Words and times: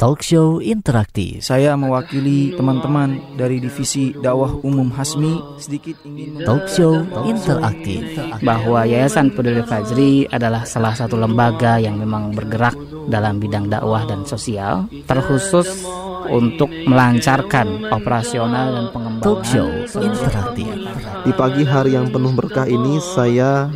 Talk 0.00 0.24
show 0.24 0.64
interaktif. 0.64 1.44
Saya 1.44 1.76
mewakili 1.76 2.56
teman-teman 2.56 3.36
dari 3.36 3.60
divisi 3.60 4.16
dakwah 4.16 4.56
umum 4.64 4.88
Hasmi 4.96 5.60
sedikit 5.60 6.00
ingin 6.08 6.40
Talk 6.40 6.64
show 6.72 7.04
interaktif. 7.28 8.16
bahwa 8.40 8.88
Yayasan 8.88 9.36
Peduli 9.36 9.60
Fajri 9.60 10.24
adalah 10.32 10.64
salah 10.64 10.96
satu 10.96 11.20
lembaga 11.20 11.76
yang 11.76 12.00
memang 12.00 12.32
bergerak 12.32 12.72
dalam 13.12 13.36
bidang 13.36 13.68
dakwah 13.68 14.08
dan 14.08 14.24
sosial, 14.24 14.88
terkhusus 15.04 15.84
untuk 16.32 16.72
melancarkan 16.88 17.92
operasional 17.92 18.72
dan 18.72 18.86
pengembangan 18.96 19.20
Talk 19.20 19.44
show 19.44 19.68
interaktif. 20.00 20.80
Di 21.28 21.32
pagi 21.36 21.68
hari 21.68 21.92
yang 21.92 22.08
penuh 22.08 22.32
berkah 22.32 22.64
ini 22.64 22.96
saya 23.04 23.68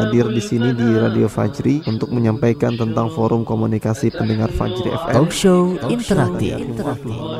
hadir 0.00 0.26
di 0.32 0.40
sini 0.40 0.72
di 0.72 0.88
Radio 0.96 1.28
Fajri 1.28 1.84
untuk 1.84 2.08
menyampaikan 2.08 2.72
tentang 2.80 3.12
forum 3.12 3.44
komunikasi 3.44 4.08
pendengar 4.08 4.48
Fajri 4.48 4.88
FM. 4.88 5.14
Talk 5.14 5.32
show 5.32 5.76
interaktif. 5.92 6.56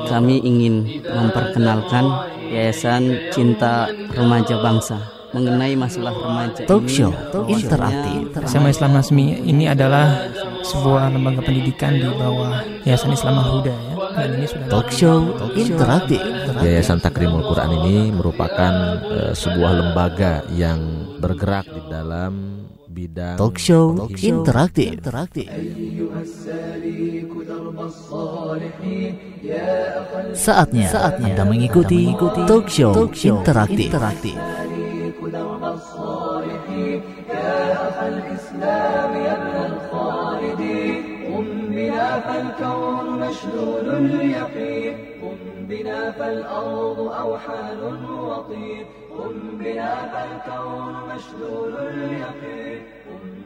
Kami 0.06 0.37
ingin 0.45 1.01
memperkenalkan 1.09 2.04
Yayasan 2.52 3.32
Cinta 3.32 3.88
Remaja 4.12 4.60
Bangsa 4.60 4.98
mengenai 5.30 5.78
masalah 5.78 6.12
remaja. 6.12 6.66
Talk 6.66 6.84
show 6.91 7.15
interaktif. 7.46 8.34
Sama 8.51 8.68
Islam 8.68 8.98
Nasmi 8.98 9.40
ini 9.46 9.70
adalah 9.70 10.29
sebuah 10.66 11.15
lembaga 11.15 11.40
pendidikan 11.40 11.96
di 11.96 12.06
bawah 12.06 12.60
Yayasan 12.84 13.15
Islam 13.15 13.40
Al 13.40 13.48
Huda 13.48 13.73
ya. 13.74 13.90
Dan 14.10 14.28
ini 14.37 14.46
sudah 14.46 14.66
Talk 14.69 14.88
show 14.91 15.19
interaktif. 15.55 16.20
Yayasan 16.60 16.98
Takrimul 16.98 17.46
Quran 17.46 17.70
ini 17.82 17.96
merupakan 18.10 18.73
eh, 19.06 19.32
sebuah 19.34 19.73
lembaga 19.80 20.45
yang 20.52 20.78
bergerak 21.23 21.66
di 21.70 21.80
dalam 21.88 22.32
bidang 22.91 23.38
Talk 23.38 23.56
show 23.56 23.95
penghidupan 23.95 24.28
interaktif. 24.28 24.88
interaktif. 24.98 25.46
Saatnya, 30.37 30.88
saatnya 30.90 31.32
Anda 31.32 31.45
mengikuti 31.48 32.12
talk 32.46 32.66
show 32.68 32.92
interaktif. 33.09 33.88
interaktif. 33.88 34.37
بنا 41.91 42.21
فالكون 42.21 43.07
مشلول 43.21 43.88
اليقين 43.88 44.95
قم 45.23 45.66
بنا 45.66 46.10
فالأرض 46.10 46.99
أوحال 47.01 47.80
وطين 48.10 48.87
قم 49.19 49.59
بنا 49.59 49.95
فالكون 50.13 50.95
مشلول 51.15 51.74
اليقين 51.77 52.82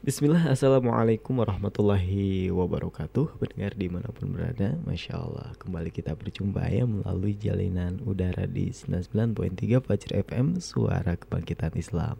Bismillah, 0.09 0.57
Assalamualaikum 0.57 1.37
warahmatullahi 1.37 2.49
wabarakatuh. 2.49 3.45
Pendengar 3.45 3.77
di 3.77 3.93
mana 3.93 4.09
pun 4.09 4.33
berada 4.33 4.73
Masya 4.89 5.21
Allah, 5.21 5.53
kembali 5.61 5.93
kita 5.93 6.17
berjumpa 6.17 6.65
ya 6.65 6.89
Melalui 6.89 7.37
jalinan 7.37 8.01
udara 8.09 8.49
di 8.49 8.73
99.3 8.73 9.85
Fajr 9.85 10.11
FM 10.25 10.65
Suara 10.65 11.13
Kebangkitan 11.13 11.77
Islam. 11.77 12.17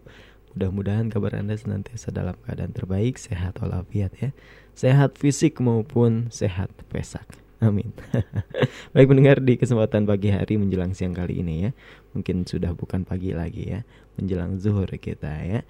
Mudah-mudahan 0.53 1.09
kabar 1.09 1.33
Anda 1.33 1.57
senantiasa 1.57 2.13
dalam 2.13 2.37
keadaan 2.45 2.77
terbaik 2.77 3.17
Sehat 3.17 3.57
walafiat 3.57 4.13
ya. 4.21 4.37
Sehat 4.77 5.17
fisik 5.17 5.57
maupun 5.57 6.29
sehat 6.29 6.69
pesak. 6.93 7.25
Amin. 7.57 7.89
Baik 8.93 9.09
pendengar 9.09 9.41
di 9.41 9.57
kesempatan 9.57 10.05
pagi 10.05 10.29
hari 10.29 10.61
menjelang 10.61 10.93
siang 10.93 11.17
kali 11.17 11.41
ini 11.41 11.65
ya 11.65 11.71
Mungkin 12.13 12.45
sudah 12.45 12.77
bukan 12.77 13.01
pagi 13.01 13.33
lagi 13.33 13.65
ya 13.65 13.81
Menjelang 14.13 14.61
zuhur 14.61 14.93
kita 15.01 15.41
ya. 15.41 15.65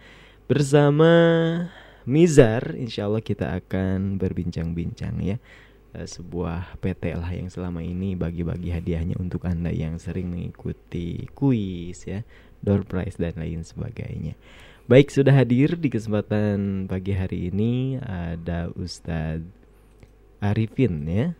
Bersama 0.52 1.16
Mizar, 2.08 2.76
insya 2.78 3.08
Allah 3.10 3.24
kita 3.24 3.56
akan 3.58 4.22
berbincang-bincang 4.22 5.20
ya 5.24 5.38
Eh, 5.90 6.06
sebuah 6.06 6.78
PT 6.78 7.18
lah 7.18 7.34
yang 7.34 7.50
selama 7.50 7.82
ini 7.82 8.14
bagi-bagi 8.14 8.70
hadiahnya 8.70 9.18
untuk 9.18 9.50
anda 9.50 9.74
yang 9.74 9.98
sering 9.98 10.30
mengikuti 10.30 11.26
kuis 11.34 12.06
ya, 12.06 12.22
door 12.62 12.86
prize 12.86 13.18
dan 13.18 13.34
lain 13.34 13.66
sebagainya. 13.66 14.38
Baik 14.86 15.10
sudah 15.10 15.34
hadir 15.34 15.74
di 15.74 15.90
kesempatan 15.90 16.86
pagi 16.86 17.18
hari 17.18 17.50
ini 17.50 17.98
ada 18.06 18.70
Ustadz 18.78 19.50
Arifin 20.46 21.10
ya, 21.10 21.34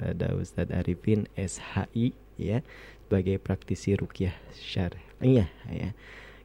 ada 0.00 0.32
Ustadz 0.32 0.72
Arifin 0.72 1.28
SHI 1.36 2.16
ya 2.40 2.64
sebagai 3.04 3.36
praktisi 3.36 4.00
rukyah 4.00 4.32
syariah 4.56 5.52
ya. 5.68 5.92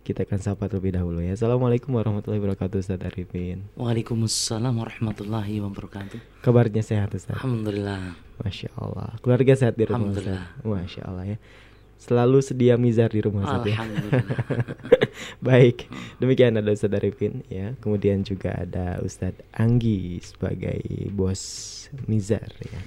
Kita 0.06 0.22
akan 0.22 0.38
sapa 0.38 0.70
terlebih 0.70 0.94
dahulu 0.94 1.18
ya. 1.18 1.34
Assalamualaikum 1.34 1.90
warahmatullahi 1.98 2.38
wabarakatuh 2.38 2.78
Ustaz 2.78 3.02
Arifin. 3.02 3.66
Waalaikumsalam 3.74 4.78
warahmatullahi 4.78 5.58
wabarakatuh. 5.66 6.46
Kabarnya 6.46 6.86
sehat 6.86 7.18
Ustaz? 7.18 7.34
Alhamdulillah. 7.42 8.14
Masya 8.38 8.70
Allah. 8.78 9.18
Keluarga 9.26 9.58
sehat 9.58 9.74
di 9.74 9.90
rumah 9.90 10.14
Ustaz? 10.14 10.30
Alhamdulillah. 10.30 10.46
Masya 10.62 11.02
Allah 11.10 11.26
ya. 11.26 11.38
Selalu 11.98 12.38
sedia 12.46 12.78
mizar 12.78 13.10
di 13.10 13.18
rumah 13.26 13.50
Ustaz 13.50 13.66
ya. 13.66 13.82
Alhamdulillah. 13.82 14.38
Baik, 15.50 15.90
demikian 16.22 16.54
ada 16.54 16.70
Ustaz 16.70 16.94
Arifin 16.94 17.42
ya. 17.50 17.74
Kemudian 17.82 18.22
juga 18.22 18.62
ada 18.62 19.02
Ustadz 19.02 19.42
Anggi 19.58 20.22
sebagai 20.22 20.86
bos 21.18 21.42
mizar 22.06 22.54
ya. 22.62 22.78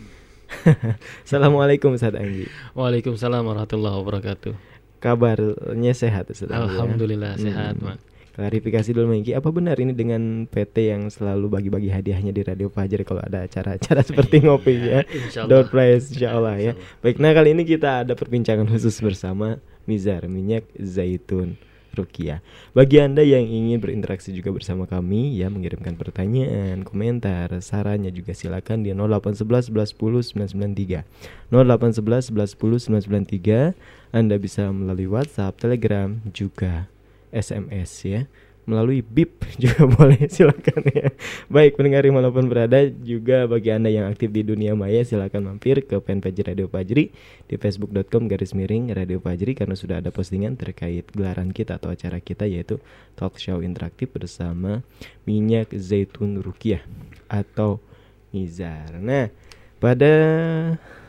Assalamualaikum 1.26 1.98
Ustadz 1.98 2.14
Anggi. 2.14 2.46
Waalaikumsalam 2.78 3.42
warahmatullahi 3.42 4.06
wabarakatuh. 4.06 4.77
Kabarnya 4.98 5.92
sehat 5.94 6.30
ya? 6.30 6.46
Alhamdulillah 6.50 7.38
sehat, 7.38 7.78
Hmm. 7.78 7.94
Mak. 7.94 7.98
Klarifikasi 8.38 8.94
dulu 8.94 9.18
Mengki, 9.18 9.34
apa 9.34 9.50
benar 9.50 9.74
ini 9.82 9.90
dengan 9.90 10.46
PT 10.46 10.94
yang 10.94 11.10
selalu 11.10 11.50
bagi-bagi 11.50 11.90
hadiahnya 11.90 12.30
di 12.30 12.46
Radio 12.46 12.70
Fajar 12.70 13.02
kalau 13.02 13.18
ada 13.18 13.42
acara-acara 13.42 13.98
seperti 14.06 14.46
ngopi 14.46 14.78
ya? 14.78 15.02
Door 15.50 15.66
prize 15.74 16.14
insya 16.14 16.38
Allah 16.38 16.54
ya. 16.54 16.72
Baik, 17.02 17.18
nah 17.18 17.34
kali 17.34 17.50
ini 17.58 17.66
kita 17.66 18.06
ada 18.06 18.14
perbincangan 18.14 18.70
khusus 18.70 18.94
bersama 19.02 19.58
Mizar 19.90 20.30
minyak 20.30 20.70
zaitun 20.78 21.58
Rukia. 21.94 22.44
Bagi 22.76 23.00
anda 23.00 23.24
yang 23.24 23.44
ingin 23.44 23.80
berinteraksi 23.80 24.34
juga 24.34 24.52
bersama 24.52 24.84
kami 24.84 25.36
ya 25.36 25.48
mengirimkan 25.48 25.94
pertanyaan, 25.96 26.84
komentar, 26.84 27.52
sarannya 27.60 28.10
juga 28.10 28.32
silakan 28.34 28.84
di 28.84 28.92
0811 28.92 29.72
11 29.72 29.94
10 29.94 30.48
993. 30.48 31.04
0811 31.52 32.32
11 32.32 32.58
10 32.58 33.74
993. 33.74 34.16
Anda 34.16 34.36
bisa 34.40 34.72
melalui 34.72 35.08
WhatsApp, 35.08 35.60
Telegram, 35.60 36.16
juga 36.32 36.88
SMS 37.28 37.92
ya 38.08 38.20
melalui 38.68 39.00
BIP 39.00 39.48
juga 39.64 39.88
boleh 39.88 40.28
silakan 40.28 40.84
ya. 40.92 41.08
Baik 41.48 41.80
pendengar 41.80 42.04
di 42.04 42.12
mana 42.12 42.28
pun 42.28 42.44
berada 42.52 42.84
juga 42.84 43.48
bagi 43.48 43.72
anda 43.72 43.88
yang 43.88 44.04
aktif 44.04 44.28
di 44.28 44.44
dunia 44.44 44.76
maya 44.76 45.00
silakan 45.00 45.48
mampir 45.48 45.88
ke 45.88 45.96
fanpage 46.04 46.44
Radio 46.44 46.68
Fajri 46.68 47.08
di 47.48 47.54
facebook.com 47.56 48.28
garis 48.28 48.52
miring 48.52 48.92
Radio 48.92 49.16
Fajri 49.24 49.56
karena 49.56 49.72
sudah 49.72 50.04
ada 50.04 50.12
postingan 50.12 50.60
terkait 50.60 51.08
gelaran 51.16 51.48
kita 51.48 51.80
atau 51.80 51.88
acara 51.88 52.20
kita 52.20 52.44
yaitu 52.44 52.76
talk 53.16 53.40
show 53.40 53.64
interaktif 53.64 54.12
bersama 54.12 54.84
minyak 55.24 55.72
zaitun 55.72 56.44
rukiah 56.44 56.84
atau 57.32 57.80
Mizar 58.28 58.92
nah 59.00 59.32
pada 59.80 60.12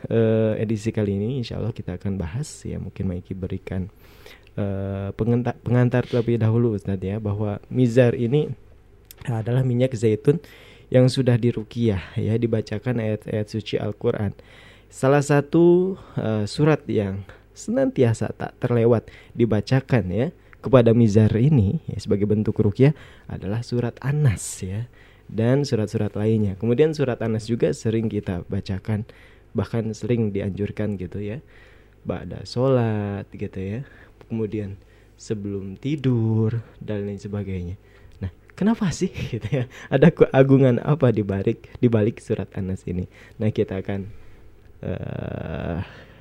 eh, 0.08 0.52
edisi 0.62 0.94
kali 0.94 1.18
ini 1.18 1.42
insya 1.42 1.58
Allah 1.60 1.74
kita 1.74 1.98
akan 2.00 2.16
bahas 2.16 2.48
ya 2.64 2.80
mungkin 2.80 3.10
Maiki 3.10 3.36
berikan 3.36 3.90
eh, 4.56 5.08
pengantar, 5.14 5.54
pengantar 5.62 6.02
terlebih 6.06 6.40
dahulu 6.40 6.74
Ustadz 6.74 7.04
ya 7.04 7.16
bahwa 7.22 7.62
mizar 7.70 8.16
ini 8.16 8.50
adalah 9.28 9.60
minyak 9.60 9.92
zaitun 9.92 10.40
yang 10.90 11.06
sudah 11.06 11.38
dirukiah 11.38 12.02
ya 12.18 12.34
dibacakan 12.34 12.98
ayat-ayat 12.98 13.46
suci 13.46 13.78
Al-Qur'an. 13.78 14.34
Salah 14.90 15.22
satu 15.22 15.94
eh, 16.18 16.44
surat 16.50 16.82
yang 16.90 17.22
senantiasa 17.54 18.32
tak 18.34 18.56
terlewat 18.58 19.06
dibacakan 19.36 20.10
ya 20.10 20.26
kepada 20.60 20.92
mizar 20.92 21.30
ini 21.36 21.80
ya, 21.88 21.98
sebagai 22.00 22.28
bentuk 22.28 22.58
rukiah 22.60 22.92
adalah 23.30 23.64
surat 23.64 23.96
Anas 24.02 24.60
ya 24.60 24.90
dan 25.30 25.62
surat-surat 25.62 26.12
lainnya. 26.18 26.58
Kemudian 26.58 26.92
surat 26.92 27.22
Anas 27.22 27.46
juga 27.46 27.70
sering 27.70 28.10
kita 28.10 28.42
bacakan 28.50 29.06
bahkan 29.54 29.94
sering 29.94 30.34
dianjurkan 30.34 30.98
gitu 30.98 31.22
ya. 31.22 31.38
Ba'da 32.00 32.48
sholat 32.48 33.28
gitu 33.28 33.60
ya 33.60 33.80
kemudian 34.30 34.78
sebelum 35.18 35.74
tidur 35.76 36.62
dan 36.78 37.10
lain 37.10 37.18
sebagainya. 37.18 37.74
Nah, 38.22 38.30
kenapa 38.54 38.88
sih 38.94 39.10
gitu 39.34 39.44
ya? 39.50 39.64
Ada 39.90 40.14
keagungan 40.14 40.78
apa 40.80 41.10
di 41.10 41.26
balik 41.26 41.66
di 41.82 41.90
balik 41.90 42.22
surat 42.22 42.48
Anas 42.54 42.86
ini? 42.86 43.10
Nah, 43.42 43.50
kita 43.50 43.82
akan 43.82 44.06
eh, 44.86 45.78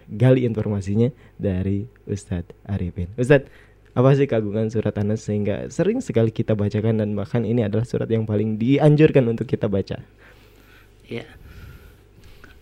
gali 0.10 0.44
informasinya 0.44 1.14
dari 1.38 1.86
Ustadz 2.10 2.52
Arifin. 2.66 3.14
Ustadz, 3.16 3.48
apa 3.94 4.10
sih 4.18 4.26
keagungan 4.26 4.68
surat 4.74 4.98
Anas 4.98 5.24
sehingga 5.24 5.70
sering 5.70 6.02
sekali 6.02 6.34
kita 6.34 6.58
bacakan 6.58 7.00
dan 7.00 7.14
bahkan 7.14 7.46
ini 7.46 7.64
adalah 7.64 7.86
surat 7.86 8.10
yang 8.10 8.26
paling 8.26 8.58
dianjurkan 8.58 9.30
untuk 9.30 9.46
kita 9.46 9.70
baca. 9.70 10.02
Ya. 11.10 11.26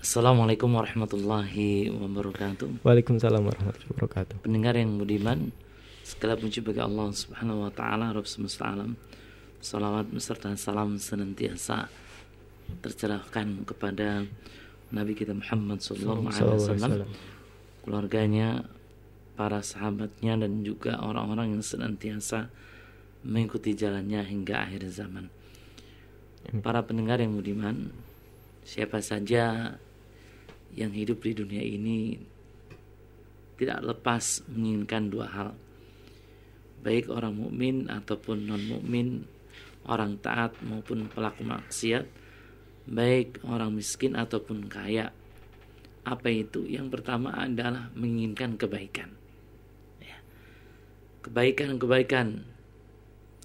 Assalamualaikum 0.07 0.71
warahmatullahi 0.71 1.91
wabarakatuh. 1.91 2.79
Waalaikumsalam 2.79 3.43
warahmatullahi 3.43 3.91
wabarakatuh. 3.91 4.39
Pendengar 4.39 4.79
yang 4.79 4.95
budiman, 4.95 5.51
segala 5.99 6.39
puji 6.39 6.63
bagi 6.63 6.79
Allah 6.79 7.11
Subhanahu 7.11 7.67
wa 7.67 7.71
taala 7.75 8.15
Rabb 8.15 8.23
semesta 8.23 8.71
alam. 8.71 8.95
Salawat 9.59 10.07
beserta 10.07 10.55
salam 10.55 10.95
senantiasa 10.95 11.91
tercerahkan 12.79 13.67
kepada 13.67 14.23
Nabi 14.95 15.11
kita 15.11 15.35
Muhammad 15.35 15.83
sallallahu 15.83 16.23
alaihi 16.31 16.55
wasallam, 16.55 17.11
keluarganya, 17.83 18.63
para 19.35 19.59
sahabatnya 19.59 20.39
dan 20.39 20.63
juga 20.63 21.03
orang-orang 21.03 21.59
yang 21.59 21.63
senantiasa 21.67 22.47
mengikuti 23.27 23.75
jalannya 23.75 24.23
hingga 24.23 24.71
akhir 24.71 24.87
zaman. 24.87 25.27
Para 26.63 26.79
pendengar 26.87 27.19
yang 27.19 27.35
budiman, 27.35 27.91
siapa 28.63 29.03
saja 29.03 29.75
yang 30.77 30.93
hidup 30.93 31.25
di 31.25 31.33
dunia 31.33 31.65
ini 31.65 32.21
tidak 33.57 33.81
lepas 33.81 34.45
menginginkan 34.53 35.09
dua 35.09 35.25
hal. 35.25 35.49
Baik 36.85 37.09
orang 37.09 37.33
mukmin 37.33 37.89
ataupun 37.89 38.45
non 38.45 38.61
mukmin, 38.69 39.25
orang 39.89 40.21
taat 40.21 40.53
maupun 40.61 41.09
pelaku 41.09 41.41
maksiat, 41.41 42.05
baik 42.85 43.41
orang 43.49 43.73
miskin 43.73 44.13
ataupun 44.13 44.69
kaya. 44.69 45.09
Apa 46.05 46.29
itu? 46.29 46.63
Yang 46.69 47.01
pertama 47.01 47.33
adalah 47.33 47.89
menginginkan 47.97 48.55
kebaikan. 48.55 49.11
Ya. 49.99 50.21
Kebaikan-kebaikan 51.25 52.45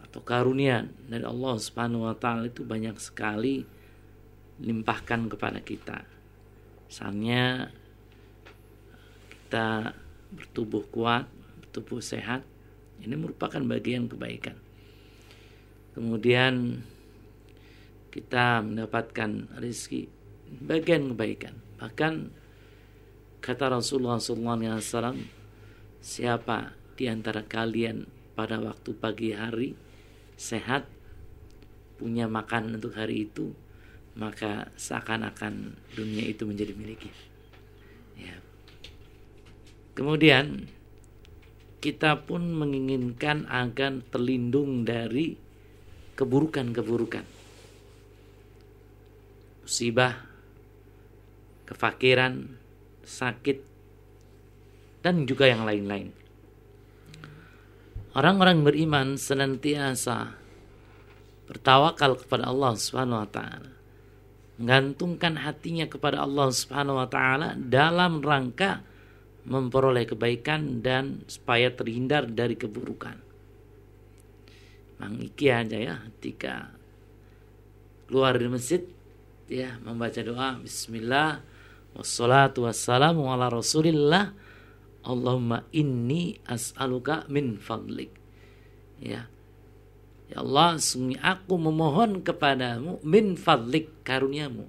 atau 0.04 0.20
karunia 0.20 0.86
dari 1.08 1.24
Allah 1.24 1.56
Subhanahu 1.56 2.04
wa 2.04 2.14
taala 2.14 2.52
itu 2.52 2.62
banyak 2.62 3.00
sekali 3.00 3.64
limpahkan 4.60 5.32
kepada 5.32 5.58
kita 5.64 6.11
Misalnya 6.92 7.72
kita 9.32 9.96
bertubuh 10.28 10.84
kuat, 10.92 11.24
bertubuh 11.64 12.04
sehat, 12.04 12.44
ini 13.00 13.16
merupakan 13.16 13.64
bagian 13.64 14.12
kebaikan. 14.12 14.60
Kemudian 15.96 16.84
kita 18.12 18.60
mendapatkan 18.60 19.56
rezeki, 19.56 20.04
bagian 20.68 21.16
kebaikan. 21.16 21.56
Bahkan 21.80 22.28
kata 23.40 23.72
Rasulullah 23.72 24.20
SAW, 24.20 25.16
siapa 26.04 26.76
di 26.92 27.08
antara 27.08 27.40
kalian 27.40 28.04
pada 28.36 28.60
waktu 28.60 28.92
pagi 28.92 29.32
hari 29.32 29.72
sehat, 30.36 30.84
punya 31.96 32.28
makan 32.28 32.76
untuk 32.76 32.92
hari 33.00 33.32
itu, 33.32 33.56
maka 34.12 34.68
seakan-akan 34.76 35.72
dunia 35.96 36.28
itu 36.28 36.44
menjadi 36.44 36.72
miliknya. 36.76 37.14
Ya. 38.20 38.36
Kemudian 39.96 40.68
kita 41.80 42.20
pun 42.28 42.52
menginginkan 42.52 43.48
agar 43.48 44.04
terlindung 44.12 44.84
dari 44.84 45.34
keburukan-keburukan. 46.14 47.24
Musibah, 49.64 50.14
kefakiran, 51.64 52.52
sakit, 53.02 53.58
dan 55.00 55.24
juga 55.24 55.48
yang 55.48 55.64
lain-lain. 55.64 56.12
Orang-orang 58.12 58.60
beriman 58.60 59.16
senantiasa 59.16 60.36
bertawakal 61.48 62.20
kepada 62.20 62.52
Allah 62.52 62.76
Subhanahu 62.76 63.24
wa 63.24 63.30
taala 63.32 63.71
menggantungkan 64.60 65.40
hatinya 65.40 65.88
kepada 65.88 66.20
Allah 66.20 66.52
Subhanahu 66.52 67.00
wa 67.00 67.08
taala 67.08 67.56
dalam 67.56 68.20
rangka 68.20 68.84
memperoleh 69.42 70.06
kebaikan 70.06 70.84
dan 70.84 71.26
supaya 71.26 71.72
terhindar 71.72 72.30
dari 72.30 72.54
keburukan. 72.54 73.18
Mang 75.02 75.18
iki 75.18 75.50
aja 75.50 75.74
ya 75.74 75.96
ketika 76.14 76.70
keluar 78.06 78.38
dari 78.38 78.52
masjid 78.52 78.82
ya 79.50 79.80
membaca 79.82 80.20
doa 80.22 80.60
bismillah 80.62 81.42
wassalatu 81.96 82.68
wassalamu 82.68 83.26
ala 83.32 83.50
rasulillah 83.50 84.36
Allahumma 85.02 85.66
inni 85.74 86.38
as'aluka 86.46 87.26
min 87.26 87.58
fadlik 87.58 88.14
ya 89.02 89.31
Ya 90.32 90.40
Allah, 90.40 90.80
sungguh 90.80 91.20
aku 91.20 91.60
memohon 91.60 92.24
kepadamu 92.24 93.04
min 93.04 93.36
fadlik 93.36 94.00
karuniamu. 94.00 94.64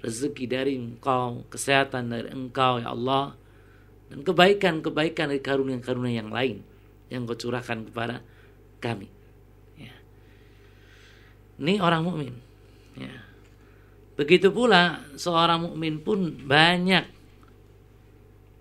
Rezeki 0.00 0.44
dari 0.48 0.72
engkau, 0.80 1.44
kesehatan 1.52 2.08
dari 2.08 2.32
engkau 2.32 2.80
ya 2.80 2.96
Allah. 2.96 3.36
Dan 4.08 4.24
kebaikan-kebaikan 4.24 5.28
dari 5.28 5.44
karunia-karunia 5.44 6.24
yang 6.24 6.32
lain 6.32 6.64
yang 7.12 7.28
kau 7.28 7.36
curahkan 7.36 7.84
kepada 7.92 8.24
kami. 8.80 9.12
Ya. 9.76 9.92
Ini 11.60 11.84
orang 11.84 12.08
mukmin. 12.08 12.32
Ya. 12.96 13.28
Begitu 14.16 14.48
pula 14.48 15.04
seorang 15.20 15.68
mukmin 15.68 16.00
pun 16.00 16.40
banyak 16.40 17.04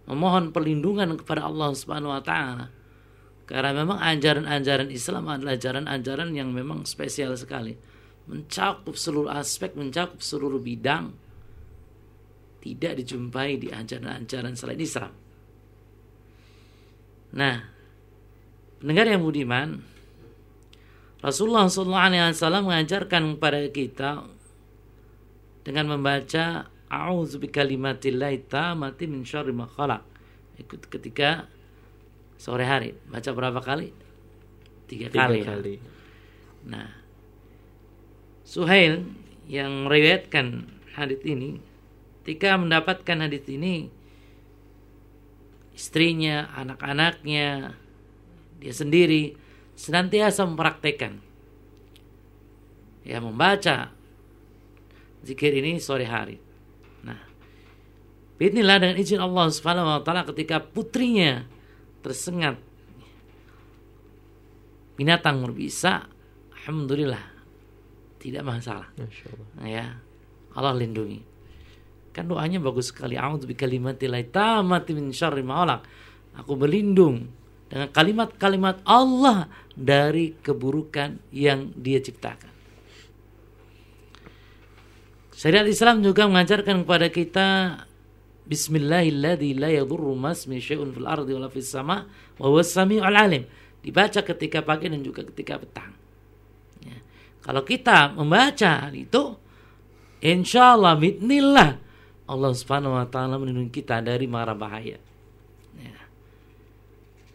memohon 0.04 0.52
perlindungan 0.52 1.16
kepada 1.16 1.48
Allah 1.48 1.72
Subhanahu 1.72 2.12
wa 2.12 2.20
taala 2.20 2.76
karena 3.48 3.72
memang 3.72 3.96
ajaran-ajaran 4.04 4.92
Islam 4.92 5.32
adalah 5.32 5.56
ajaran-ajaran 5.56 6.36
yang 6.36 6.52
memang 6.52 6.84
spesial 6.84 7.32
sekali. 7.40 7.80
Mencakup 8.28 9.00
seluruh 9.00 9.32
aspek, 9.32 9.72
mencakup 9.72 10.20
seluruh 10.20 10.60
bidang. 10.60 11.16
Tidak 12.60 12.94
dijumpai 13.00 13.56
di 13.56 13.72
ajaran-ajaran 13.72 14.52
selain 14.60 14.84
Islam. 14.84 15.12
Nah, 17.40 17.56
pendengar 18.84 19.08
yang 19.08 19.24
budiman, 19.24 19.80
Rasulullah 21.24 21.72
SAW 21.72 22.68
mengajarkan 22.68 23.40
kepada 23.40 23.64
kita 23.72 24.28
dengan 25.64 25.96
membaca 25.96 26.68
A'udzu 26.88 27.40
bikalimatillahi 27.44 28.48
tammati 28.48 29.08
min 29.08 29.24
syarri 29.24 29.56
ma 29.56 29.68
khalaq. 29.68 30.04
Ikut 30.60 30.88
ketika 30.92 31.48
sore 32.38 32.64
hari 32.64 32.94
baca 33.10 33.30
berapa 33.34 33.60
kali 33.60 33.90
tiga, 34.88 35.10
tiga 35.12 35.28
kali, 35.28 35.40
ya. 35.42 35.46
kali. 35.46 35.74
Ya. 35.76 35.90
nah 36.66 36.90
Suhail 38.48 39.04
yang 39.52 39.84
meriwayatkan 39.84 40.72
hadis 40.96 41.20
ini 41.28 41.60
ketika 42.24 42.56
mendapatkan 42.56 43.28
hadis 43.28 43.44
ini 43.52 43.92
istrinya 45.76 46.48
anak-anaknya 46.56 47.76
dia 48.58 48.74
sendiri 48.74 49.36
senantiasa 49.78 50.48
mempraktekkan 50.48 51.22
ya 53.06 53.22
membaca 53.22 53.94
zikir 55.22 55.54
ini 55.54 55.78
sore 55.78 56.08
hari 56.08 56.42
nah 57.04 57.20
Bismillah 58.38 58.82
dengan 58.82 58.98
izin 58.98 59.22
Allah 59.22 59.48
Subhanahu 59.54 59.88
wa 59.88 60.02
taala 60.02 60.26
ketika 60.28 60.60
putrinya 60.60 61.57
tersengat. 62.08 62.56
Binatang 64.96 65.44
berbisa 65.44 66.08
alhamdulillah 66.56 67.22
tidak 68.18 68.44
masalah. 68.48 68.88
Nah, 69.60 69.68
ya 69.68 70.00
Allah 70.56 70.74
lindungi. 70.74 71.22
Kan 72.16 72.26
doanya 72.26 72.58
bagus 72.58 72.90
sekali. 72.90 73.14
A'udzu 73.14 73.46
bikalimatillahi 73.46 74.34
tammati 74.34 74.98
min 74.98 75.14
syarri 75.14 75.46
ma 75.46 75.62
aku 76.34 76.54
berlindung 76.58 77.30
dengan 77.70 77.92
kalimat-kalimat 77.94 78.82
Allah 78.88 79.52
dari 79.78 80.34
keburukan 80.40 81.22
yang 81.30 81.70
dia 81.78 82.02
ciptakan. 82.02 82.50
Syariat 85.38 85.70
Islam 85.70 86.02
juga 86.02 86.26
mengajarkan 86.26 86.82
kepada 86.82 87.14
kita 87.14 87.48
Bismillahilladzi 88.48 89.60
la 89.60 89.68
yadurru 89.68 90.16
masmi 90.16 90.64
syai'un 90.64 90.96
fil 90.96 91.04
ardi 91.04 91.36
wala 91.36 91.52
fis 91.52 91.68
sama 91.68 92.08
wa 92.40 92.46
huwas 92.48 92.72
samiul 92.72 93.04
alim. 93.04 93.44
Dibaca 93.84 94.24
ketika 94.24 94.64
pagi 94.64 94.88
dan 94.88 95.04
juga 95.04 95.28
ketika 95.28 95.60
petang. 95.60 95.92
Ya. 96.80 96.98
Kalau 97.44 97.68
kita 97.68 98.16
membaca 98.16 98.88
itu 98.96 99.36
insya 100.24 100.80
Allah 100.80 100.96
mitnillah 100.96 101.76
Allah 102.28 102.52
Subhanahu 102.56 102.96
wa 102.96 103.08
taala 103.08 103.36
melindungi 103.36 103.84
kita 103.84 104.00
dari 104.00 104.28
mara 104.32 104.56
bahaya. 104.56 105.00
Ya. 105.76 106.00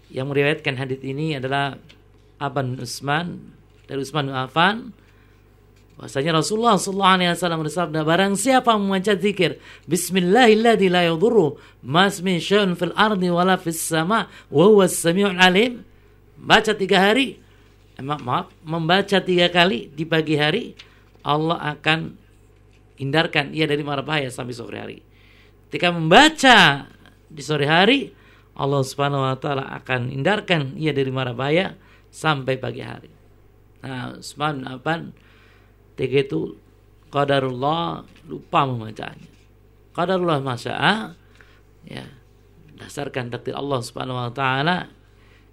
Yang 0.09 0.27
meriwayatkan 0.33 0.81
hadis 0.81 1.01
ini 1.05 1.37
adalah 1.37 1.77
Aban 2.41 2.81
Usman 2.81 3.53
dari 3.85 4.01
Usman 4.01 4.33
bin 4.33 4.37
Affan 4.37 4.77
Bahasanya 6.03 6.43
Rasulullah 6.43 6.75
sallallahu 6.83 7.15
alaihi 7.15 7.31
wasallam 7.31 7.61
bersabda, 7.63 8.03
barang 8.03 8.35
siapa 8.35 8.75
membaca 8.75 9.15
zikir 9.15 9.63
bismillahilladzi 9.87 10.91
la 10.91 11.07
yadurru 11.07 11.63
mas 11.79 12.19
min 12.19 12.43
syai'in 12.43 12.75
fil 12.75 12.91
ardi 12.99 13.31
wala 13.31 13.55
fis 13.55 13.79
sama 13.79 14.27
wa 14.51 14.83
samiul 14.91 15.39
alim. 15.39 15.87
Baca 16.43 16.75
tiga 16.75 16.99
hari, 17.07 17.39
eh, 17.95 18.03
maaf, 18.03 18.51
membaca 18.67 19.23
tiga 19.23 19.47
kali 19.47 19.95
di 19.95 20.03
pagi 20.03 20.35
hari, 20.35 20.75
Allah 21.23 21.79
akan 21.79 22.19
hindarkan 22.99 23.55
ia 23.55 23.71
dari 23.71 23.87
mara 23.87 24.03
bahaya 24.03 24.27
sampai 24.27 24.59
sore 24.59 24.83
hari. 24.83 24.99
Ketika 25.71 25.95
membaca 25.95 26.91
di 27.31 27.43
sore 27.47 27.71
hari, 27.71 28.11
Allah 28.59 28.83
Subhanahu 28.83 29.23
wa 29.23 29.39
taala 29.39 29.71
akan 29.71 30.11
hindarkan 30.11 30.75
ia 30.75 30.91
dari 30.91 31.15
mara 31.15 31.31
bahaya 31.31 31.79
sampai 32.11 32.59
pagi 32.59 32.83
hari. 32.83 33.11
Nah, 33.87 34.19
Usman? 34.19 34.67
Tiga 35.99 36.25
itu 36.25 36.57
qadarullah 37.13 38.07
lupa 38.29 38.61
membacanya. 38.65 39.29
Qadarullah 39.93 40.41
masya'a 40.41 41.13
ya 41.85 42.05
dasarkan 42.81 43.29
takdir 43.29 43.55
Allah 43.55 43.79
Subhanahu 43.85 44.19
wa 44.19 44.33
taala 44.33 44.89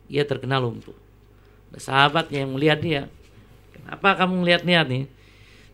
ia 0.08 0.24
terkena 0.26 0.58
lumpuh. 0.58 0.96
Ada 1.70 1.80
sahabat 1.86 2.34
yang 2.34 2.58
melihat 2.58 2.80
dia. 2.82 3.04
Kenapa 3.76 4.26
kamu 4.26 4.42
melihat 4.42 4.64
niat 4.66 4.88
nih? 4.90 5.06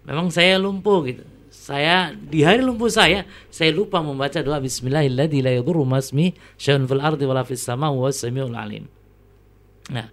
Memang 0.04 0.28
saya 0.30 0.60
lumpuh 0.60 1.08
gitu. 1.08 1.24
Saya 1.56 2.12
di 2.14 2.44
hari 2.44 2.62
lumpuh 2.62 2.92
saya, 2.92 3.24
saya 3.48 3.72
lupa 3.72 4.04
membaca 4.04 4.38
doa 4.44 4.60
bismillahirrahmanirrahim 4.60 5.42
la 5.42 5.52
yadurru 5.56 5.88
masmi 5.88 6.36
syai'un 6.60 6.84
fil 6.86 7.02
ardi 7.02 7.24
wala 7.24 7.48
fis 7.48 7.64
sama 7.64 7.90
wa 7.90 8.12
samiul 8.12 8.54
alim. 8.54 8.86
Nah, 9.90 10.12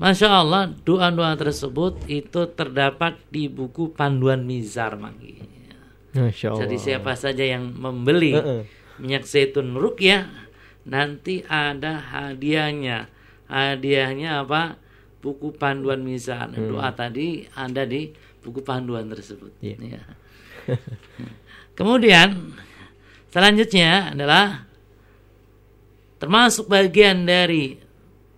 Masya 0.00 0.28
Allah 0.32 0.72
doa-doa 0.80 1.36
tersebut 1.36 2.08
itu 2.08 2.48
terdapat 2.56 3.20
di 3.28 3.52
buku 3.52 3.92
panduan 3.92 4.48
Mizar 4.48 4.96
Magi. 4.96 5.36
Masya 6.16 6.56
Allah. 6.56 6.60
Jadi 6.64 6.76
siapa 6.80 7.12
saja 7.20 7.44
yang 7.44 7.68
membeli 7.68 8.32
Heeh. 8.32 8.64
minyak 8.96 9.28
zaitun 9.28 9.76
rukyah 9.76 10.24
nanti 10.88 11.44
ada 11.44 12.00
hadiahnya. 12.00 13.12
Hadiahnya 13.44 14.40
apa? 14.40 14.80
Buku 15.20 15.52
panduan 15.52 16.00
Mizar. 16.00 16.48
Hmm. 16.48 16.72
Doa 16.72 16.96
tadi 16.96 17.44
ada 17.52 17.84
di 17.84 18.08
buku 18.40 18.64
panduan 18.64 19.04
tersebut. 19.04 19.52
Iya. 19.60 20.00
Ya. 20.00 20.02
Kemudian 21.76 22.56
selanjutnya 23.28 24.16
adalah 24.16 24.64
termasuk 26.16 26.72
bagian 26.72 27.28
dari 27.28 27.89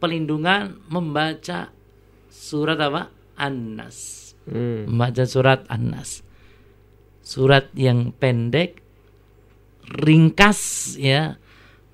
pelindungan 0.03 0.83
membaca 0.91 1.71
surat 2.27 2.75
apa? 2.83 3.15
An-Nas. 3.39 4.35
Hmm. 4.51 4.91
Membaca 4.91 5.23
surat 5.23 5.63
An-Nas. 5.71 6.27
Surat 7.23 7.71
yang 7.79 8.11
pendek, 8.11 8.83
ringkas 9.87 10.95
ya, 10.99 11.39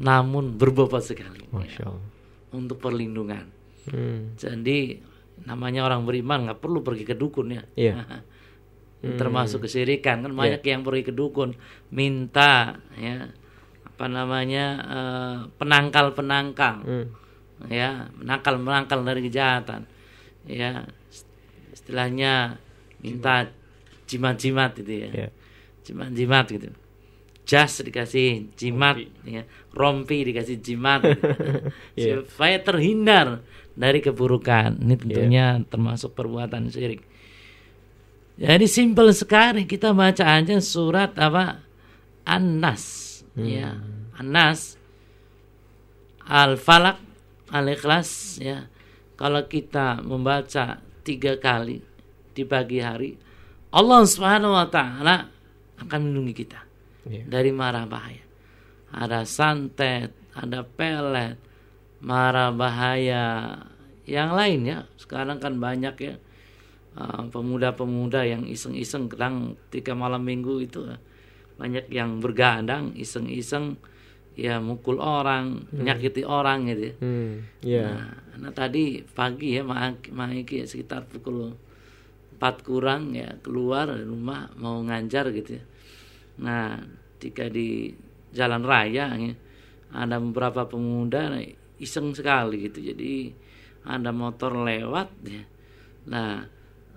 namun 0.00 0.57
berbobot 0.57 1.05
sekali. 1.05 1.45
Masya 1.53 1.85
Allah. 1.85 2.09
Untuk 2.57 2.81
perlindungan. 2.81 3.45
Hmm. 3.93 4.33
Jadi 4.41 5.05
namanya 5.45 5.85
orang 5.85 6.09
beriman 6.09 6.49
nggak 6.49 6.65
perlu 6.65 6.81
pergi 6.81 7.05
ke 7.05 7.12
dukun 7.12 7.53
ya. 7.53 7.62
Iya. 7.77 8.25
Termasuk 9.21 9.69
kesirikan 9.69 10.27
kan 10.27 10.33
banyak 10.35 10.65
yang 10.65 10.83
pergi 10.83 11.12
ke 11.12 11.15
dukun 11.15 11.55
minta 11.95 12.83
ya 12.99 13.31
apa 13.87 14.07
namanya 14.11 14.65
eh, 14.79 15.37
penangkal-penangkal 15.59 16.77
Hmm. 16.87 17.07
Ya 17.67 18.07
menangkal-menangkal 18.15 19.03
dari 19.03 19.27
kejahatan. 19.27 19.91
Ya 20.47 20.87
istilahnya 21.75 22.62
minta 23.03 23.50
jimat-jimat 24.07 24.79
gitu 24.79 24.93
ya. 24.93 25.11
Iya. 25.11 25.29
jimat-jimat 25.88 26.47
gitu. 26.53 26.69
Jas 27.49 27.81
dikasih 27.81 28.53
jimat 28.55 29.00
ya. 29.25 29.43
Rompi 29.73 30.23
dikasih 30.23 30.61
jimat 30.61 31.03
Iya. 31.97 32.23
supaya 32.29 32.61
terhindar 32.61 33.43
dari 33.73 34.05
keburukan. 34.05 34.79
Ini 34.79 34.95
tentunya 35.00 35.47
termasuk 35.67 36.12
perbuatan 36.12 36.69
syirik. 36.69 37.09
Jadi 38.38 38.67
simpel 38.71 39.11
sekali 39.11 39.67
kita 39.67 39.91
baca 39.91 40.38
aja 40.38 40.62
surat 40.62 41.17
apa? 41.19 41.62
An-Nas. 42.29 42.85
Ya. 43.35 43.81
An-Nas. 44.15 44.77
Al-Falak 46.29 47.08
Al-Ikhlas 47.50 48.40
ya 48.43 48.69
kalau 49.19 49.45
kita 49.49 50.05
membaca 50.05 50.78
tiga 51.02 51.37
kali 51.40 51.81
di 52.37 52.43
pagi 52.45 52.78
hari 52.78 53.17
Allah 53.73 54.05
Subhanahu 54.05 54.55
wa 54.55 54.69
taala 54.69 55.28
akan 55.81 55.99
melindungi 56.05 56.35
kita 56.35 56.69
Iya. 57.09 57.25
dari 57.25 57.50
mara 57.50 57.88
bahaya. 57.88 58.23
Ada 58.93 59.25
santet, 59.25 60.12
ada 60.37 60.64
pelet, 60.64 61.37
mara 62.05 62.52
bahaya 62.52 63.57
yang 64.05 64.33
lain 64.37 64.61
ya. 64.69 64.78
Sekarang 65.00 65.40
kan 65.40 65.57
banyak 65.57 65.97
ya 66.00 66.14
uh, 66.97 67.28
pemuda-pemuda 67.33 68.25
yang 68.28 68.45
iseng-iseng 68.45 69.09
kadang 69.09 69.57
ketika 69.69 69.97
malam 69.97 70.25
minggu 70.25 70.64
itu 70.64 70.85
uh, 70.85 71.00
banyak 71.57 71.88
yang 71.90 72.21
bergadang 72.21 72.93
iseng-iseng 72.97 73.76
ya 74.38 74.62
mukul 74.62 75.02
orang, 75.02 75.66
menyakiti 75.75 76.23
orang 76.23 76.71
gitu 76.71 76.83
ya. 76.87 76.95
Hmm. 77.02 77.33
Iya. 77.59 77.83
Nah, 77.90 78.11
nah 78.38 78.52
tadi 78.54 79.02
pagi 79.02 79.59
ya 79.59 79.66
Maiki 79.66 80.62
ya, 80.62 80.66
sekitar 80.71 81.11
pukul 81.11 81.59
4 82.38 82.62
kurang 82.62 83.18
ya 83.18 83.35
keluar 83.42 83.90
dari 83.90 84.07
rumah 84.07 84.47
mau 84.62 84.78
nganjar 84.87 85.35
gitu 85.35 85.59
ya. 85.59 85.64
Nah, 86.38 86.78
ketika 87.18 87.50
di 87.50 87.90
jalan 88.30 88.62
raya 88.62 89.11
ya, 89.11 89.35
ada 89.90 90.23
beberapa 90.23 90.71
pemuda 90.71 91.35
nah, 91.35 91.42
iseng 91.83 92.14
sekali 92.14 92.71
gitu. 92.71 92.78
Jadi 92.78 93.35
ada 93.90 94.14
motor 94.14 94.54
lewat 94.54 95.09
ya. 95.26 95.42
Nah, 96.07 96.47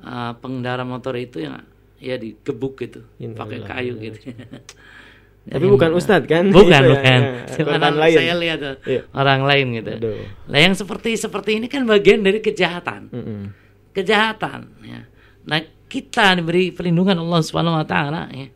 eh, 0.05 0.33
pengendara 0.37 0.85
motor 0.85 1.17
itu 1.17 1.41
yang 1.41 1.57
ya 1.97 2.21
digebuk 2.21 2.85
gitu, 2.85 3.01
pakai 3.17 3.65
kayu 3.65 3.97
gitu. 3.97 4.29
Tapi 5.41 5.65
bukan 5.65 5.89
ustadz 5.97 6.29
kan? 6.29 6.53
Bukan, 6.53 6.69
Itu 6.69 6.69
ya, 6.69 6.81
bukan. 6.85 7.19
ya, 7.49 7.63
korban 7.65 7.95
lain. 7.97 8.17
saya 8.21 8.33
lihat 8.37 8.57
tuh, 8.61 8.75
Iya. 8.85 9.01
orang 9.09 9.41
lain 9.41 9.65
gitu. 9.81 9.91
Aduh. 9.97 10.21
Nah, 10.53 10.59
yang 10.61 10.73
seperti 10.77 11.09
seperti 11.17 11.51
ini 11.57 11.65
kan 11.65 11.81
bagian 11.89 12.21
dari 12.21 12.37
kejahatan. 12.45 13.09
Mm-mm. 13.09 13.41
Kejahatan 13.89 14.69
ya. 14.85 15.01
Nah, 15.49 15.59
kita 15.89 16.37
diberi 16.37 16.69
perlindungan 16.69 17.17
Allah 17.17 17.41
Subhanahu 17.41 17.73
wa 17.73 17.85
taala 17.89 18.29
ya. 18.29 18.47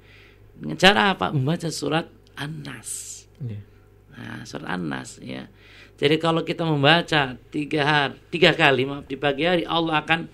Dengan 0.55 0.77
cara 0.77 1.01
apa? 1.17 1.33
Membaca 1.33 1.67
surat 1.73 2.05
An-Nas. 2.37 3.25
Iya. 3.41 3.59
Nah, 4.15 4.39
surat 4.45 4.69
An-Nas 4.69 5.17
ya. 5.25 5.49
Jadi 5.95 6.15
kalau 6.21 6.45
kita 6.45 6.67
membaca 6.67 7.33
tiga 7.49 7.81
hari, 7.81 8.15
tiga 8.29 8.51
kali 8.53 8.83
maaf 8.85 9.09
di 9.09 9.15
pagi 9.17 9.47
hari 9.47 9.63
Allah 9.65 10.03
akan 10.05 10.27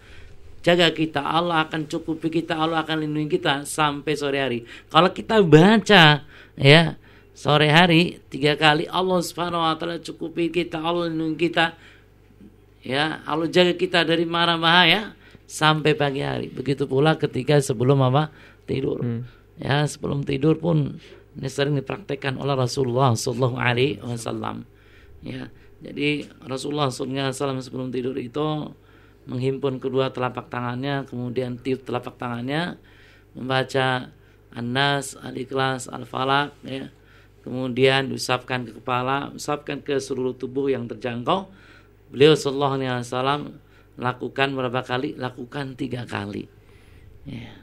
jaga 0.61 0.89
kita, 0.93 1.21
Allah 1.21 1.65
akan 1.65 1.85
cukupi 1.85 2.29
kita, 2.29 2.57
Allah 2.57 2.81
akan 2.85 3.05
lindungi 3.05 3.37
kita 3.37 3.65
sampai 3.65 4.13
sore 4.13 4.37
hari. 4.41 4.59
Kalau 4.89 5.09
kita 5.09 5.41
baca 5.41 6.25
ya 6.57 6.95
sore 7.31 7.71
hari 7.71 8.21
tiga 8.27 8.59
kali 8.59 8.85
Allah 8.87 9.19
Subhanahu 9.23 9.63
wa 9.63 9.75
taala 9.75 9.97
cukupi 9.99 10.51
kita, 10.51 10.79
Allah 10.79 11.09
lindungi 11.09 11.49
kita. 11.49 11.75
Ya, 12.81 13.21
Allah 13.29 13.45
jaga 13.45 13.77
kita 13.77 14.01
dari 14.01 14.25
mara 14.25 14.57
bahaya 14.57 15.13
sampai 15.45 15.93
pagi 15.93 16.25
hari. 16.25 16.49
Begitu 16.49 16.89
pula 16.89 17.13
ketika 17.13 17.61
sebelum 17.61 18.01
apa? 18.01 18.33
tidur. 18.65 19.03
Ya, 19.61 19.85
sebelum 19.85 20.25
tidur 20.25 20.57
pun 20.57 20.97
ini 21.37 21.47
sering 21.47 21.77
dipraktekkan 21.77 22.39
oleh 22.41 22.55
Rasulullah 22.57 23.13
Sallallahu 23.13 23.57
Alaihi 23.59 24.01
Wasallam. 24.01 24.65
Ya, 25.21 25.53
jadi 25.85 26.29
Rasulullah 26.41 26.89
SAW 26.89 27.61
sebelum 27.61 27.93
tidur 27.93 28.17
itu 28.17 28.73
menghimpun 29.29 29.77
kedua 29.77 30.09
telapak 30.09 30.49
tangannya, 30.49 31.05
kemudian 31.05 31.61
tiup 31.61 31.85
telapak 31.85 32.17
tangannya, 32.17 32.81
membaca 33.37 34.09
An-Nas, 34.51 35.15
Al-Ikhlas, 35.19 35.87
Al-Falaq, 35.87 36.51
ya. 36.67 36.91
Kemudian 37.41 38.13
diusapkan 38.13 38.69
ke 38.69 38.77
kepala, 38.77 39.33
usapkan 39.33 39.81
ke 39.81 39.97
seluruh 39.97 40.37
tubuh 40.37 40.69
yang 40.69 40.85
terjangkau. 40.85 41.49
Beliau 42.13 42.37
Sallallahu 42.37 42.75
Alaihi 42.77 43.01
Wasallam 43.01 43.41
lakukan 43.97 44.53
berapa 44.53 44.81
kali? 44.85 45.17
Lakukan 45.17 45.73
tiga 45.73 46.05
kali. 46.05 46.45
Ya. 47.25 47.57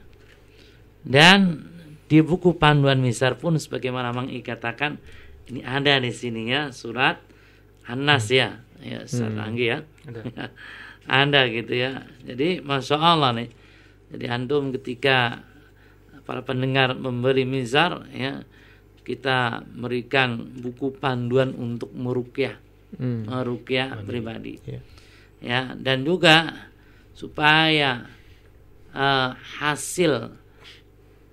Dan 0.99 1.63
di 2.11 2.19
buku 2.19 2.59
panduan 2.59 2.99
misar 2.99 3.39
pun 3.39 3.55
sebagaimana 3.55 4.11
Mang 4.11 4.27
I 4.27 4.43
katakan 4.43 4.99
ini 5.47 5.63
ada 5.63 5.95
di 6.01 6.11
sini 6.11 6.51
ya 6.51 6.75
surat 6.75 7.23
An-Nas 7.87 8.27
ya. 8.27 8.59
Ya, 8.79 9.03
Ustaz 9.03 9.31
Hmm. 9.31 9.43
Anggi 9.43 9.65
ya. 9.71 9.83
Ada. 10.07 10.21
ada 11.23 11.41
gitu 11.47 11.73
ya. 11.75 12.03
Jadi 12.23 12.63
Masya 12.63 12.95
Allah 12.99 13.31
nih. 13.35 13.49
Jadi 14.11 14.25
antum 14.27 14.71
ketika 14.75 15.43
para 16.29 16.45
pendengar 16.45 16.93
memberi 16.93 17.41
mizar 17.41 18.05
ya 18.13 18.45
kita 19.01 19.65
berikan 19.65 20.37
buku 20.61 20.93
panduan 20.93 21.57
untuk 21.57 21.89
merukyah 21.89 22.53
Hmm. 22.89 23.25
merukyah 23.25 24.01
pribadi 24.01 24.61
Iya. 24.65 24.81
ya 25.41 25.61
dan 25.73 26.05
juga 26.05 26.53
supaya 27.13 28.05
eh, 28.89 29.29
hasil 29.61 30.33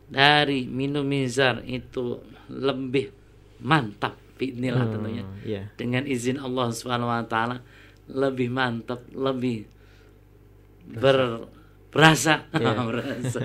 dari 0.07 0.65
minum 0.65 1.05
mizar 1.05 1.61
itu 1.65 2.21
lebih 2.49 3.09
mantap 3.61 4.17
inilah 4.37 4.85
Hmm, 4.85 4.93
tentunya 4.93 5.25
iya. 5.43 5.63
dengan 5.77 6.05
izin 6.05 6.37
Allah 6.37 6.69
Subhanahu 6.73 7.09
wa 7.09 7.25
taala 7.25 7.65
lebih 8.07 8.53
mantap 8.53 9.01
lebih 9.13 9.65
berasa, 11.97 12.45
Iya. 12.53 12.73
berasa. 12.93 13.41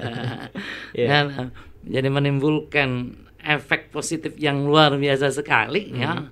Iya. 0.99 1.07
Dan, 1.07 1.25
eh, 1.31 1.49
jadi 1.87 2.11
menimbulkan 2.11 3.15
efek 3.39 3.89
positif 3.89 4.35
yang 4.37 4.67
luar 4.67 4.99
biasa 4.99 5.31
sekali 5.31 5.95
ya. 5.95 6.19
Hmm. 6.19 6.29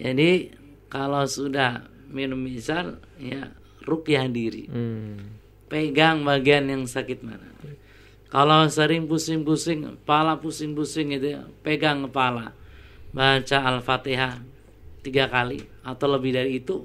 Jadi 0.00 0.50
kalau 0.88 1.28
sudah 1.28 1.84
minum 2.08 2.40
mizar 2.40 2.96
ya 3.20 3.52
rukyah 3.84 4.26
diri. 4.26 4.66
Hmm. 4.66 5.36
Pegang 5.68 6.24
bagian 6.24 6.64
yang 6.72 6.88
sakit 6.88 7.20
mana. 7.20 7.44
Kalau 8.28 8.68
sering 8.68 9.08
pusing-pusing, 9.08 10.00
kepala 10.04 10.36
pusing-pusing 10.36 11.16
itu 11.16 11.36
ya, 11.36 11.42
pegang 11.64 12.08
kepala. 12.08 12.52
Baca 13.12 13.58
Al-Fatihah 13.64 14.44
tiga 15.00 15.32
kali 15.32 15.64
atau 15.80 16.06
lebih 16.12 16.36
dari 16.36 16.60
itu 16.60 16.84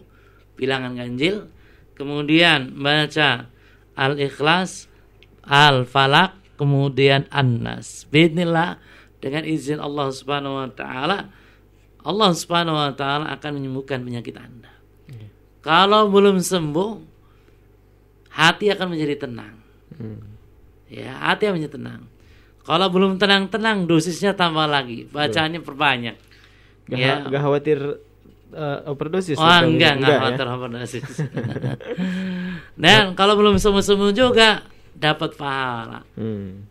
bilangan 0.56 0.96
ganjil. 0.96 1.52
Kemudian 2.00 2.72
baca 2.80 3.52
Al-Ikhlas, 3.94 4.90
Al-Falak, 5.46 6.38
kemudian 6.58 7.30
An-Nas. 7.30 8.10
Bismillah 8.10 8.82
dengan 9.24 9.48
izin 9.48 9.80
Allah 9.80 10.12
Subhanahu 10.12 10.60
wa 10.60 10.70
taala 10.72 11.32
Allah 12.04 12.30
Subhanahu 12.36 12.76
wa 12.76 12.92
taala 12.92 13.32
akan 13.32 13.52
menyembuhkan 13.60 14.04
penyakit 14.04 14.36
Anda. 14.36 14.72
Kalau 15.64 16.12
belum 16.12 16.44
sembuh 16.44 17.00
hati 18.36 18.68
akan 18.68 18.88
menjadi 18.92 19.24
tenang. 19.24 19.56
Ya, 20.92 21.16
hati 21.32 21.48
akan 21.48 21.56
menjadi 21.56 21.80
tenang. 21.80 22.02
Kalau 22.64 22.88
belum 22.92 23.20
tenang-tenang 23.20 23.88
dosisnya 23.88 24.36
tambah 24.36 24.68
lagi, 24.68 25.08
bacaannya 25.08 25.64
perbanyak. 25.64 26.16
Gak, 26.92 27.00
ya. 27.00 27.24
gak 27.24 27.42
khawatir 27.44 27.80
uh, 28.54 28.86
overdosis 28.90 29.36
Oh 29.36 29.44
enggak, 29.66 29.98
enggak 30.00 30.14
ya? 30.14 30.20
khawatir 30.22 30.48
overdosis. 30.48 31.06
Dan 32.84 33.14
kalau 33.14 33.34
belum 33.38 33.58
sembuh-sembuh 33.60 34.12
juga 34.14 34.64
dapat 34.94 35.36
pahala. 35.38 36.02
Hmm. 36.18 36.66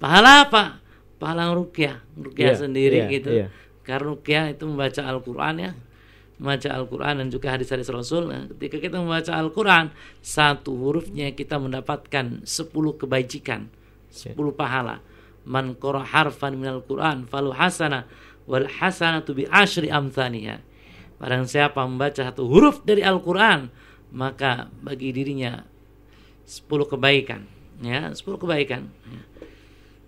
Pahala 0.00 0.46
apa? 0.48 0.64
Pahala 1.20 1.52
rukyah, 1.52 2.00
rukyah 2.16 2.56
Iya, 2.56 2.60
sendiri 2.60 2.98
iya, 3.04 3.12
gitu. 3.12 3.30
iya. 3.30 3.46
Karena 3.84 4.12
rukyah 4.16 4.44
itu 4.52 4.64
membaca 4.64 5.02
Al-Qur'an 5.04 5.56
ya. 5.60 5.72
Membaca 6.40 6.68
Al-Qur'an 6.72 7.20
dan 7.20 7.28
juga 7.28 7.52
hadis-hadis 7.52 7.92
Rasul. 7.92 8.32
Nah, 8.32 8.48
ketika 8.56 8.80
kita 8.80 8.96
membaca 8.96 9.28
Al-Qur'an, 9.36 9.92
satu 10.24 10.72
hurufnya 10.72 11.36
kita 11.36 11.60
mendapatkan 11.60 12.40
10 12.48 12.96
kebajikan, 12.96 13.68
10 14.08 14.32
pahala. 14.56 15.04
Man 15.44 15.76
qara 15.76 16.04
harfan 16.04 16.56
minal 16.56 16.80
Qur'an 16.84 17.24
falu 17.28 17.52
hasana 17.52 18.04
wal 18.48 18.68
hasanatu 18.68 19.36
bi 19.36 19.44
asyri 19.48 19.92
amthaniha. 19.92 20.60
Barang 21.20 21.44
siapa 21.44 21.84
membaca 21.84 22.24
satu 22.24 22.48
huruf 22.48 22.80
dari 22.82 23.04
Al-Qur'an, 23.04 23.68
maka 24.16 24.72
bagi 24.80 25.12
dirinya 25.12 25.60
10 26.48 26.66
kebaikan, 26.88 27.44
ya, 27.84 28.08
10 28.10 28.40
kebaikan. 28.40 28.88
Ya. 28.88 29.22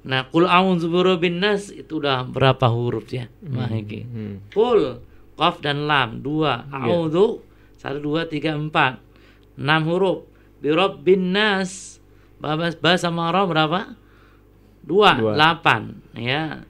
Nah, 0.02 0.26
kul 0.26 0.50
a'udzu 0.50 0.90
birabbin 0.90 1.38
nas 1.38 1.71
itu 1.71 2.02
udah 2.02 2.26
berapa 2.26 2.66
huruf 2.66 3.07
ya? 3.14 3.31
Ini. 3.38 4.00
Hmm. 4.02 4.37
Kul, 4.50 4.99
qaf 5.38 5.62
dan 5.62 5.87
lam 5.87 6.19
dua, 6.19 6.66
a'udzu 6.75 7.38
satu 7.78 8.02
dua 8.02 8.26
tiga 8.26 8.59
empat, 8.59 8.99
enam 9.54 9.87
huruf. 9.87 10.26
Birabbin 10.59 11.31
nas, 11.35 11.99
bahasa 12.42 13.11
Arab 13.11 13.50
berapa? 13.54 13.95
Dua, 14.83 15.14
Dua. 15.14 15.38
delapan, 15.38 16.02
ya. 16.19 16.66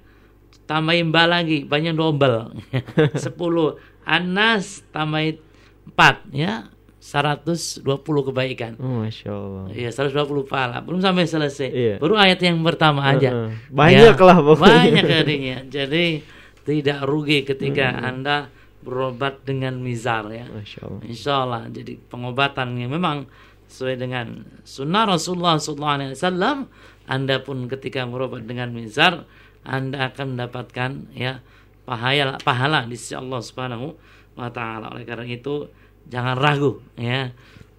Tambahin 0.69 1.09
ba 1.09 1.25
lagi, 1.25 1.65
banyak 1.65 1.97
double. 1.97 2.53
Sepuluh. 3.17 3.81
Anas 4.05 4.83
tambahin 4.91 5.39
empat, 5.87 6.27
ya. 6.31 6.69
120 7.03 7.83
kebaikan. 8.31 8.79
Oh, 8.79 9.03
Masya 9.03 9.29
Allah. 9.29 9.65
Iya 9.75 9.91
120 9.91 10.47
pahala 10.47 10.79
belum 10.81 11.03
sampai 11.03 11.27
selesai 11.27 11.69
Iya. 11.69 11.95
baru 11.99 12.15
ayat 12.15 12.39
yang 12.39 12.63
pertama 12.63 13.03
aja 13.03 13.27
Heeh. 13.27 13.51
Banyak 13.69 14.15
lah 14.17 14.39
pokoknya. 14.39 14.71
banyak 14.87 15.05
jadinya 15.19 15.57
jadi 15.67 16.23
tidak 16.63 17.03
rugi 17.03 17.43
ketika 17.43 17.99
anda 17.99 18.47
berobat 18.81 19.43
dengan 19.43 19.83
mizar 19.83 20.31
ya 20.31 20.47
Masya 20.47 20.81
Allah. 20.87 21.03
Insya 21.03 21.33
Allah 21.43 21.63
jadi 21.69 21.99
pengobatan 22.07 22.79
yang 22.79 22.95
memang 22.95 23.27
sesuai 23.67 23.99
dengan 23.99 24.27
sunnah 24.63 25.03
Rasulullah 25.05 25.59
SAW 25.59 26.71
anda 27.05 27.37
pun 27.43 27.67
ketika 27.67 28.07
berobat 28.07 28.47
dengan 28.47 28.71
mizar 28.71 29.27
anda 29.63 30.07
akan 30.07 30.39
mendapatkan 30.39 30.91
ya 31.11 31.43
pahala 31.83 32.39
pahala 32.41 32.87
di 32.87 32.95
sisi 32.95 33.15
Allah 33.19 33.41
Subhanahu 33.43 33.95
wa 34.39 34.49
taala 34.49 34.91
oleh 34.95 35.05
karena 35.05 35.27
itu 35.29 35.67
jangan 36.09 36.39
ragu 36.39 36.83
ya 36.95 37.31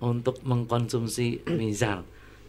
untuk 0.04 0.44
mengkonsumsi 0.44 1.48
mizar 1.56 2.04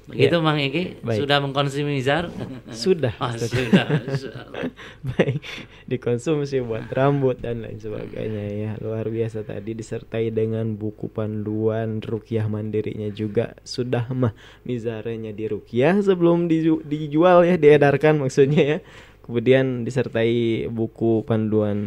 begitu 0.05 0.37
Ya. 0.37 0.45
Mang 0.45 0.61
Egi 0.61 1.01
Baik. 1.01 1.25
sudah 1.25 1.41
mengkonsumsi 1.41 1.81
mizar 1.81 2.29
Sudah. 2.69 3.17
oh, 3.25 3.33
sudah 3.41 3.89
Allah. 3.89 4.69
Baik, 5.17 5.41
dikonsumsi 5.89 6.61
buat 6.61 6.93
rambut 6.93 7.41
dan 7.41 7.65
lain 7.65 7.81
sebagainya 7.81 8.45
ya. 8.53 8.71
Luar 8.85 9.09
biasa 9.09 9.49
tadi 9.49 9.73
disertai 9.73 10.29
dengan 10.29 10.77
buku 10.77 11.09
panduan 11.09 12.05
rukiah 12.05 12.45
mandirinya 12.53 13.09
juga 13.17 13.57
sudah 13.65 14.05
mah 14.13 14.37
mizarnya 14.69 15.33
di 15.33 15.49
rukiah 15.49 15.97
sebelum 16.05 16.53
diju- 16.53 16.85
dijual 16.85 17.49
ya, 17.49 17.57
diedarkan 17.57 18.21
maksudnya 18.21 18.77
ya. 18.77 18.79
Kemudian 19.25 19.89
disertai 19.89 20.69
buku 20.69 21.25
panduan 21.25 21.79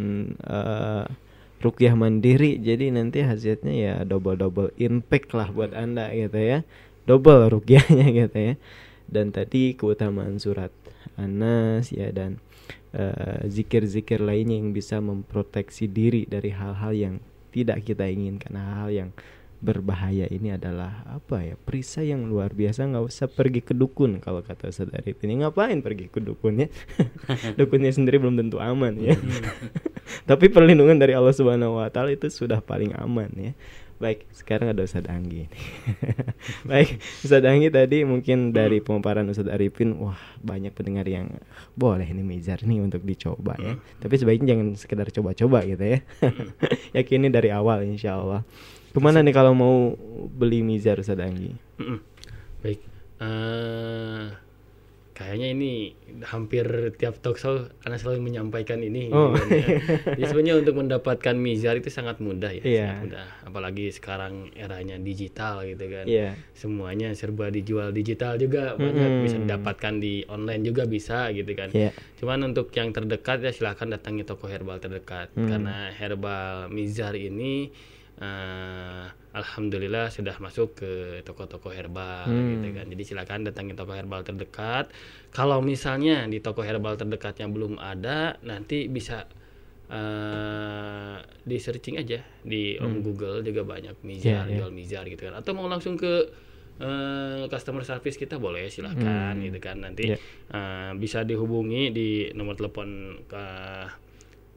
eh, 0.42 1.06
rukiah 1.62 1.94
mandiri. 1.94 2.58
Jadi 2.58 2.90
nanti 2.90 3.22
hasilnya 3.22 3.74
ya 3.74 3.94
double-double 4.02 4.74
impact 4.82 5.38
lah 5.38 5.48
buat 5.54 5.70
Anda 5.70 6.10
gitu 6.10 6.38
ya. 6.38 6.58
Double 7.06 7.46
rukiahnya 7.46 8.06
gitu 8.26 8.38
ya. 8.38 8.54
Dan 9.06 9.30
tadi 9.30 9.78
keutamaan 9.78 10.42
surat 10.42 10.74
Anas 11.14 11.94
ya 11.94 12.10
dan 12.10 12.42
eh, 12.90 13.46
zikir-zikir 13.46 14.18
lainnya 14.18 14.58
yang 14.58 14.74
bisa 14.74 14.98
memproteksi 14.98 15.86
diri 15.86 16.26
dari 16.26 16.50
hal-hal 16.50 16.92
yang 16.92 17.14
tidak 17.54 17.86
kita 17.86 18.04
inginkan 18.04 18.54
hal-hal 18.58 18.90
yang 18.90 19.10
berbahaya 19.58 20.30
ini 20.30 20.54
adalah 20.54 21.02
apa 21.10 21.42
ya? 21.42 21.54
Perisai 21.58 22.14
yang 22.14 22.30
luar 22.30 22.54
biasa 22.54 22.86
nggak 22.86 23.04
usah 23.04 23.26
pergi 23.26 23.60
ke 23.62 23.74
dukun 23.74 24.22
kalau 24.22 24.42
kata 24.42 24.70
Arif 24.94 25.18
ini. 25.26 25.42
Ngapain 25.42 25.82
pergi 25.82 26.06
ke 26.06 26.22
dukunnya? 26.22 26.70
Dukunnya 27.58 27.90
sendiri 27.90 28.22
belum 28.22 28.38
tentu 28.38 28.62
aman 28.62 28.94
ya. 28.98 29.18
Tapi 30.30 30.46
perlindungan 30.48 30.96
dari 30.96 31.18
Allah 31.18 31.34
Subhanahu 31.34 31.82
Wa 31.82 31.90
Taala 31.90 32.14
itu 32.14 32.30
sudah 32.30 32.62
paling 32.62 32.94
aman 32.94 33.30
ya. 33.34 33.52
Baik 33.98 34.30
sekarang 34.30 34.70
ada 34.70 34.86
Ustaz 34.86 35.10
Anggi 35.10 35.50
baik 36.70 37.02
Ustaz 37.26 37.42
Anggi 37.42 37.66
tadi 37.66 38.06
mungkin 38.06 38.54
dari 38.54 38.78
pemaparan 38.78 39.26
Ustaz 39.26 39.50
Arifin 39.50 39.98
wah 39.98 40.14
banyak 40.38 40.70
pendengar 40.70 41.02
yang 41.10 41.34
boleh 41.74 42.06
ini 42.06 42.22
mizar 42.22 42.62
nih 42.62 42.78
untuk 42.78 43.02
dicoba 43.02 43.58
ya. 43.58 43.74
Tapi 43.98 44.14
sebaiknya 44.14 44.54
jangan 44.54 44.78
sekedar 44.78 45.10
coba-coba 45.10 45.66
gitu 45.66 45.82
ya. 45.82 45.98
Yakini 46.94 47.26
dari 47.26 47.50
awal 47.50 47.90
insya 47.90 48.22
Allah 48.22 48.46
ke 48.88 48.98
mana 48.98 49.20
nih 49.20 49.32
kalau 49.32 49.52
mau 49.52 49.94
beli 50.30 50.60
mizar 50.60 50.96
Ustaz 50.96 51.18
Anggi 51.18 51.52
Mm-mm. 51.76 51.98
Baik. 52.58 52.80
eh 53.18 54.26
kayaknya 55.12 55.50
ini 55.50 55.72
hampir 56.22 56.62
tiap 56.94 57.18
talk 57.18 57.34
show 57.34 57.66
Anda 57.82 57.98
selalu 57.98 58.22
menyampaikan 58.24 58.78
ini. 58.78 59.10
Oh. 59.10 59.34
ya. 59.50 59.82
Jadi 60.14 60.22
sebenarnya 60.22 60.62
untuk 60.62 60.78
mendapatkan 60.78 61.34
mizar 61.34 61.74
itu 61.74 61.90
sangat 61.90 62.22
mudah 62.22 62.54
ya, 62.54 62.62
Iya. 62.62 62.86
sangat 62.86 63.02
mudah. 63.02 63.26
Apalagi 63.42 63.90
sekarang 63.90 64.54
eranya 64.54 64.94
digital 64.96 65.66
gitu 65.66 65.90
kan. 65.90 66.06
Iya. 66.06 66.38
Semuanya 66.54 67.10
serba 67.12 67.50
dijual 67.50 67.90
digital 67.90 68.38
juga 68.38 68.78
banyak 68.78 68.94
Mm-mm. 68.94 69.24
bisa 69.26 69.36
didapatkan 69.40 69.94
di 69.98 70.22
online 70.24 70.62
juga 70.62 70.86
bisa 70.86 71.34
gitu 71.34 71.50
kan. 71.50 71.74
Iya. 71.74 71.90
Cuman 72.14 72.38
untuk 72.46 72.70
yang 72.72 72.94
terdekat 72.94 73.42
ya 73.42 73.50
silahkan 73.50 73.90
datangi 73.90 74.22
toko 74.22 74.46
herbal 74.46 74.78
terdekat 74.78 75.34
Hmm. 75.34 75.50
karena 75.50 75.90
herbal 75.90 76.70
mizar 76.70 77.18
ini 77.18 77.74
eh, 78.18 79.06
alhamdulillah 79.30 80.10
sudah 80.10 80.34
masuk 80.38 80.74
ke 80.74 80.92
toko-toko 81.22 81.70
herbal 81.70 82.26
Hmm. 82.26 82.58
gitu 82.58 82.68
kan. 82.74 82.86
Jadi 82.90 83.02
silakan 83.04 83.46
datangi 83.46 83.72
toko 83.72 83.94
herbal 83.94 84.22
terdekat. 84.22 84.90
Kalau 85.30 85.62
misalnya 85.62 86.26
di 86.26 86.42
toko 86.42 86.60
herbal 86.60 86.98
terdekatnya 86.98 87.46
belum 87.46 87.78
ada, 87.78 88.34
nanti 88.42 88.90
bisa 88.90 89.22
eh 89.88 91.16
di 91.42 91.56
searching 91.56 91.96
aja 91.96 92.20
di 92.44 92.76
Om 92.76 93.00
Hmm. 93.00 93.00
Google 93.00 93.40
juga 93.40 93.64
banyak 93.64 94.04
mizar, 94.04 94.44
Iya, 94.44 94.52
iya. 94.52 94.56
jual 94.60 94.70
mizar 94.70 95.04
gitu 95.06 95.24
kan. 95.24 95.34
Atau 95.38 95.56
mau 95.56 95.66
langsung 95.66 95.96
ke 95.96 96.28
eh, 96.78 97.42
customer 97.50 97.82
service 97.82 98.14
kita 98.14 98.38
boleh 98.38 98.70
silahkan 98.70 99.34
Hmm. 99.34 99.42
gitu 99.42 99.58
kan 99.58 99.82
nanti 99.82 100.14
Iya. 100.14 100.18
eh, 100.48 100.92
bisa 100.94 101.26
dihubungi 101.26 101.90
di 101.90 102.08
nomor 102.32 102.54
telepon 102.54 102.86
ke 103.26 103.44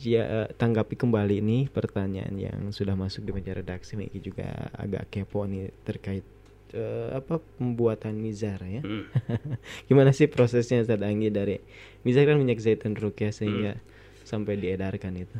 ja- 0.00 0.48
tanggapi 0.50 0.96
kembali 0.96 1.44
nih 1.44 1.62
pertanyaan 1.68 2.32
yang 2.34 2.60
sudah 2.70 2.96
masuk 2.96 3.20
di 3.20 3.30
meja 3.30 3.52
redaksi, 3.52 4.00
Iki 4.00 4.18
juga 4.22 4.48
agak 4.72 5.12
kepo 5.12 5.44
nih 5.44 5.68
terkait 5.84 6.24
eh, 6.70 7.10
apa 7.12 7.36
pembuatan 7.60 8.16
mizar 8.16 8.62
ya. 8.62 8.80
Hmm. 8.80 9.04
Gimana 9.90 10.16
sih 10.16 10.24
prosesnya 10.24 10.80
Ustaz 10.80 11.02
Anggi 11.02 11.28
dari 11.28 11.60
mizar 12.00 12.24
kan 12.24 12.40
minyak 12.40 12.58
zaitun 12.58 12.94
rukyah 12.94 13.28
sehingga 13.30 13.76
Hmm. 13.76 13.84
sampai 14.22 14.56
diedarkan 14.56 15.18
itu. 15.18 15.36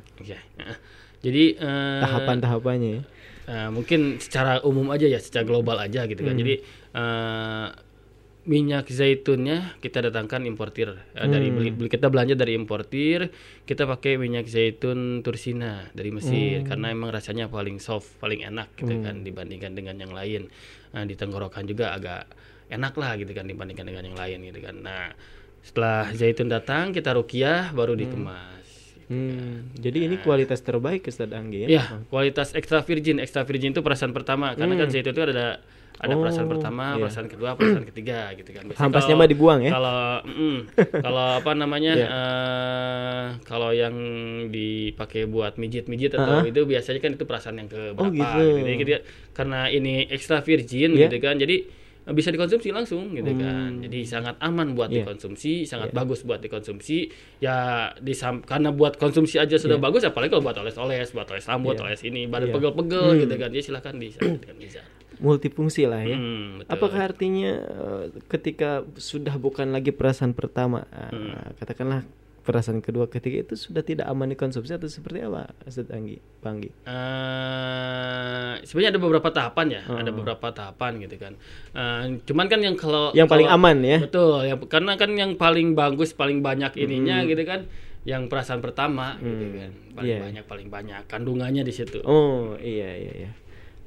Nah, 0.59 0.77
Jadi 1.21 1.55
eh, 1.55 2.01
Tahapan-tahapannya 2.03 2.91
ya. 2.91 3.03
Eh, 3.47 3.69
mungkin 3.71 4.19
secara 4.19 4.61
umum 4.61 4.89
aja 4.89 5.05
ya, 5.05 5.17
secara 5.17 5.43
global 5.43 5.79
aja 5.79 6.05
gitu 6.05 6.21
kan. 6.21 6.35
Hmm. 6.35 6.43
Jadi 6.43 6.55
eh, 6.93 7.67
minyak 8.40 8.88
zaitunnya 8.88 9.76
kita 9.79 10.00
datangkan 10.00 10.44
importir 10.44 10.96
Eh, 11.12 11.29
dari 11.29 11.53
Hmm. 11.53 11.57
beli, 11.61 11.70
beli- 11.70 11.92
kita 11.92 12.09
belanja 12.09 12.33
dari 12.33 12.57
importir, 12.57 13.29
kita 13.62 13.85
pakai 13.85 14.16
minyak 14.16 14.48
zaitun 14.48 15.20
Tursina 15.20 15.85
dari 15.92 16.09
Mesir 16.09 16.64
Hmm. 16.64 16.66
karena 16.66 16.87
emang 16.88 17.12
rasanya 17.12 17.46
paling 17.46 17.76
soft, 17.76 18.16
paling 18.16 18.40
enak 18.42 18.72
gitu 18.74 18.96
Hmm. 18.96 19.05
kan 19.05 19.14
dibandingkan 19.20 19.76
dengan 19.76 19.96
yang 19.96 20.11
lain. 20.11 20.48
Nah, 20.90 21.05
di 21.05 21.14
tenggorokan 21.14 21.64
juga 21.64 21.92
agak 21.92 22.26
enak 22.68 22.94
lah 22.94 23.12
gitu 23.14 23.31
kan 23.31 23.44
dibandingkan 23.44 23.85
dengan 23.85 24.05
yang 24.05 24.16
lain 24.16 24.38
gitu 24.42 24.61
kan. 24.61 24.76
Nah, 24.79 25.12
setelah 25.61 26.09
zaitun 26.11 26.48
datang 26.48 26.90
kita 26.90 27.12
rukiah 27.12 27.68
baru 27.70 27.92
dikemas. 27.92 28.48
Hmm, 29.07 29.74
jadi 29.74 30.07
ini 30.07 30.22
kualitas 30.22 30.62
terbaik 30.62 31.03
Ustaz 31.05 31.29
Anggi 31.29 31.66
ya. 31.66 31.68
Ya, 31.68 31.85
kualitas 32.07 32.55
extra 32.55 32.81
virgin. 32.81 33.18
Extra 33.18 33.42
virgin 33.42 33.74
itu 33.74 33.83
perasan 33.83 34.14
pertama. 34.14 34.55
Karena 34.55 34.79
kan 34.79 34.87
Hmm. 34.87 34.94
zaitun 34.94 35.12
itu 35.12 35.22
ada 35.29 35.59
ada 36.01 36.13
Oh, 36.13 36.19
perasan 36.19 36.49
pertama, 36.49 36.85
iya. 36.91 36.99
perasan 36.99 37.27
kedua, 37.27 37.51
perasan 37.53 37.85
ketiga 37.85 38.33
gitu 38.33 38.51
kan. 38.51 38.65
Biasanya 38.65 38.83
Hampasnya 38.83 39.15
mah 39.15 39.29
dibuang 39.29 39.61
ya? 39.61 39.71
Kalau 39.71 40.01
mm, 40.25 40.59
kalau 41.05 41.27
apa 41.37 41.51
namanya? 41.53 41.93
Iya. 41.93 42.09
eh, 42.09 43.25
kalau 43.43 43.71
yang 43.71 43.95
dipakai 44.49 45.25
buat 45.27 45.55
mijit-mijit 45.55 46.13
atau 46.13 46.41
Ah-ah. 46.41 46.49
itu 46.49 46.61
biasanya 46.63 46.99
kan 46.99 47.11
itu 47.13 47.25
perasan 47.25 47.55
yang 47.57 47.69
ke 47.69 47.93
Oh, 47.93 48.09
berapa 48.09 48.11
gitu. 48.11 48.41
Jadi 48.63 48.83
dia- 48.83 49.05
karena 49.31 49.69
ini 49.69 50.07
extra 50.07 50.41
virgin 50.41 50.95
Iya. 50.95 51.07
gitu 51.07 51.17
kan. 51.19 51.37
Jadi 51.37 51.79
bisa 52.03 52.29
dikonsumsi 52.29 52.69
langsung 52.71 53.13
gitu 53.13 53.29
Hmm. 53.29 53.39
kan. 53.39 53.71
Jadi 53.83 54.01
sangat 54.03 54.35
aman 54.41 54.73
buat 54.73 54.89
Iya. 54.89 55.05
dikonsumsi, 55.05 55.63
sangat 55.63 55.93
Iya. 55.93 55.97
bagus 55.97 56.25
buat 56.25 56.41
dikonsumsi. 56.41 57.13
Ya 57.39 57.57
disam 57.99 58.41
karena 58.41 58.73
buat 58.73 58.97
konsumsi 58.97 59.37
aja 59.37 59.55
sudah 59.55 59.77
Iya. 59.77 59.85
bagus 59.85 60.03
apalagi 60.03 60.33
kalau 60.33 60.43
buat 60.43 60.57
oles-oles, 60.57 61.13
buat 61.13 61.29
oles 61.29 61.45
rambut, 61.45 61.77
Iya. 61.77 61.85
oles 61.87 62.03
ini, 62.03 62.25
badan 62.25 62.49
Iya. 62.49 62.55
pegel-pegel 62.57 63.05
Hmm. 63.07 63.21
gitu 63.21 63.35
kan. 63.37 63.49
Jadi 63.51 63.63
silakan 63.63 63.95
disarankan 63.97 64.57
bisa. 64.57 64.81
Multifungsi 65.21 65.85
lah 65.85 66.01
ya. 66.01 66.17
Hmm, 66.17 66.59
betul. 66.59 66.73
Apakah 66.73 67.01
artinya 67.07 67.53
eh, 67.61 68.05
ketika 68.27 68.71
sudah 68.95 69.37
bukan 69.37 69.69
lagi 69.69 69.93
perasan 69.93 70.33
pertama, 70.33 70.89
eh, 70.89 71.13
Hmm. 71.13 71.55
katakanlah 71.55 72.03
perasan 72.41 72.81
kedua, 72.81 73.05
ketiga 73.07 73.45
itu 73.45 73.55
sudah 73.55 73.81
tidak 73.81 74.09
aman 74.09 74.33
dikonsumsi 74.33 74.73
atau 74.73 74.89
seperti 74.89 75.21
apa 75.21 75.53
Ustaz 75.63 75.87
Anggi? 75.89 76.19
Panggi. 76.41 76.73
Eh, 76.85 78.53
sebenarnya 78.63 78.91
ada 78.91 79.01
beberapa 79.01 79.29
tahapan 79.29 79.67
ya, 79.71 79.83
Oh. 79.87 79.97
ada 79.97 80.11
beberapa 80.11 80.47
tahapan 80.51 80.93
gitu 81.01 81.17
kan. 81.17 81.33
Eh, 81.71 82.03
cuman 82.25 82.47
kan 82.47 82.61
yang 82.61 82.75
kalau 82.75 83.13
Yang 83.13 83.29
paling 83.29 83.47
kalau- 83.47 83.61
aman 83.61 83.77
ya? 83.83 83.99
Betul, 84.01 84.39
ya 84.45 84.55
karena 84.59 84.93
kan 84.97 85.11
yang 85.13 85.33
paling 85.37 85.73
bagus, 85.75 86.11
paling 86.13 86.41
banyak 86.41 86.73
ininya 86.77 87.21
Hmm. 87.21 87.29
gitu 87.29 87.43
kan, 87.45 87.61
yang 88.03 88.27
perasaan 88.27 88.59
pertama 88.59 89.21
gitu 89.21 89.45
Hmm, 89.45 89.55
kan, 89.55 89.71
paling 89.95 90.09
iya. 90.11 90.19
banyak 90.19 90.45
paling 90.47 90.69
banyak 90.69 91.03
kandungannya 91.07 91.63
di 91.63 91.71
situ. 91.71 92.01
Oh 92.03 92.57
iya 92.57 92.97
iya 92.97 93.13
iya. 93.15 93.31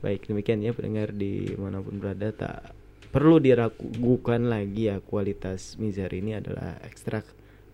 Baik 0.03 0.27
demikian 0.27 0.59
ya 0.59 0.75
pendengar 0.75 1.15
di 1.15 1.55
mana 1.55 1.79
pun 1.79 1.95
berada 1.95 2.35
tak 2.35 2.75
perlu 3.15 3.39
diragukan 3.39 4.51
lagi 4.51 4.91
ya 4.91 4.99
kualitas 4.99 5.79
mizar 5.79 6.11
ini 6.11 6.35
adalah 6.35 6.75
ekstrak 6.83 7.23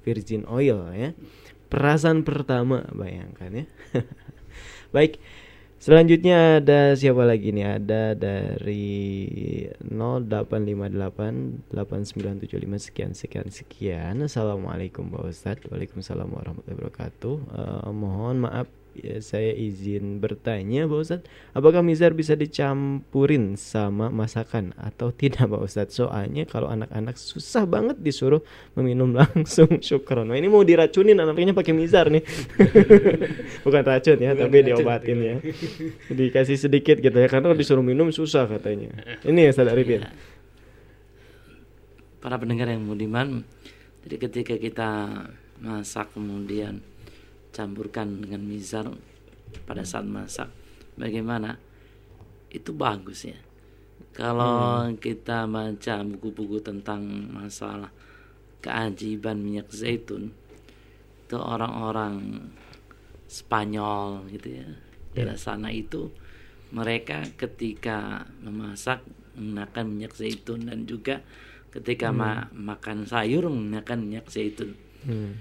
virgin 0.06 0.46
oil 0.46 0.94
ya. 0.94 1.18
Perasan 1.74 2.22
pertama 2.22 2.86
bayangkan 2.94 3.66
ya. 3.66 3.66
Baik. 4.96 5.18
Selanjutnya 5.80 6.60
ada 6.60 6.92
siapa 6.92 7.24
lagi 7.24 7.56
nih? 7.56 7.80
Ada 7.80 8.12
dari 8.12 8.92
0858 9.80 11.72
8975 11.72 12.84
sekian 12.84 13.16
sekian 13.16 13.48
sekian. 13.48 14.16
Assalamualaikum 14.20 15.08
Pak 15.08 15.24
Ustadz. 15.24 15.72
Waalaikumsalam 15.72 16.28
warahmatullahi 16.36 16.84
wabarakatuh. 16.84 17.36
Eh, 17.48 17.92
mohon 17.96 18.44
maaf 18.44 18.68
ya, 19.04 19.18
saya 19.24 19.52
izin 19.56 20.20
bertanya 20.20 20.86
Pak 20.86 21.00
Ustadz, 21.00 21.28
apakah 21.56 21.82
mizar 21.82 22.12
bisa 22.12 22.36
dicampurin 22.36 23.56
sama 23.56 24.12
masakan 24.12 24.76
atau 24.76 25.10
tidak 25.10 25.50
Pak 25.50 25.62
Ustadz? 25.64 25.98
Soalnya 26.00 26.46
kalau 26.46 26.68
anak-anak 26.70 27.16
susah 27.16 27.64
banget 27.64 28.00
disuruh 28.00 28.44
meminum 28.76 29.16
langsung 29.20 29.80
syukron. 29.80 30.30
Nah, 30.30 30.38
ini 30.38 30.52
mau 30.52 30.62
diracunin 30.62 31.18
anaknya 31.18 31.56
pakai 31.56 31.74
mizar 31.74 32.12
nih. 32.12 32.24
Bukan 33.66 33.82
racun 33.84 34.18
ya, 34.20 34.32
Bukan 34.36 34.44
tapi 34.46 34.58
racun, 34.60 34.68
diobatin 34.68 35.18
ya. 35.20 35.36
Dikasih 36.12 36.58
sedikit 36.60 37.00
gitu 37.00 37.16
ya 37.16 37.28
karena 37.32 37.52
kalau 37.52 37.58
disuruh 37.58 37.86
minum 37.86 38.12
susah 38.12 38.46
katanya. 38.46 38.92
Ini 39.24 39.48
ya 39.48 39.50
Ustadz 39.56 39.74
Arifin. 39.74 40.06
Ya. 40.06 40.12
Para 42.20 42.36
pendengar 42.36 42.68
yang 42.68 42.84
budiman, 42.84 43.48
jadi 44.04 44.16
ketika 44.20 44.56
kita 44.60 44.90
masak 45.60 46.12
kemudian 46.16 46.80
campurkan 47.60 48.24
dengan 48.24 48.40
mizar 48.48 48.88
pada 49.68 49.84
saat 49.84 50.08
masak, 50.08 50.48
bagaimana? 50.96 51.60
Itu 52.48 52.72
bagus 52.72 53.28
ya. 53.28 53.36
Kalau 54.16 54.88
kita 54.96 55.44
baca 55.44 55.96
buku-buku 56.08 56.64
tentang 56.64 57.04
masalah 57.36 57.92
keajiban 58.64 59.44
minyak 59.44 59.68
zaitun, 59.76 60.32
itu 61.28 61.36
orang-orang 61.36 62.48
Spanyol 63.30 64.26
gitu 64.34 64.58
ya, 64.64 64.68
daerah 65.14 65.38
sana 65.38 65.70
itu 65.70 66.10
mereka 66.74 67.22
ketika 67.38 68.26
memasak 68.42 69.06
menggunakan 69.38 69.86
minyak 69.86 70.14
zaitun 70.18 70.66
dan 70.66 70.90
juga 70.90 71.22
ketika 71.70 72.10
ma- 72.10 72.50
makan 72.50 73.06
sayur 73.06 73.46
menggunakan 73.46 73.98
minyak 74.02 74.26
zaitun. 74.34 74.74
Hmm. 75.06 75.38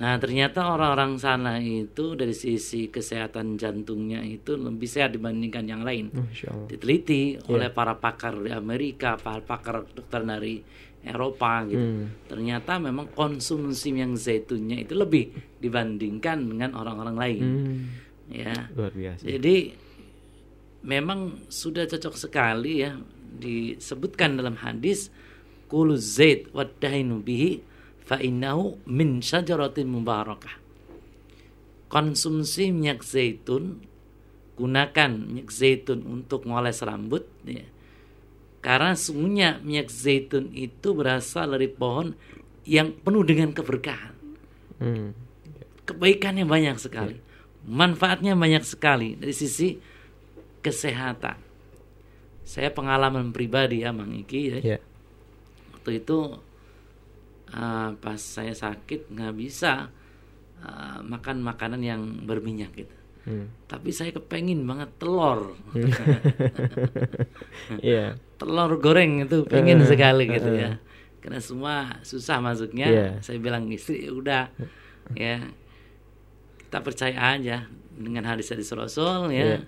Nah 0.00 0.16
ternyata 0.16 0.64
orang-orang 0.72 1.20
sana 1.20 1.60
itu 1.60 2.16
dari 2.16 2.32
sisi 2.32 2.88
kesehatan 2.88 3.60
jantungnya 3.60 4.24
itu 4.24 4.56
lebih 4.56 4.88
sehat 4.88 5.12
dibandingkan 5.12 5.68
yang 5.68 5.84
lain. 5.84 6.08
Diteliti 6.72 7.36
Iya. 7.36 7.44
oleh 7.52 7.68
para 7.68 8.00
pakar 8.00 8.40
di 8.40 8.48
Amerika, 8.48 9.20
para 9.20 9.44
pakar 9.44 9.84
dokter 9.92 10.24
dari 10.24 10.64
Eropa 11.04 11.68
gitu. 11.68 11.80
Hmm. 11.80 12.08
Ternyata 12.28 12.80
memang 12.80 13.12
konsumsi 13.12 13.92
minyak 13.92 14.16
zaitunnya 14.16 14.80
itu 14.80 14.96
lebih 14.96 15.32
dibandingkan 15.60 16.48
dengan 16.48 16.72
orang-orang 16.76 17.16
lain. 17.16 17.42
Hmm. 17.44 17.78
Ya. 18.32 18.56
Luar 18.72 18.96
biasa. 18.96 19.24
Jadi 19.24 19.56
memang 20.80 21.44
sudah 21.52 21.84
cocok 21.84 22.16
sekali 22.16 22.84
ya 22.88 22.96
disebutkan 23.36 24.40
dalam 24.40 24.56
hadis 24.56 25.12
kulu 25.68 25.94
zait 25.94 26.48
wadainu 26.50 27.20
bihi 27.20 27.62
fa 28.04 28.18
innahu 28.18 28.80
min 28.88 29.22
syajaratin 29.22 29.88
mubarakah. 29.88 30.58
konsumsi 31.90 32.70
minyak 32.70 33.02
zaitun 33.02 33.82
gunakan 34.54 35.10
minyak 35.10 35.50
zaitun 35.50 36.06
untuk 36.06 36.46
ngoles 36.46 36.86
rambut 36.86 37.26
ya. 37.42 37.66
Karena 38.62 38.94
sungguhnya 38.94 39.58
minyak 39.64 39.90
zaitun 39.90 40.54
itu 40.54 40.94
berasal 40.94 41.56
dari 41.56 41.66
pohon 41.66 42.14
yang 42.68 42.92
penuh 42.92 43.24
dengan 43.26 43.50
keberkahan. 43.50 44.14
Hmm. 44.78 45.16
Kebaikannya 45.88 46.46
banyak 46.46 46.76
sekali. 46.78 47.16
Manfaatnya 47.66 48.36
banyak 48.36 48.62
sekali 48.62 49.16
dari 49.16 49.34
sisi 49.34 49.80
kesehatan. 50.60 51.40
Saya 52.44 52.68
pengalaman 52.70 53.32
pribadi 53.32 53.82
ya 53.82 53.90
Mang 53.90 54.12
Iki 54.12 54.40
ya. 54.44 54.58
Ya. 54.76 54.78
Waktu 55.72 56.04
itu 56.04 56.36
uh, 57.54 57.90
pas 57.98 58.20
saya 58.20 58.54
sakit 58.54 59.10
nggak 59.10 59.34
bisa 59.36 59.90
uh, 60.62 60.98
makan 61.02 61.42
makanan 61.42 61.80
yang 61.82 62.02
berminyak 62.26 62.72
gitu. 62.74 62.96
Hmm. 63.20 63.52
Tapi 63.68 63.92
saya 63.92 64.16
kepengin 64.16 64.64
banget 64.64 64.90
telur. 64.96 65.52
Iya. 67.84 68.16
telur 68.40 68.80
goreng 68.80 69.28
itu 69.28 69.44
pengen 69.44 69.84
Eh, 69.84 69.88
sekali 69.88 70.24
gitu 70.24 70.56
eh. 70.56 70.64
ya. 70.64 70.70
Karena 71.20 71.40
semua 71.44 72.00
susah 72.00 72.40
masuknya. 72.40 72.88
Iya. 72.88 73.08
Saya 73.20 73.36
bilang 73.36 73.68
istri 73.68 74.08
"Ya 74.08 74.12
udah 74.16 74.44
ya 75.18 75.44
kita 76.64 76.80
percaya 76.80 77.36
aja 77.36 77.68
dengan 77.92 78.24
hadis-hadis 78.24 78.72
Rasul 78.72 79.28
ya. 79.28 79.44
Iya. 79.44 79.58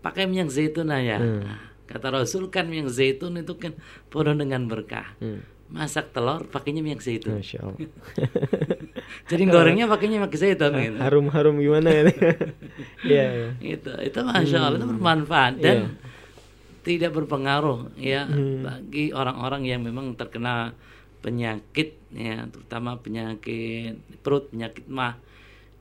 Pakai 0.00 0.24
minyak 0.24 0.48
zaitun 0.48 0.88
aja. 0.88 1.20
Hmm. 1.20 1.44
Nah, 1.44 1.60
Kata 1.82 2.08
Rasul 2.08 2.48
kan 2.48 2.72
minyak 2.72 2.88
zaitun 2.88 3.36
itu 3.36 3.52
kan 3.60 3.76
penuh 4.08 4.32
dengan 4.32 4.64
berkah. 4.64 5.12
Hmm. 5.20 5.44
Masak 5.72 6.12
telur 6.12 6.44
pakainya 6.52 6.84
minyak 6.84 7.00
zaitun. 7.00 7.40
Masya 7.40 7.58
Allah. 7.64 7.78
Jadi 9.32 9.42
gorengnya 9.48 9.88
pakainya 9.88 10.20
minyak 10.20 10.36
zaitun 10.36 10.72
gitu. 10.76 10.98
Harum-harum 11.00 11.56
gimana 11.58 11.88
ya? 11.88 12.02
Iya. 13.02 13.26
iya. 13.32 13.48
itu 13.60 13.90
itu 14.00 14.18
masya 14.22 14.58
Allah 14.62 14.78
itu 14.78 14.88
bermanfaat 14.88 15.54
dan 15.58 15.96
tidak 16.82 17.14
berpengaruh 17.14 17.94
ya 17.94 18.26
Hmm. 18.26 18.62
bagi 18.62 19.10
orang-orang 19.10 19.62
yang 19.66 19.80
memang 19.82 20.14
terkena 20.14 20.74
penyakit 21.22 21.94
ya 22.10 22.46
terutama 22.50 22.98
penyakit 22.98 23.94
perut 24.22 24.50
penyakit 24.50 24.90
mah 24.90 25.14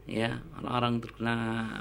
ya 0.06 0.38
orang-orang 0.62 1.01
terkena 1.01 1.36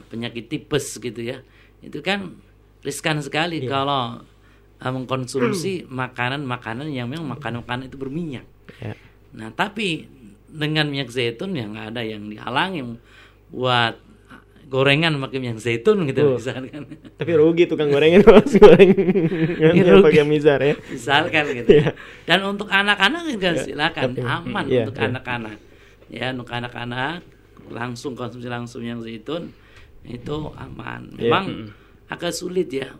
penyakit 0.08 0.48
tipes 0.48 0.96
gitu 0.96 1.20
ya 1.20 1.44
itu 1.80 2.00
kan 2.00 2.36
riskan 2.80 3.20
sekali 3.20 3.64
kalau 3.68 4.20
uh, 4.20 4.39
mengkonsumsi 4.82 5.84
makanan-makanan 5.86 6.88
yang 6.88 7.04
memang 7.04 7.36
makanan-makanan 7.36 7.86
itu 7.86 7.96
berminyak 7.96 8.48
Ya. 8.78 8.96
Nah, 9.30 9.52
tapi 9.52 10.08
dengan 10.46 10.88
minyak 10.88 11.10
zaitun 11.10 11.52
yang 11.52 11.76
nggak 11.76 11.92
ada 11.92 12.00
yang 12.00 12.26
dihalangi 12.26 12.96
buat 13.50 14.00
gorengan 14.66 15.18
pakai 15.18 15.36
minyak 15.36 15.58
zaitun 15.58 16.06
gitu 16.06 16.22
Oh. 16.24 16.38
misalkan. 16.38 16.86
Tapi 17.18 17.32
rugi 17.34 17.66
tukang 17.66 17.90
gorengin 17.90 18.22
mas 18.30 18.54
goreng 18.54 18.94
rugi. 19.58 20.00
pakai 20.00 20.24
mizar 20.24 20.62
ya. 20.62 20.78
misalkan 20.86 21.44
gitu. 21.52 21.68
Iya. 21.76 21.92
Dan 22.24 22.46
untuk 22.46 22.70
anak-anak 22.70 23.22
juga 23.28 23.58
silakan 23.58 24.14
Tapi- 24.14 24.22
aman 24.24 24.64
iya, 24.64 24.86
untuk 24.86 24.96
iya. 24.96 25.06
anak-anak. 25.10 25.56
Ya, 26.08 26.26
untuk 26.30 26.48
anak-anak 26.48 27.20
langsung 27.68 28.12
konsumsi 28.14 28.46
langsung 28.46 28.80
yang 28.80 29.02
zaitun 29.02 29.50
itu 30.02 30.36
aman. 30.54 31.10
Iya. 31.14 31.26
Memang 31.26 31.44
agak 32.06 32.32
sulit 32.32 32.70
ya 32.70 32.94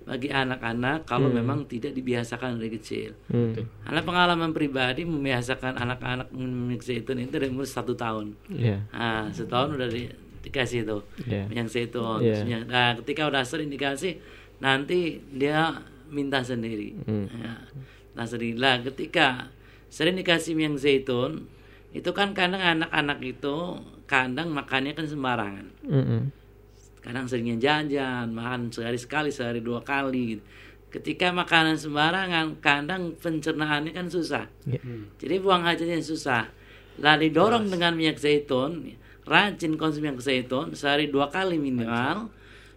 bagi 0.00 0.28
anak-anak 0.28 1.04
kalau 1.04 1.28
Hmm. 1.28 1.38
memang 1.38 1.58
tidak 1.64 1.92
dibiasakan 1.92 2.56
dari 2.56 2.72
kecil. 2.72 3.12
Hmm. 3.28 3.54
Karena 3.84 4.00
pengalaman 4.00 4.50
pribadi 4.50 5.04
membiasakan 5.04 5.76
anak-anak 5.76 6.32
minum 6.32 6.66
minyak 6.66 6.82
zaitun 6.82 7.20
itu 7.20 7.30
dari 7.30 7.46
umur 7.46 7.64
satu 7.64 7.92
tahun. 7.92 8.34
Iya. 8.48 8.80
Nah, 8.90 9.28
setahun 9.30 9.76
udah 9.76 9.86
di, 9.86 10.08
dikasih 10.40 10.82
itu 10.82 10.98
Iya. 11.24 11.44
minyak 11.46 11.68
zaitun. 11.68 12.18
Minyak- 12.20 12.66
Nah, 12.66 12.90
ketika 12.98 13.28
udah 13.28 13.44
sering 13.44 13.68
dikasih, 13.68 14.18
nanti 14.58 15.20
dia 15.30 15.78
minta 16.08 16.40
sendiri. 16.40 16.96
Hmm. 17.04 17.28
Ya, 17.30 17.54
nah 18.12 18.26
sendiri. 18.26 18.58
Lah, 18.58 18.82
ketika 18.82 19.52
sering 19.86 20.16
dikasih 20.16 20.54
minyak 20.54 20.80
zaitun, 20.80 21.46
itu 21.90 22.10
kan 22.10 22.32
kadang 22.32 22.58
anak-anak 22.58 23.18
itu 23.20 23.56
kadang 24.06 24.50
makannya 24.50 24.90
kan 24.90 25.06
sembarangan. 25.06 25.66
Mm-mm. 25.86 26.22
Kadang 27.10 27.26
seringnya 27.26 27.58
jajan, 27.58 28.30
makan 28.30 28.70
sehari 28.70 28.94
sekali, 28.94 29.34
sehari 29.34 29.58
dua 29.58 29.82
kali. 29.82 30.38
gitu. 30.38 30.42
Ketika 30.94 31.34
makanan 31.34 31.74
sembarangan, 31.74 32.62
kadang 32.62 33.18
pencernaannya 33.18 33.90
kan 33.90 34.06
susah. 34.06 34.46
Iya. 34.62 34.78
Jadi 35.18 35.34
buang 35.42 35.66
hajatnya 35.66 35.98
susah. 35.98 36.46
Lah 37.02 37.18
didorong 37.18 37.66
dengan 37.66 37.98
minyak 37.98 38.22
zaitun, 38.22 38.94
rajin 39.26 39.74
konsumsi 39.74 40.06
minyak 40.06 40.22
zaitun 40.22 40.78
sehari 40.78 41.10
dua 41.10 41.34
kali 41.34 41.58
minimal, 41.58 42.30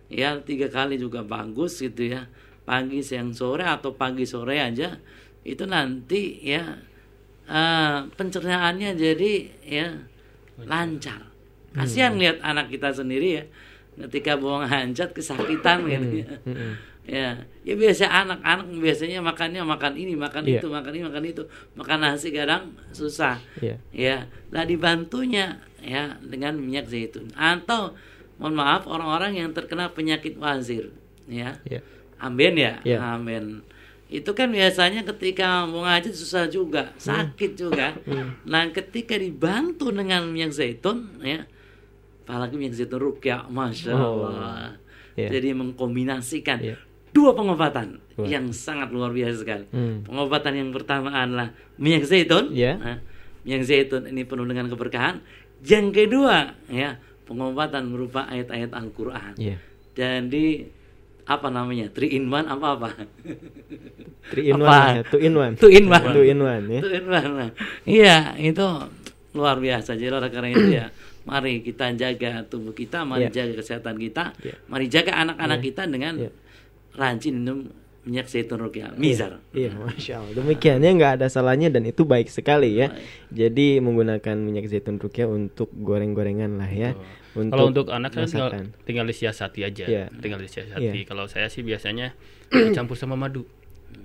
ya 0.10 0.42
tiga 0.42 0.66
kali 0.74 0.98
juga 0.98 1.22
bagus 1.22 1.78
gitu 1.78 2.18
ya. 2.18 2.26
Pagi, 2.66 3.06
siang, 3.06 3.38
sore 3.38 3.70
atau 3.70 3.94
pagi 3.94 4.26
sore 4.26 4.58
aja 4.58 4.98
itu 5.46 5.68
nanti 5.70 6.42
ya 6.42 6.74
eh, 7.46 7.98
pencernaannya 8.10 8.98
jadi 8.98 9.34
ya 9.62 9.94
lancar. 10.66 11.30
Kasihan 11.74 12.18
lihat 12.18 12.42
anak 12.46 12.70
kita 12.70 12.94
sendiri 12.94 13.30
ya, 13.42 13.44
ketika 13.98 14.36
buang 14.36 14.66
hajat 14.66 15.14
kesakitan 15.14 15.86
gitu 15.86 16.24
ya. 16.24 16.28
Ya, 17.04 17.28
ya 17.68 17.76
biasa 17.76 18.08
anak-anak 18.08 18.80
biasanya 18.80 19.20
makannya 19.20 19.60
makan 19.60 19.94
ini, 20.00 20.16
makan 20.16 20.48
Iya. 20.48 20.64
itu, 20.64 20.68
makan 20.72 20.92
ini, 20.96 21.04
makan 21.04 21.24
itu, 21.28 21.44
makan 21.76 21.98
nasi 22.00 22.32
kadang 22.32 22.72
susah. 22.96 23.44
Iya. 23.60 23.76
Ya, 23.92 24.18
lah 24.56 24.64
dibantunya 24.64 25.60
ya 25.84 26.16
dengan 26.24 26.56
minyak 26.56 26.88
zaitun 26.88 27.28
atau 27.36 27.92
mohon 28.40 28.56
maaf 28.56 28.88
orang-orang 28.88 29.36
yang 29.36 29.52
terkena 29.52 29.92
penyakit 29.92 30.40
wazir, 30.40 30.96
ya. 31.28 31.60
Iya. 31.68 31.84
Amben 32.24 32.56
ya, 32.56 32.80
Iya. 32.88 33.04
amben. 33.04 33.68
Itu 34.08 34.32
kan 34.32 34.48
biasanya 34.56 35.04
ketika 35.04 35.68
mau 35.68 35.84
ngajit 35.84 36.16
susah 36.16 36.48
juga, 36.48 36.96
sakit 36.96 37.52
juga. 37.60 38.00
Nah, 38.48 38.72
ketika 38.72 39.20
dibantu 39.20 39.92
dengan 39.92 40.24
minyak 40.32 40.56
zaitun, 40.56 41.20
ya, 41.20 41.44
apalagi 42.24 42.56
minyak 42.56 42.76
zaitun 42.76 43.04
rukyah, 43.04 43.46
masya 43.48 43.92
Oh. 43.92 44.24
Allah. 44.32 44.80
Iya. 45.14 45.30
Jadi 45.30 45.54
mengkombinasikan 45.54 46.58
Iya. 46.58 46.76
dua 47.12 47.36
pengobatan 47.36 48.02
Wah. 48.16 48.26
yang 48.26 48.50
sangat 48.50 48.90
luar 48.90 49.12
biasa 49.12 49.44
sekali. 49.44 49.68
Hmm. 49.70 50.02
Pengobatan 50.02 50.54
yang 50.56 50.70
pertama 50.72 51.12
adalah 51.12 51.52
minyak 51.76 52.08
zaitun. 52.08 52.50
Iya. 52.50 52.80
Nah, 52.80 52.98
minyak 53.44 53.64
zaitun 53.64 54.08
ini 54.08 54.24
penuh 54.24 54.48
dengan 54.48 54.66
keberkahan. 54.68 55.22
Yang 55.62 55.88
kedua, 55.94 56.58
ya, 56.66 56.98
pengobatan 57.24 57.92
berupa 57.92 58.26
ayat-ayat 58.26 58.74
Al-Qur'an. 58.74 59.38
Iya. 59.38 59.62
Jadi 59.94 60.66
apa 61.24 61.48
namanya? 61.48 61.88
Three 61.88 62.18
in 62.18 62.28
one 62.28 62.50
apa 62.50 62.68
apa? 62.74 62.90
Three 64.28 64.50
in 64.50 64.58
Apa? 64.58 64.66
one 64.66 64.88
ya, 64.90 65.02
two 65.06 65.20
in 65.22 65.34
one. 65.36 65.54
Two 65.56 65.70
in 65.70 65.86
one. 65.86 66.04
Two 66.10 66.26
in 66.26 66.40
one 66.40 66.66
ya. 66.68 66.82
One. 66.82 67.32
Nah, 67.38 67.50
Iya, 67.86 68.18
itu 68.40 68.66
luar 69.32 69.56
biasa. 69.58 69.94
Jadi 69.94 70.10
oleh 70.10 70.32
karena 70.32 70.50
itu 70.50 70.68
ya, 70.74 70.88
mari 71.24 71.60
kita 71.60 71.92
jaga 71.94 72.44
tubuh 72.44 72.72
kita, 72.72 73.04
mari 73.04 73.28
Iya. 73.28 73.44
jaga 73.44 73.54
kesehatan 73.60 73.96
kita, 73.98 74.24
Iya. 74.40 74.56
mari 74.66 74.86
jaga 74.88 75.12
anak-anak 75.18 75.60
Iya. 75.60 75.66
kita 75.66 75.82
dengan 75.86 76.14
Iya. 76.20 76.32
rajin 76.94 77.36
minum 77.36 77.60
minyak 78.04 78.28
zaitun 78.28 78.60
rukyah, 78.60 78.92
mizar. 78.94 79.40
Iya, 79.50 79.72
masya 79.74 80.20
Allah. 80.20 80.36
Demikian 80.36 80.84
ya 80.84 80.92
nggak 80.92 81.14
ada 81.18 81.28
salahnya 81.28 81.72
dan 81.72 81.88
itu 81.88 82.04
baik 82.04 82.28
sekali 82.28 82.76
ya. 82.76 82.92
Baik. 82.92 83.00
Jadi 83.32 83.68
menggunakan 83.80 84.36
minyak 84.36 84.68
zaitun 84.68 85.00
rukyah 85.00 85.26
untuk 85.26 85.72
goreng-gorengan 85.72 86.60
lah 86.60 86.68
ya. 86.68 86.92
Kalau 87.34 87.72
untuk 87.72 87.88
anak 87.90 88.12
kan 88.12 88.28
tinggal, 88.28 88.52
tinggal 88.84 89.06
disiasati 89.08 89.64
aja, 89.64 89.86
Iya. 89.88 90.06
tinggal 90.20 90.38
disiasati. 90.38 90.84
Iya. 90.84 91.08
Kalau 91.08 91.26
saya 91.26 91.48
sih 91.48 91.64
biasanya 91.64 92.12
campur 92.76 92.94
sama 92.94 93.16
madu. 93.16 93.48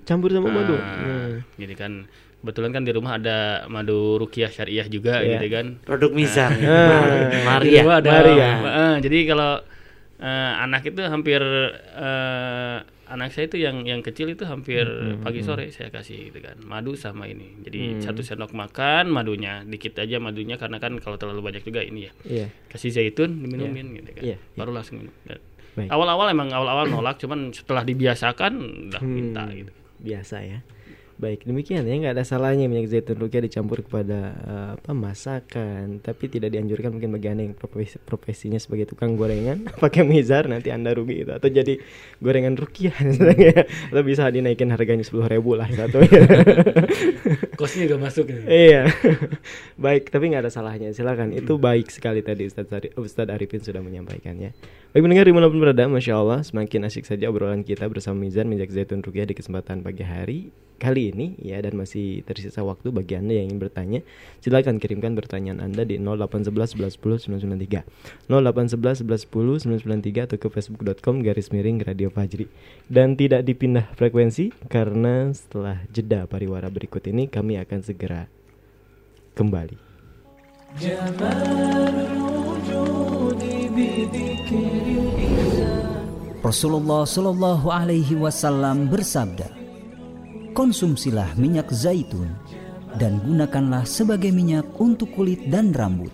Campur 0.07 0.31
sama 0.31 0.47
madu. 0.47 0.73
Nah, 0.73 0.95
Hmm. 1.03 1.33
Jadi 1.59 1.73
kan 1.75 1.91
kebetulan 2.39 2.71
kan 2.71 2.83
di 2.83 2.91
rumah 2.91 3.15
ada 3.15 3.37
madu 3.65 4.15
rukiah 4.15 4.47
syariah 4.47 4.85
juga 4.85 5.19
Iya. 5.19 5.37
gitu 5.37 5.47
kan. 5.51 5.65
Produk 5.81 6.11
mizar. 6.11 6.51
Ah, 6.55 7.27
Maria. 7.45 7.67
Di 7.69 7.81
rumah 7.81 7.97
ada. 7.99 8.09
Maria. 8.13 8.49
Eh, 8.59 8.95
jadi 9.01 9.17
kalau 9.25 9.51
eh, 10.17 10.51
anak 10.57 10.83
itu 10.85 10.99
hampir 11.01 11.39
eh, 11.95 12.77
anak 13.05 13.31
saya 13.31 13.47
itu 13.47 13.57
yang 13.57 13.81
yang 13.83 13.99
kecil 13.99 14.29
itu 14.29 14.43
hampir 14.43 14.85
Hmm, 14.85 15.19
pagi 15.19 15.41
sore 15.41 15.67
saya 15.69 15.89
kasih 15.89 16.29
gitu 16.29 16.39
kan 16.39 16.59
madu 16.61 16.93
sama 16.93 17.25
ini. 17.25 17.57
Jadi 17.59 17.97
Hmm. 17.97 18.01
satu 18.01 18.21
sendok 18.21 18.53
makan 18.53 19.09
madunya 19.09 19.63
dikit 19.63 19.97
aja 19.97 20.15
madunya 20.17 20.55
karena 20.55 20.77
kan 20.77 20.93
kalau 20.97 21.17
terlalu 21.17 21.41
banyak 21.41 21.63
juga 21.63 21.81
ini 21.81 22.05
ya. 22.05 22.11
Iya. 22.23 22.47
Kasih 22.67 22.91
zaitun 22.91 23.41
diminumin 23.41 23.97
gitu 23.97 24.09
kan. 24.13 24.23
Iya, 24.23 24.37
Baru 24.53 24.71
langsung 24.71 25.01
minum. 25.01 25.15
Dan 25.23 25.39
Baik. 25.69 25.89
Awal-awal 25.89 26.27
emang 26.29 26.49
awal-awal 26.49 26.85
nolak 26.87 27.17
cuman 27.17 27.49
setelah 27.49 27.81
dibiasakan 27.81 28.51
udah 28.89 28.99
Hmm, 28.99 29.09
minta 29.11 29.43
gitu. 29.49 29.71
Biasa 29.99 30.35
ya. 30.41 30.59
Baik, 31.19 31.43
demikian 31.43 31.83
ya 31.83 31.99
nggak 31.99 32.15
ada 32.15 32.23
salahnya 32.23 32.71
minyak 32.71 32.87
zaitun 32.95 33.19
rukyah 33.19 33.43
dicampur 33.43 33.83
kepada 33.83 34.39
eh, 34.39 34.67
apa 34.79 34.95
masakan, 34.95 35.99
tapi 35.99 36.31
tidak 36.31 36.55
dianjurkan 36.55 36.95
mungkin 36.95 37.11
bagi 37.11 37.27
anda 37.27 37.43
yang 37.43 37.59
profesi, 37.59 37.99
profesinya 37.99 38.55
sebagai 38.55 38.87
tukang 38.87 39.19
gorengan 39.19 39.67
pakai 39.83 40.07
mizar 40.07 40.47
nanti 40.47 40.71
anda 40.71 40.95
rugi 40.95 41.27
itu 41.27 41.31
atau 41.35 41.51
jadi 41.51 41.75
gorengan 42.23 42.55
misalnya. 43.03 43.67
atau 43.91 44.03
bisa 44.07 44.31
dinaikin 44.31 44.71
harganya 44.71 45.03
sepuluh 45.03 45.27
ribu 45.27 45.59
lah 45.59 45.67
satu. 45.67 45.99
Kosnya 47.59 47.91
juga 47.91 47.99
masuk 47.99 48.31
ya. 48.31 48.39
Iya. 48.47 48.81
baik, 49.75 50.07
tapi 50.15 50.31
nggak 50.31 50.47
ada 50.47 50.51
salahnya. 50.55 50.95
Silakan. 50.95 51.35
Itu 51.35 51.59
baik 51.59 51.91
sekali 51.91 52.23
tadi 52.23 52.47
Ustadz 52.47 52.71
Ari- 52.71 52.95
Ustadz 52.95 53.35
Arifin 53.35 53.59
sudah 53.59 53.83
menyampaikannya. 53.83 54.55
Baik 54.89 55.05
mendengar 55.05 55.29
di 55.29 55.37
mana 55.37 55.45
pun 55.45 55.61
berada, 55.61 55.85
masya 55.85 56.17
Allah, 56.17 56.41
semakin 56.41 56.89
asyik 56.89 57.05
saja 57.05 57.29
obrolan 57.29 57.61
kita 57.61 57.85
bersama 57.85 58.25
Mizan 58.25 58.49
Minjak 58.49 58.73
Zaitun 58.73 59.05
Rukiah 59.05 59.29
di 59.29 59.37
kesempatan 59.37 59.85
pagi 59.85 60.01
hari 60.01 60.49
kali 60.81 61.13
ini 61.13 61.37
ya 61.37 61.61
dan 61.61 61.77
masih 61.77 62.25
tersisa 62.25 62.65
waktu 62.65 62.89
bagi 62.89 63.13
anda 63.13 63.37
yang 63.37 63.53
ingin 63.53 63.61
bertanya 63.61 64.01
silakan 64.41 64.81
kirimkan 64.81 65.13
pertanyaan 65.13 65.61
anda 65.61 65.85
di 65.85 66.01
0811 66.01 66.97
11 66.97 66.97
10 67.05 67.37
993 67.37 67.85
0811 68.33 69.05
11 69.05 69.29
10 69.29 69.77
993 69.77 70.25
atau 70.25 70.37
ke 70.41 70.47
facebook.com 70.49 71.21
garis 71.21 71.53
miring 71.53 71.85
radio 71.85 72.09
Fajri. 72.09 72.49
Dan 72.89 73.13
tidak 73.13 73.45
dipindah 73.45 73.93
frekuensi 73.93 74.49
karena 74.73 75.29
setelah 75.37 75.85
jeda 75.93 76.25
pariwara 76.25 76.65
berikut 76.73 77.05
ini 77.05 77.29
kami 77.29 77.61
akan 77.61 77.85
segera 77.85 78.25
kembali 79.37 79.77
Rasulullah 86.39 87.03
Shallallahu 87.05 87.67
Alaihi 87.69 88.15
Wasallam 88.17 88.89
bersabda, 88.89 89.51
konsumsilah 90.57 91.37
minyak 91.37 91.69
zaitun 91.69 92.31
dan 92.97 93.21
gunakanlah 93.21 93.85
sebagai 93.85 94.33
minyak 94.33 94.65
untuk 94.81 95.13
kulit 95.13 95.45
dan 95.51 95.75
rambut, 95.75 96.09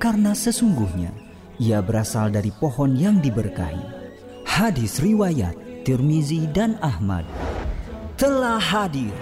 karena 0.00 0.32
sesungguhnya 0.32 1.12
ia 1.60 1.84
berasal 1.84 2.32
dari 2.32 2.48
pohon 2.54 2.96
yang 2.96 3.20
diberkahi. 3.20 3.82
Hadis 4.46 5.02
riwayat 5.02 5.52
Tirmizi 5.84 6.48
dan 6.48 6.80
Ahmad 6.80 7.28
telah 8.16 8.62
hadir. 8.62 9.12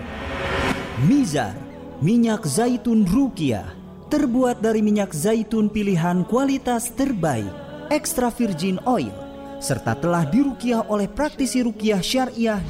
Mizar, 1.09 1.57
minyak 1.99 2.45
zaitun 2.47 3.09
rukiah, 3.09 3.73
terbuat 4.13 4.61
dari 4.61 4.85
minyak 4.85 5.11
zaitun 5.11 5.73
pilihan 5.73 6.23
kualitas 6.29 6.93
terbaik, 6.93 7.51
extra 7.93 8.33
virgin 8.33 8.81
oil, 8.89 9.13
serta 9.61 9.93
telah 10.01 10.25
dirukiah 10.25 10.89
oleh 10.89 11.05
praktisi 11.05 11.61
rukiah 11.61 12.01
syariah 12.01 12.65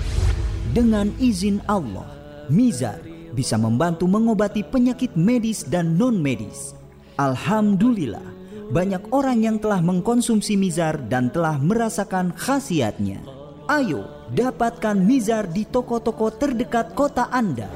dengan 0.75 1.15
izin 1.23 1.63
Allah. 1.71 2.11
Mizar 2.51 2.99
bisa 3.31 3.55
membantu 3.55 4.11
mengobati 4.11 4.67
penyakit 4.67 5.15
medis 5.15 5.63
dan 5.63 5.95
non-medis. 5.95 6.75
Alhamdulillah, 7.23 8.27
banyak 8.75 9.15
orang 9.15 9.47
yang 9.47 9.57
telah 9.63 9.79
mengkonsumsi 9.79 10.59
mizar 10.59 10.99
dan 11.07 11.31
telah 11.31 11.55
merasakan 11.55 12.35
khasiatnya. 12.35 13.23
Ayo, 13.71 14.11
dapatkan 14.35 14.99
mizar 14.99 15.47
di 15.47 15.63
toko-toko 15.63 16.35
terdekat 16.35 16.99
kota 16.99 17.31
Anda. 17.31 17.71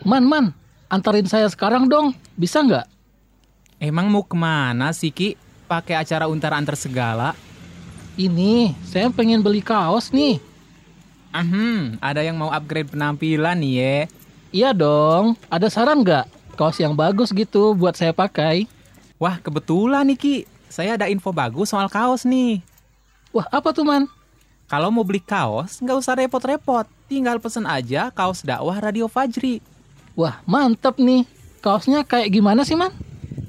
Man, 0.03 0.23
man, 0.23 0.45
antarin 0.87 1.27
saya 1.27 1.51
sekarang 1.51 1.91
dong. 1.91 2.15
Bisa 2.39 2.63
nggak? 2.63 2.87
Emang 3.83 4.07
mau 4.07 4.23
ke 4.23 4.35
mana 4.39 4.95
sih 4.95 5.11
Ki? 5.11 5.35
Pakai 5.67 5.99
acara 5.99 6.31
untar 6.31 6.55
antar 6.55 6.79
segala? 6.79 7.35
Ini, 8.15 8.79
saya 8.87 9.11
pengen 9.11 9.43
beli 9.43 9.59
kaos 9.59 10.15
nih. 10.15 10.39
Hmm, 11.35 11.99
ada 11.99 12.23
yang 12.23 12.39
mau 12.39 12.47
upgrade 12.47 12.95
penampilan 12.95 13.59
nih 13.59 13.73
ya? 13.75 13.97
Iya 14.53 14.69
dong. 14.71 15.35
Ada 15.51 15.67
saran 15.67 15.99
nggak? 15.99 16.42
Kaos 16.53 16.77
yang 16.77 16.93
bagus 16.93 17.33
gitu 17.33 17.73
buat 17.73 17.97
saya 17.97 18.13
pakai. 18.13 18.69
Wah, 19.17 19.41
kebetulan 19.41 20.05
nih 20.05 20.17
Ki. 20.17 20.37
Saya 20.69 20.97
ada 20.97 21.09
info 21.09 21.29
bagus 21.33 21.69
soal 21.69 21.89
kaos 21.89 22.25
nih. 22.25 22.61
Wah, 23.33 23.45
apa 23.49 23.73
tuh 23.73 23.85
man? 23.85 24.05
Kalau 24.69 24.89
mau 24.89 25.05
beli 25.05 25.21
kaos, 25.21 25.81
nggak 25.81 25.97
usah 25.97 26.17
repot-repot. 26.17 26.85
Tinggal 27.05 27.37
pesen 27.37 27.65
aja 27.65 28.09
kaos 28.09 28.41
dakwah 28.41 28.77
Radio 28.81 29.05
Fajri. 29.05 29.61
Wah, 30.17 30.41
mantep 30.45 30.97
nih. 30.97 31.25
Kaosnya 31.61 32.05
kayak 32.05 32.33
gimana 32.33 32.65
sih 32.65 32.77
man? 32.77 32.93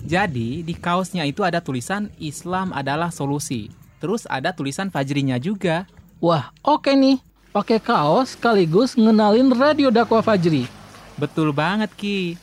Jadi, 0.04 0.60
di 0.60 0.76
kaosnya 0.76 1.24
itu 1.24 1.40
ada 1.40 1.64
tulisan 1.64 2.12
Islam 2.20 2.76
adalah 2.76 3.08
solusi. 3.08 3.72
Terus 4.04 4.28
ada 4.28 4.52
tulisan 4.52 4.92
Fajrinya 4.92 5.40
juga. 5.40 5.88
Wah, 6.20 6.52
oke 6.60 6.92
nih. 6.92 7.20
Pakai 7.56 7.80
kaos 7.80 8.36
sekaligus 8.36 8.96
ngenalin 8.96 9.48
radio 9.52 9.88
dakwah 9.88 10.20
Fajri. 10.20 10.68
Betul 11.16 11.56
banget, 11.56 11.88
Ki. 11.96 12.36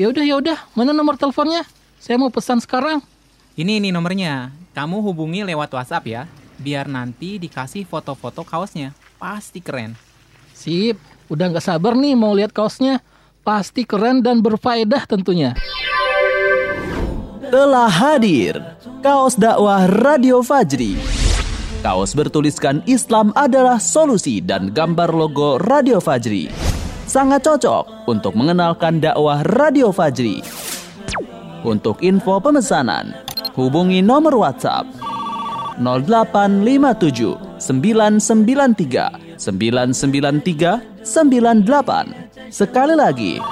Ya 0.00 0.08
udah 0.08 0.24
ya 0.24 0.40
udah, 0.40 0.58
mana 0.72 0.96
nomor 0.96 1.20
teleponnya? 1.20 1.60
Saya 2.00 2.16
mau 2.16 2.32
pesan 2.32 2.56
sekarang. 2.56 3.04
Ini 3.52 3.84
nih 3.84 3.92
nomornya. 3.92 4.48
Kamu 4.72 5.04
hubungi 5.04 5.44
lewat 5.44 5.76
WhatsApp 5.76 6.08
ya. 6.08 6.22
Biar 6.56 6.88
nanti 6.88 7.36
dikasih 7.36 7.84
foto-foto 7.84 8.40
kaosnya. 8.40 8.96
Pasti 9.20 9.60
keren. 9.60 9.92
Sip, 10.56 10.96
udah 11.28 11.52
nggak 11.52 11.60
sabar 11.60 11.92
nih 12.00 12.16
mau 12.16 12.32
lihat 12.32 12.48
kaosnya. 12.48 13.04
Pasti 13.44 13.84
keren 13.84 14.24
dan 14.24 14.40
berfaedah 14.40 15.04
tentunya. 15.04 15.52
Telah 17.52 17.92
hadir 17.92 18.56
kaos 19.04 19.36
dakwah 19.36 19.84
Radio 19.84 20.40
Fajri. 20.40 20.96
Kaos 21.84 22.16
bertuliskan 22.16 22.80
Islam 22.88 23.36
adalah 23.36 23.76
solusi 23.76 24.40
dan 24.40 24.72
gambar 24.72 25.12
logo 25.12 25.60
Radio 25.60 26.00
Fajri. 26.00 26.69
Sangat 27.10 27.42
cocok 27.42 28.06
untuk 28.06 28.38
mengenalkan 28.38 29.02
dakwah 29.02 29.42
Radio 29.58 29.90
Fajri. 29.90 30.46
Untuk 31.66 32.06
info 32.06 32.38
pemesanan, 32.38 33.18
hubungi 33.58 33.98
nomor 33.98 34.38
WhatsApp 34.38 34.86
0857 35.82 37.58
993 37.58 39.42
993 39.42 41.02
98. 41.02 42.46
Sekali 42.46 42.94
lagi 42.94 43.42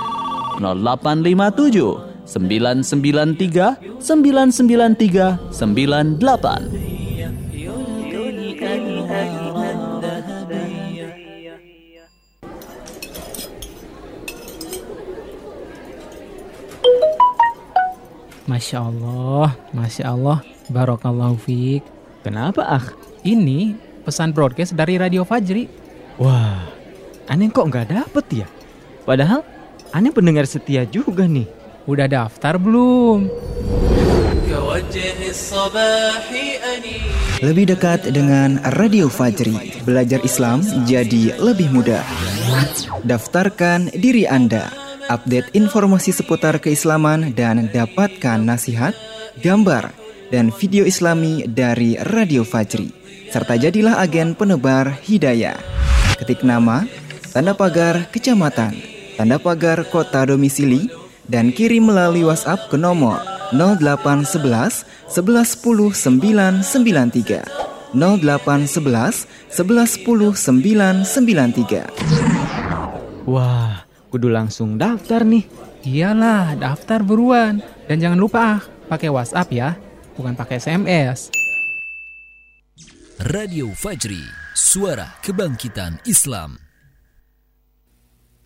0857 0.62 2.30
993 2.30 3.98
993 3.98 5.50
98. 5.50 6.97
Masya 18.48 18.80
Allah, 18.80 19.52
Masya 19.76 20.04
Allah, 20.08 20.40
Barokallahu 20.72 21.36
fiik. 21.36 21.84
Kenapa 22.24 22.64
ah? 22.64 22.86
Ini 23.20 23.76
pesan 24.08 24.32
broadcast 24.32 24.72
dari 24.72 24.96
Radio 24.96 25.20
Fajri. 25.28 25.68
Wah, 26.16 26.64
aneh 27.28 27.52
kok 27.52 27.68
nggak 27.68 27.92
dapet 27.92 28.24
ya? 28.32 28.48
Padahal 29.04 29.44
aneh 29.92 30.08
pendengar 30.16 30.48
setia 30.48 30.88
juga 30.88 31.28
nih. 31.28 31.44
Udah 31.84 32.08
daftar 32.08 32.56
belum? 32.56 33.28
Lebih 37.44 37.64
dekat 37.68 38.00
dengan 38.08 38.64
Radio 38.80 39.12
Fajri, 39.12 39.84
belajar 39.84 40.24
Islam 40.24 40.64
jadi 40.88 41.36
lebih 41.36 41.68
mudah. 41.68 42.00
Daftarkan 43.04 43.92
diri 43.92 44.24
Anda, 44.24 44.72
update 45.08 45.48
informasi 45.56 46.12
seputar 46.14 46.60
keislaman 46.60 47.32
dan 47.34 47.66
dapatkan 47.72 48.44
nasihat, 48.44 48.92
gambar, 49.40 49.90
dan 50.28 50.52
video 50.52 50.84
islami 50.84 51.48
dari 51.48 51.96
Radio 52.12 52.44
Fajri. 52.44 52.92
Serta 53.28 53.60
jadilah 53.60 54.00
agen 54.00 54.32
penebar 54.36 54.92
hidayah. 55.04 55.56
Ketik 56.16 56.40
nama, 56.44 56.86
tanda 57.32 57.52
pagar 57.52 58.08
kecamatan, 58.08 58.72
tanda 59.20 59.36
pagar 59.36 59.84
kota 59.88 60.24
domisili, 60.24 60.88
dan 61.28 61.52
kirim 61.52 61.92
melalui 61.92 62.24
WhatsApp 62.24 62.72
ke 62.72 62.80
nomor 62.80 63.20
0811 63.52 65.12
1110 65.12 65.92
993 66.72 67.44
0811 67.96 69.24
1110 69.52 71.04
993 71.04 73.28
Wah, 73.28 73.84
kudu 74.08 74.28
langsung 74.32 74.76
daftar 74.76 75.24
nih. 75.24 75.44
Iyalah, 75.84 76.56
daftar 76.58 77.00
buruan. 77.00 77.64
Dan 77.88 78.02
jangan 78.02 78.18
lupa 78.20 78.40
ah, 78.40 78.60
pakai 78.88 79.08
WhatsApp 79.08 79.48
ya, 79.52 79.76
bukan 80.16 80.36
pakai 80.36 80.60
SMS. 80.60 81.32
Radio 83.18 83.70
Fajri, 83.74 84.22
suara 84.54 85.18
kebangkitan 85.24 85.98
Islam. 86.06 86.67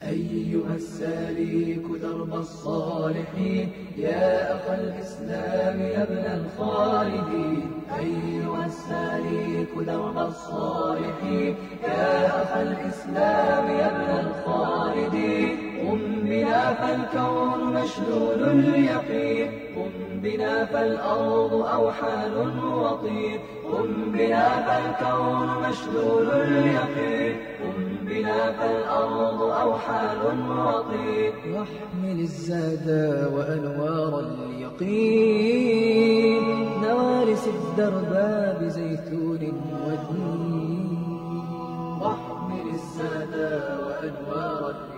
أيها 0.08 0.74
السالك 0.74 1.84
درب 2.02 2.34
الصالحين 2.34 3.72
يا 3.96 4.54
أخ 4.56 4.70
الإسلام 4.70 5.80
يا 5.80 6.02
ابن 6.02 6.40
الخالدين. 6.40 7.70
أيها 7.98 8.66
السالك 8.66 9.86
درب 9.86 10.18
الصالحين 10.18 11.54
يا 11.84 12.42
أخ 12.42 12.56
الإسلام 12.56 13.66
يا 13.78 13.86
ابن 13.96 14.26
الخالدين. 14.26 15.71
قم 15.82 16.00
بنا 16.24 16.74
فالكون 16.74 17.60
مشلول 17.74 18.40
اليقين 18.42 19.50
قم 19.76 19.90
بنا 20.22 20.64
فالأرض 20.64 21.52
أوحال 21.52 22.34
وطين 22.64 23.40
قم 23.72 23.88
بنا 24.12 24.46
فالكون 24.66 25.48
مشلول 25.68 26.28
اليقين 26.30 27.34
قم 27.62 27.78
بنا 28.02 28.40
فالأرض 28.52 29.40
أوحال 29.42 30.20
وطين 30.50 31.32
واحمل 31.54 32.18
الزاد 32.20 32.88
وأنوار 33.34 34.12
اليقين. 34.20 35.62
نوارس 36.82 37.44
الدرب 37.48 38.12
بزيتون 38.60 39.42
ودين. 39.86 40.92
واحمل 42.02 42.66
الزاد 42.74 43.34
وأنوار 43.86 44.70
اليقين 44.70 44.91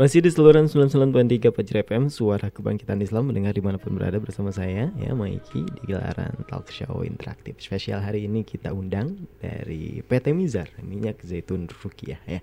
Masih 0.00 0.24
di 0.24 0.32
seluruh 0.32 0.64
99.3 0.64 1.52
Fajr 1.52 1.76
FM 1.84 2.08
Suara 2.08 2.48
Kebangkitan 2.48 3.04
Islam 3.04 3.28
mendengar 3.28 3.52
di 3.52 3.60
mana 3.60 3.76
pun 3.76 3.92
berada 3.92 4.16
bersama 4.16 4.48
saya 4.48 4.88
ya 4.96 5.12
Maiki 5.12 5.60
di 5.60 5.82
gelaran 5.84 6.40
talk 6.48 6.72
show 6.72 7.04
interaktif 7.04 7.60
spesial 7.60 8.00
hari 8.00 8.24
ini 8.24 8.40
kita 8.40 8.72
undang 8.72 9.28
dari 9.44 10.00
PT 10.00 10.32
Mizar 10.32 10.72
minyak 10.80 11.20
zaitun 11.20 11.68
Rukiah 11.68 12.16
ya 12.24 12.40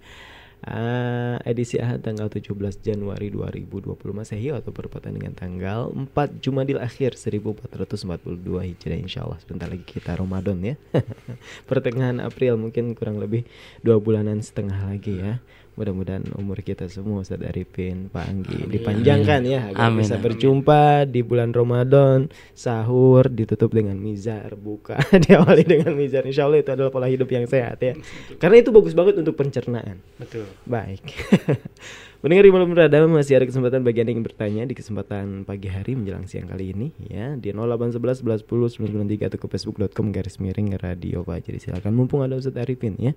uh, 0.66 1.38
edisi 1.45 1.78
Ahad 1.78 2.01
tanggal 2.01 2.32
17 2.32 2.53
Januari 2.82 3.30
2020 3.30 3.93
Masehi 4.16 4.49
atau 4.49 4.74
berpatan 4.74 5.14
dengan 5.14 5.38
tanggal 5.38 5.93
4 5.93 6.10
Jumadil 6.41 6.82
Akhir 6.82 7.14
1442 7.14 8.41
Hijriah 8.41 8.99
Insya 8.99 9.28
Allah 9.28 9.38
sebentar 9.43 9.70
lagi 9.70 9.86
kita 9.86 10.18
Ramadan 10.18 10.58
ya. 10.64 10.76
Pertengahan 11.70 12.18
April 12.24 12.58
mungkin 12.58 12.97
kurang 12.97 13.22
lebih 13.22 13.45
dua 13.86 14.01
bulanan 14.01 14.41
setengah 14.41 14.89
lagi 14.89 15.22
ya 15.22 15.38
mudah-mudahan 15.78 16.25
umur 16.34 16.57
kita 16.65 16.89
semua 16.89 17.21
Ustaz 17.21 17.38
Arifin 17.45 18.09
Pak 18.09 18.25
Anggi 18.25 18.65
Amin. 18.65 18.73
dipanjangkan 18.73 19.41
ya 19.45 19.59
agar 19.69 19.93
Amin, 19.93 20.01
bisa 20.01 20.17
amin. 20.17 20.25
berjumpa 20.25 21.05
di 21.05 21.21
bulan 21.21 21.53
Ramadan 21.53 22.34
sahur 22.57 23.30
ditutup 23.30 23.69
dengan 23.78 23.93
mizar 24.01 24.57
buka 24.57 24.97
diawali 25.30 25.61
dengan 25.61 25.93
mizar 25.93 26.25
Insya 26.25 26.49
Allah 26.49 26.65
itu 26.65 26.73
adalah 26.73 26.89
pola 26.89 27.05
hidup 27.05 27.30
yang 27.30 27.45
sehat 27.45 27.78
ya 27.86 27.93
karena 28.41 28.65
itu 28.65 28.73
bagus 28.73 28.97
banget 28.97 29.21
untuk 29.21 29.38
pencernaan 29.38 30.01
Betul. 30.17 30.49
baik 30.65 31.05
Mendengar 32.18 32.49
malam 32.49 32.74
berada 32.74 33.05
masih 33.05 33.38
ada 33.38 33.45
kesempatan 33.45 33.86
bagi 33.86 34.01
Anda 34.01 34.09
yang 34.09 34.26
bertanya 34.26 34.65
di 34.65 34.74
kesempatan 34.74 35.45
pagi 35.45 35.70
hari 35.70 35.93
menjelang 35.93 36.26
siang 36.26 36.49
kali 36.49 36.74
ini 36.74 36.89
ya 36.97 37.38
di 37.38 37.53
0811 37.53 38.26
11 38.26 38.41
10 38.41 39.05
993 39.05 39.30
atau 39.30 39.38
ke 39.38 39.45
facebook.com 39.45 40.09
garis 40.09 40.41
miring 40.41 40.82
radio 40.82 41.22
Fajri 41.22 41.61
silakan 41.61 41.93
mumpung 41.93 42.26
ada 42.26 42.34
Ustadz 42.34 42.57
Arifin 42.57 42.97
ya 42.97 43.13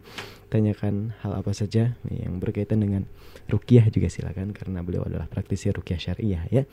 tanyakan 0.52 1.16
hal 1.24 1.32
apa 1.32 1.48
saja 1.56 1.96
yang 2.12 2.36
berkaitan 2.44 2.84
dengan 2.84 3.08
rukiah 3.48 3.88
juga 3.88 4.12
silakan 4.12 4.52
karena 4.52 4.84
beliau 4.84 5.08
adalah 5.08 5.32
praktisi 5.32 5.72
rukiah 5.72 5.96
syariah 5.96 6.44
ya. 6.52 6.68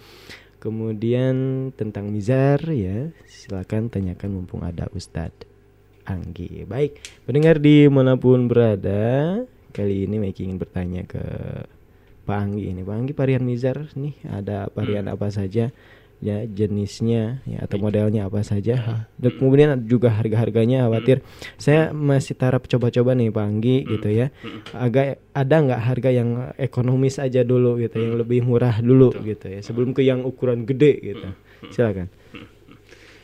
Kemudian 0.60 1.72
tentang 1.80 2.12
mizar 2.12 2.60
ya 2.68 3.08
silakan 3.24 3.88
tanyakan 3.88 4.36
mumpung 4.36 4.68
ada 4.68 4.92
Ustadz 4.92 5.48
Anggi. 6.04 6.68
Baik 6.68 7.00
mendengar 7.24 7.64
di 7.64 7.88
mana 7.88 8.20
pun 8.20 8.52
berada 8.52 9.48
kali 9.72 10.04
ini 10.04 10.20
Mike 10.20 10.44
ingin 10.44 10.60
bertanya 10.60 11.08
ke 11.08 11.24
Pak 12.28 12.36
Anggi 12.36 12.76
ini. 12.76 12.84
Pak 12.84 12.96
Anggi 13.00 13.14
varian 13.16 13.48
mizar 13.48 13.88
nih 13.96 14.20
ada 14.28 14.68
varian 14.76 15.08
apa 15.08 15.32
saja 15.32 15.72
ya 16.18 16.50
jenisnya 16.50 17.46
ya 17.46 17.62
atau 17.64 17.78
modelnya 17.80 18.28
apa 18.28 18.44
saja. 18.44 19.08
Dan 19.16 19.32
kemudian 19.40 19.80
ada 19.80 19.86
juga 19.86 20.12
harga-harganya 20.12 20.90
khawatir. 20.90 21.24
Saya 21.56 21.96
masih 21.96 22.36
taraf 22.36 22.68
coba-coba 22.68 23.16
nih 23.16 23.32
Pak 23.32 23.46
Anggi 23.48 23.88
gitu 23.88 24.10
ya. 24.12 24.28
Agak 24.76 25.24
ada 25.32 25.56
nggak 25.56 25.82
harga 25.82 26.10
yang 26.12 26.52
ekonomis 26.60 27.22
aja 27.22 27.48
dulu 27.48 27.80
gitu 27.80 28.02
yang 28.02 28.20
lebih 28.20 28.44
murah 28.44 28.84
dulu 28.84 29.16
gitu 29.24 29.48
ya 29.48 29.64
sebelum 29.64 29.96
ke 29.96 30.04
yang 30.04 30.28
ukuran 30.28 30.68
gede 30.68 31.16
gitu. 31.16 31.28
Silakan. 31.72 32.12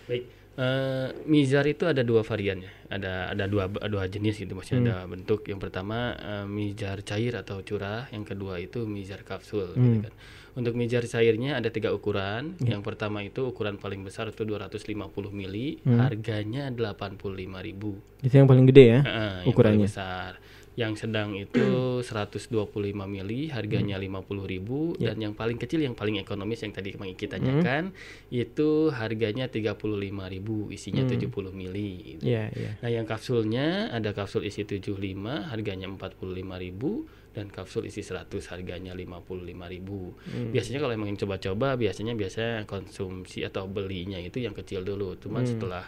Baik, 0.08 0.24
eh, 0.56 1.08
mizar 1.26 1.66
itu 1.66 1.84
ada 1.84 2.01
dua 2.01 2.22
variannya, 2.22 2.70
ada 2.88 3.30
ada 3.30 3.45
dua 3.45 3.66
dua 3.68 4.06
jenis 4.06 4.38
gitu, 4.38 4.54
maksudnya 4.54 4.80
Hmm. 4.80 4.89
ada 4.93 5.10
bentuk. 5.10 5.45
Yang 5.45 5.60
pertama 5.62 5.97
eh, 6.14 6.45
mizar 6.45 7.01
cair 7.01 7.34
atau 7.36 7.62
curah, 7.62 8.06
yang 8.10 8.22
kedua 8.22 8.58
itu 8.58 8.86
mizar 8.86 9.22
kapsul. 9.22 9.74
gitu 9.74 9.82
Hmm. 9.99 10.04
kan. 10.04 10.14
Untuk 10.54 10.78
mizar 10.78 11.01
cairnya 11.04 11.58
ada 11.58 11.68
tiga 11.68 11.89
ukuran. 11.89 12.54
Ya. 12.62 12.78
Yang 12.78 12.86
pertama 12.86 13.26
itu 13.26 13.41
ukuran 13.43 13.82
paling 13.82 14.06
besar 14.06 14.30
itu 14.30 14.45
250 14.45 15.34
mili, 15.34 15.82
Hmm. 15.82 15.97
harganya 15.97 16.70
85.000 16.70 17.97
itu 18.22 18.34
yang 18.34 18.45
paling 18.45 18.70
gede 18.70 18.86
ya 18.88 19.01
yang 19.01 19.49
ukurannya 19.49 19.84
paling 19.84 19.89
besar. 19.89 20.32
Yang 20.74 21.05
sedang 21.05 21.38
itu 21.38 22.01
125 22.01 23.05
mili, 23.05 23.47
harganya 23.47 23.95
50.000 23.95 24.97
Ya. 24.97 25.13
dan 25.13 25.21
yang 25.21 25.34
paling 25.34 25.55
kecil 25.55 25.80
yang 25.80 25.93
paling 25.93 26.17
ekonomis 26.17 26.65
yang 26.65 26.74
tadi 26.74 26.91
kita 26.91 27.38
Hmm. 27.38 27.61
tanyakan 27.61 27.84
itu 28.30 28.89
harganya 28.89 29.45
35.000, 29.45 30.67
isinya 30.69 31.05
Hmm. 31.05 31.11
70 31.11 31.51
mili. 31.51 32.15
gitu. 32.17 32.26
Iya, 32.26 32.49
iya. 32.53 32.71
Nah, 32.82 32.89
yang 32.89 33.05
kapsulnya 33.05 33.89
ada 33.89 34.11
kapsul 34.11 34.43
isi 34.43 34.63
75, 34.63 35.45
harganya 35.45 35.86
45.000 35.86 37.05
dan 37.34 37.49
kapsul 37.49 37.86
isi 37.86 38.01
100 38.01 38.45
harganya 38.47 38.93
55.000. 38.93 40.13
Hmm. 40.26 40.49
Biasanya 40.49 40.80
kalau 40.80 40.93
emang 40.93 41.09
yang 41.09 41.19
coba-coba 41.19 41.74
biasanya 41.76 42.13
biasanya 42.13 42.65
konsumsi 42.65 43.41
atau 43.41 43.65
belinya 43.65 44.17
itu 44.17 44.38
yang 44.38 44.53
kecil 44.53 44.82
dulu. 44.82 45.17
Cuman 45.17 45.41
Hmm. 45.41 45.49
setelah 45.49 45.86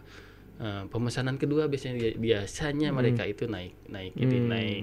uh, 0.57 0.83
pemesanan 0.87 1.35
kedua 1.35 1.67
biasanya 1.67 2.15
biasanya 2.15 2.89
Hmm. 2.91 2.97
mereka 2.97 3.23
itu 3.23 3.45
naik 3.45 3.73
naik 3.87 4.13
ini 4.15 4.37
Hmm. 4.37 4.49
naik 4.49 4.81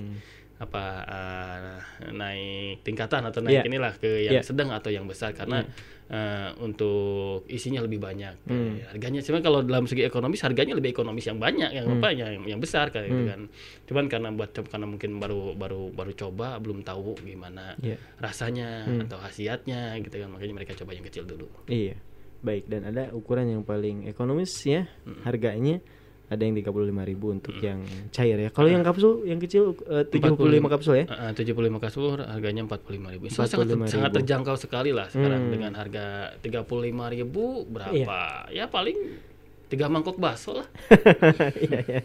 apa 0.62 0.84
uh, 1.10 1.76
naik 2.14 2.86
tingkatan 2.86 3.26
atau 3.26 3.42
naik 3.42 3.60
Iya. 3.60 3.66
inilah 3.66 3.92
ke 3.98 4.10
yang 4.22 4.38
Iya. 4.38 4.42
sedang 4.46 4.70
atau 4.70 4.94
yang 4.94 5.10
besar 5.10 5.34
karena 5.34 5.66
uh, 6.06 6.54
untuk 6.62 7.42
isinya 7.50 7.82
lebih 7.82 7.98
banyak 7.98 8.46
Hmm. 8.46 8.78
harganya 8.86 9.18
cuman 9.18 9.42
kalau 9.42 9.58
dalam 9.66 9.90
segi 9.90 10.06
ekonomis 10.06 10.38
harganya 10.46 10.78
lebih 10.78 10.94
ekonomis 10.94 11.26
yang 11.26 11.42
banyak 11.42 11.66
yang 11.66 11.90
Hmm. 11.90 11.98
apa 11.98 12.08
yang 12.14 12.46
yang 12.46 12.60
besar 12.62 12.94
kan 12.94 13.02
gitu 13.02 13.26
Hmm. 13.26 13.26
kan 13.26 13.40
cuman 13.90 14.04
karena 14.06 14.28
buat 14.30 14.54
karena 14.54 14.86
mungkin 14.86 15.18
baru 15.18 15.58
baru 15.58 15.90
baru 15.90 16.12
coba 16.14 16.62
belum 16.62 16.86
tahu 16.86 17.18
gimana 17.26 17.74
Iya. 17.82 17.98
rasanya 18.22 18.86
Hmm. 18.86 19.02
atau 19.02 19.18
khasiatnya 19.18 19.98
gitu 19.98 20.14
kan 20.14 20.30
makanya 20.30 20.54
mereka 20.54 20.78
coba 20.78 20.94
yang 20.94 21.02
kecil 21.02 21.26
dulu 21.26 21.50
Iya. 21.66 21.98
Baik 22.42 22.66
dan 22.66 22.84
ada 22.84 23.08
ukuran 23.10 23.46
yang 23.48 23.62
paling 23.62 24.04
ekonomis 24.04 24.50
ya. 24.62 24.84
Harganya 25.22 25.78
ada 26.26 26.42
yang 26.42 26.56
35.000 26.56 26.72
untuk 27.28 27.54
yang 27.60 27.84
cair 28.08 28.40
ya. 28.40 28.48
Kalau 28.48 28.66
yang 28.66 28.80
kapsul 28.80 29.28
yang 29.28 29.36
kecil 29.36 29.76
eh, 29.84 30.08
75 30.08 30.64
kapsul 30.64 30.94
ya. 30.96 31.04
Uh, 31.06 31.28
uh, 31.28 31.32
75 31.36 31.76
kapsul 31.78 32.04
harganya 32.18 32.64
45.000. 32.64 33.28
So, 33.28 33.44
sangat 33.44 33.68
45.000. 33.76 33.92
sangat 33.92 34.10
terjangkau 34.16 34.56
sekali 34.56 34.90
lah 34.90 35.06
sekarang 35.06 35.46
Hmm. 35.46 35.52
dengan 35.52 35.72
harga 35.76 36.32
35.000 36.40 37.68
berapa? 37.68 38.18
Ya 38.48 38.64
paling 38.66 38.96
tiga 39.68 39.92
mangkok 39.92 40.16
bakso 40.16 40.56
lah. 40.56 40.66
Iya, 41.62 41.78
iya. 41.84 42.00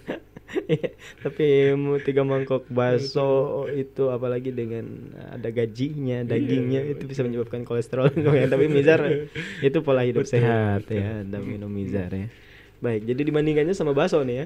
Iya, 0.71 0.95
Tapi 1.23 1.75
mau 1.75 1.99
tiga 1.99 2.23
mangkok 2.23 2.67
bakso 2.71 3.67
itu 3.71 4.07
apalagi 4.07 4.55
dengan 4.55 5.11
ada 5.31 5.49
gajinya, 5.51 6.23
dagingnya 6.23 6.87
itu 6.87 7.03
bisa 7.03 7.23
menyebabkan 7.23 7.67
kolesterol. 7.67 8.11
Tapi 8.47 8.65
mizar 8.71 9.03
itu 9.67 9.77
pola 9.83 10.07
hidup 10.07 10.23
Betul, 10.23 10.39
sehat 10.39 10.87
betul. 10.87 11.03
ya, 11.03 11.11
dan 11.27 11.41
minum 11.43 11.67
mizar 11.67 12.11
ya. 12.11 12.27
Baik, 12.77 13.09
jadi 13.09 13.21
dibandingkannya 13.33 13.73
sama 13.73 13.97
bakso 13.97 14.21
nih 14.21 14.45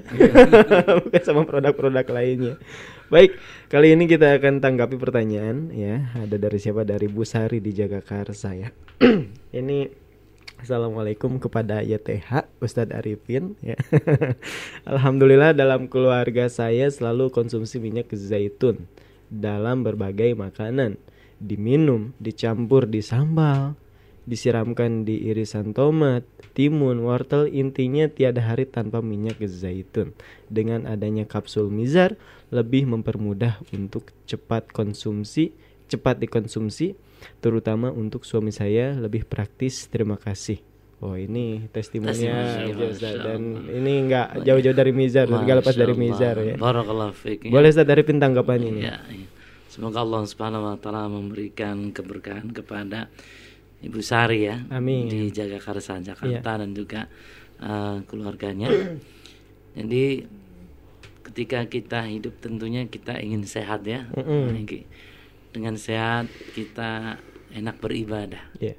Bukan 1.04 1.22
sama 1.22 1.44
produk-produk 1.44 2.06
lainnya. 2.08 2.56
Baik, 3.12 3.36
kali 3.68 3.92
ini 3.92 4.08
kita 4.08 4.40
akan 4.40 4.56
tanggapi 4.64 4.96
pertanyaan 4.96 5.68
ya. 5.68 6.08
Ada 6.16 6.40
dari 6.40 6.56
siapa? 6.56 6.80
Dari 6.80 7.12
Bu 7.12 7.28
Sari 7.28 7.60
di 7.60 7.76
Jagakarsa 7.76 8.56
ya. 8.56 8.72
ini 9.60 9.84
Assalamualaikum 10.62 11.42
kepada 11.42 11.82
YTH 11.82 12.46
Ustadz 12.62 12.94
Arifin 12.94 13.58
ya. 13.66 13.74
Alhamdulillah 14.94 15.50
dalam 15.58 15.90
keluarga 15.90 16.46
saya 16.46 16.86
selalu 16.86 17.34
konsumsi 17.34 17.82
minyak 17.82 18.14
zaitun 18.14 18.86
dalam 19.26 19.82
berbagai 19.82 20.38
makanan 20.38 21.02
Diminum, 21.42 22.14
dicampur 22.22 22.86
di 22.86 23.02
sambal 23.02 23.74
disiramkan 24.22 25.02
di 25.02 25.18
irisan 25.34 25.74
tomat, 25.74 26.22
timun, 26.54 27.02
wortel, 27.02 27.50
intinya 27.50 28.06
tiada 28.06 28.38
hari 28.38 28.70
tanpa 28.70 29.02
minyak 29.02 29.42
zaitun. 29.42 30.14
Dengan 30.46 30.86
adanya 30.86 31.26
kapsul 31.26 31.74
mizar 31.74 32.14
lebih 32.54 32.86
mempermudah 32.86 33.58
untuk 33.74 34.14
cepat 34.30 34.70
konsumsi, 34.70 35.50
cepat 35.92 36.16
dikonsumsi, 36.16 36.96
terutama 37.44 37.92
untuk 37.92 38.24
suami 38.24 38.48
saya 38.50 38.96
lebih 38.96 39.28
praktis. 39.28 39.86
Terima 39.92 40.16
kasih. 40.16 40.58
Oh 41.02 41.18
ini 41.18 41.66
testimoninya 41.74 42.62
dan 43.02 43.66
ini 43.66 44.06
nggak 44.06 44.46
jauh-jauh 44.46 44.76
dari 44.76 44.94
mizar, 44.94 45.26
nggak 45.26 45.66
lepas 45.66 45.74
dari 45.74 45.98
mizar 45.98 46.38
ya. 46.38 46.54
Barakallahu 46.54 47.10
fiik, 47.10 47.50
ya. 47.50 47.50
Boleh 47.50 47.74
Ustaz 47.74 47.90
dari 47.90 48.06
tanggapan 48.06 48.60
ini. 48.62 48.80
Ya, 48.86 49.02
ya. 49.10 49.26
Semoga 49.66 50.06
Allah 50.06 50.22
Subhanahu 50.22 50.68
wa 50.68 50.78
taala 50.78 51.10
memberikan 51.10 51.90
keberkahan 51.90 52.54
kepada 52.54 53.10
Ibu 53.82 53.98
Sari 53.98 54.46
ya 54.46 54.62
Amin. 54.70 55.10
di 55.10 55.34
Jagakarsa 55.34 55.98
Jakarta 55.98 56.54
Iya. 56.54 56.60
dan 56.62 56.70
juga 56.70 57.10
uh, 57.58 57.98
keluarganya. 58.06 58.70
Jadi 59.74 60.22
ketika 61.26 61.66
kita 61.66 62.06
hidup 62.06 62.38
tentunya 62.38 62.86
kita 62.86 63.18
ingin 63.18 63.42
sehat 63.42 63.82
ya. 63.88 64.06
Nah, 64.12 64.54
ini. 64.54 64.86
Dengan 65.52 65.76
sehat 65.76 66.32
kita 66.56 67.20
enak 67.52 67.76
beribadah. 67.78 68.40
Iya. 68.56 68.76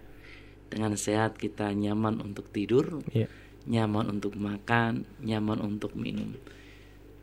Dengan 0.74 0.97
sehat 0.97 1.38
kita 1.38 1.69
nyaman 1.69 2.17
untuk 2.17 2.49
tidur, 2.49 3.05
Iya. 3.13 3.30
nyaman 3.69 4.17
untuk 4.17 4.34
makan, 4.34 5.05
nyaman 5.21 5.61
untuk 5.61 5.93
minum. 5.93 6.34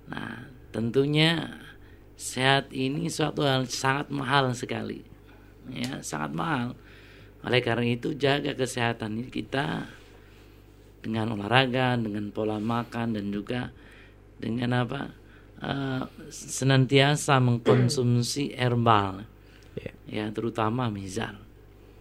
Nah, 0.07 0.47
tentunya 0.71 1.59
sehat 2.15 2.71
ini 2.71 3.11
suatu 3.11 3.43
hal 3.43 3.67
sangat 3.67 4.15
mahal 4.15 4.55
sekali. 4.55 5.03
Ya, 5.71 5.99
sangat 6.01 6.31
mahal. 6.31 6.69
Oleh 7.43 7.59
karena 7.65 7.91
itu 7.91 8.15
jaga 8.15 8.55
kesehatan 8.55 9.19
ini 9.19 9.29
kita 9.35 9.91
dengan 11.01 11.35
olahraga, 11.35 11.97
dengan 11.99 12.29
pola 12.31 12.61
makan 12.61 13.19
dan 13.19 13.35
juga 13.35 13.75
dengan 14.39 14.87
apa? 14.87 15.21
eh, 15.61 16.03
senantiasa 16.33 17.37
mengkonsumsi 17.37 18.57
herbal. 18.57 19.29
Ya, 20.11 20.27
terutama 20.35 20.91
mizar. 20.91 21.39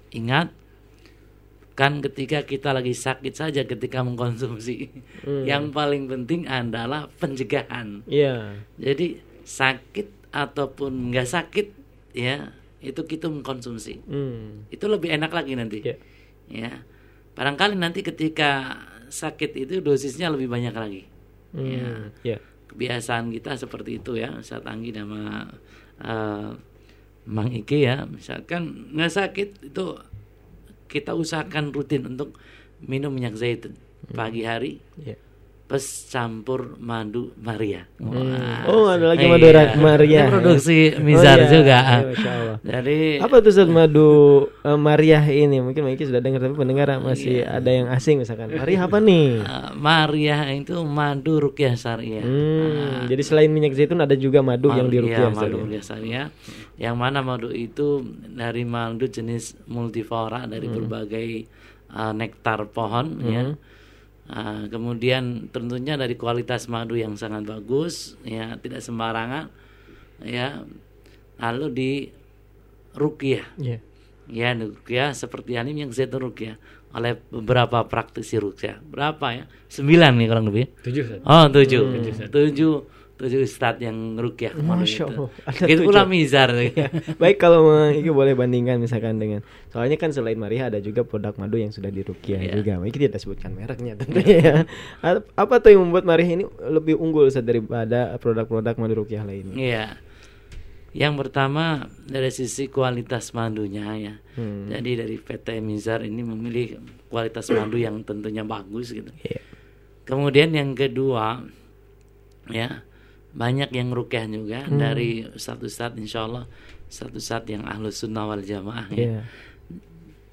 Ingat 0.10 0.50
kan 1.80 2.04
ketika 2.04 2.44
kita 2.44 2.76
lagi 2.76 2.92
sakit 2.92 3.32
saja 3.32 3.64
ketika 3.64 4.04
mengkonsumsi. 4.04 4.92
Hmm. 5.24 5.48
Yang 5.48 5.72
paling 5.72 6.12
penting 6.12 6.44
adalah 6.44 7.08
pencegahan. 7.22 8.04
Iya. 8.04 8.60
Jadi 8.76 9.24
sakit 9.48 10.34
ataupun 10.36 11.16
nggak 11.16 11.30
sakit 11.30 11.68
ya 12.12 12.52
itu 12.84 13.00
kita 13.08 13.32
mengkonsumsi. 13.32 14.04
Hmm. 14.04 14.68
Itu 14.68 14.92
lebih 14.92 15.08
enak 15.16 15.32
lagi 15.32 15.56
nanti. 15.56 15.80
Ya. 16.52 16.84
Barangkali 17.40 17.80
nanti 17.80 18.04
ketika 18.04 18.84
sakit 19.08 19.56
itu 19.56 19.80
dosisnya 19.80 20.28
lebih 20.28 20.52
banyak 20.52 20.76
lagi. 20.76 21.08
Hmm. 21.56 21.64
Ya. 21.64 21.88
Ya. 22.36 22.38
Kebiasaan 22.76 23.32
kita 23.32 23.56
seperti 23.56 24.04
itu 24.04 24.20
ya. 24.20 24.36
Saat 24.44 24.68
Anggi 24.68 24.92
sama 24.92 25.48
eh, 26.04 26.50
Mang 27.30 27.54
Ike 27.54 27.78
ya, 27.80 28.04
misalkan 28.04 28.90
nggak 28.92 29.14
sakit 29.14 29.50
itu 29.64 29.86
kita 30.86 31.14
usahakan 31.14 31.70
rutin 31.70 32.10
untuk 32.10 32.34
minum 32.82 33.14
minyak 33.14 33.38
zaitun 33.38 33.78
pagi 34.10 34.42
hari. 34.42 34.82
Plus 35.70 35.86
campur 36.10 36.82
madu 36.82 37.30
Maria. 37.38 37.86
Wah, 38.02 38.66
Oh, 38.66 38.90
ada 38.90 39.14
lagi 39.14 39.22
iya. 39.22 39.30
madu 39.30 39.48
ra- 39.48 39.78
Maria. 39.78 40.20
Ini 40.20 40.32
produksi 40.34 40.78
Oh, 40.90 41.06
Mizar 41.06 41.38
iya. 41.38 41.46
juga. 41.48 41.78
Iya, 41.78 41.98
Masya 42.10 42.32
Allah. 42.34 42.58
Jadi 42.60 42.98
apa 43.22 43.36
tuh 43.38 43.50
Ustaz 43.54 43.70
madu 43.70 44.10
eh, 44.66 44.80
Maria 44.82 45.22
ini? 45.24 45.62
Mungkin 45.62 45.86
Miki 45.86 46.10
sudah 46.10 46.18
dengar 46.18 46.42
tapi 46.42 46.58
pendengar 46.58 46.90
masih 46.98 47.46
Iya. 47.46 47.54
ada 47.54 47.70
yang 47.70 47.86
asing 47.88 48.18
misalkan. 48.18 48.50
Maria 48.50 48.80
apa 48.82 48.98
nih? 48.98 49.30
Uh, 49.40 49.70
Maria 49.78 50.38
itu 50.50 50.74
madu 50.82 51.38
rukyah 51.40 51.78
syariah. 51.78 52.26
Hmm, 52.26 53.06
jadi 53.06 53.22
selain 53.22 53.54
minyak 53.54 53.78
zaitun 53.78 54.02
ada 54.02 54.18
juga 54.18 54.42
madu 54.42 54.74
yang 54.74 54.90
Madu- 54.90 55.06
dirukyah 55.06 55.22
iya, 55.22 55.38
madu 55.38 55.54
ya? 55.54 55.62
rukyah 55.62 55.84
syariah. 55.86 56.28
Yang 56.80 56.96
mana 56.96 57.20
madu 57.20 57.52
itu 57.52 58.00
dari 58.32 58.64
madu 58.64 59.06
jenis 59.06 59.60
multiflora 59.68 60.48
dari 60.48 60.72
Hmm. 60.72 60.76
berbagai 60.80 61.28
uh, 61.92 62.16
nektar 62.16 62.64
pohon 62.72 63.20
ya. 63.28 63.44
Hmm. 63.52 63.56
Uh, 64.30 64.64
kemudian 64.70 65.50
tentunya 65.52 65.98
dari 66.00 66.14
kualitas 66.16 66.70
madu 66.72 66.96
yang 66.96 67.20
sangat 67.20 67.44
bagus 67.50 68.16
ya, 68.24 68.56
tidak 68.64 68.80
sembarangan 68.80 69.52
ya. 70.24 70.64
Lalu 71.40 71.66
di 71.72 71.92
rukyah. 72.96 73.46
Iya. 73.60 73.80
Ya, 74.30 74.54
rukyah 74.54 75.18
seperti 75.18 75.58
ini 75.58 75.82
yang 75.84 75.90
zaitun 75.90 76.30
rukyah 76.30 76.56
oleh 76.94 77.18
beberapa 77.34 77.82
praktisi 77.90 78.38
rukyah. 78.38 78.78
Berapa 78.82 79.34
ya? 79.34 79.44
Sembilan 79.68 80.14
nih 80.22 80.28
kurang 80.30 80.46
lebih. 80.54 80.66
Tujuh. 80.86 81.26
Oh, 81.26 81.46
tujuh. 81.50 81.82
Hmm. 81.82 81.94
Tujuh, 82.06 82.14
tujuh, 82.30 82.74
tujuh 83.20 83.44
ustadz 83.44 83.84
yang 83.84 84.16
rukyah 84.16 84.56
kemarin 84.56 84.88
Masya 84.88 85.06
itu. 85.06 85.28
Allah, 85.28 85.30
tujuh. 85.60 85.84
pula 85.84 86.02
mizar. 86.08 86.50
Ya, 86.72 86.88
Baik 87.20 87.36
kalau 87.38 87.62
Iki 87.92 88.10
boleh 88.10 88.32
bandingkan 88.32 88.80
misalkan 88.80 89.20
dengan 89.20 89.44
soalnya 89.68 90.00
kan 90.00 90.10
selain 90.10 90.40
Maria 90.40 90.72
ada 90.72 90.80
juga 90.80 91.04
produk 91.04 91.36
madu 91.36 91.60
yang 91.60 91.70
sudah 91.70 91.92
dirukyah 91.92 92.40
Iya. 92.40 92.54
juga. 92.56 92.80
Iki 92.82 92.98
tidak 92.98 93.20
sebutkan 93.20 93.52
mereknya 93.52 94.00
tentunya 94.00 94.38
ya. 94.40 94.56
Ap- 95.04 95.28
Apa 95.36 95.60
tuh 95.60 95.76
yang 95.76 95.84
membuat 95.84 96.08
Maria 96.08 96.32
ini 96.32 96.48
lebih 96.64 96.96
unggul 96.96 97.28
daripada 97.30 98.16
produk-produk 98.16 98.76
madu 98.76 99.04
rukyah 99.04 99.28
lainnya? 99.28 99.54
Iya. 99.54 99.86
Yang 100.90 101.14
pertama 101.22 101.86
dari 102.02 102.32
sisi 102.32 102.66
kualitas 102.66 103.30
madunya 103.32 103.94
ya. 103.94 104.14
Hmm. 104.34 104.72
Jadi 104.72 104.92
dari 104.96 105.16
PT 105.20 105.60
Mizar 105.60 106.02
ini 106.02 106.24
memilih 106.24 106.82
kualitas 107.08 107.46
madu 107.52 107.76
yang 107.76 108.02
tentunya 108.02 108.42
bagus 108.42 108.90
gitu. 108.90 109.12
Iya. 109.22 109.44
Kemudian 110.02 110.50
yang 110.50 110.74
kedua 110.74 111.46
ya 112.50 112.82
banyak 113.34 113.70
yang 113.74 113.94
rukyah 113.94 114.26
juga 114.26 114.66
Hmm. 114.66 114.82
dari 114.82 115.22
ustadz-ustadz 115.26 116.00
insya 116.02 116.26
Allah 116.26 116.46
ustadz-ustadz 116.90 117.50
yang 117.50 117.64
ahlus 117.70 118.02
sunnah 118.02 118.26
wal 118.26 118.42
jamaah 118.42 118.90
ya. 118.90 118.98
Iya. 118.98 119.22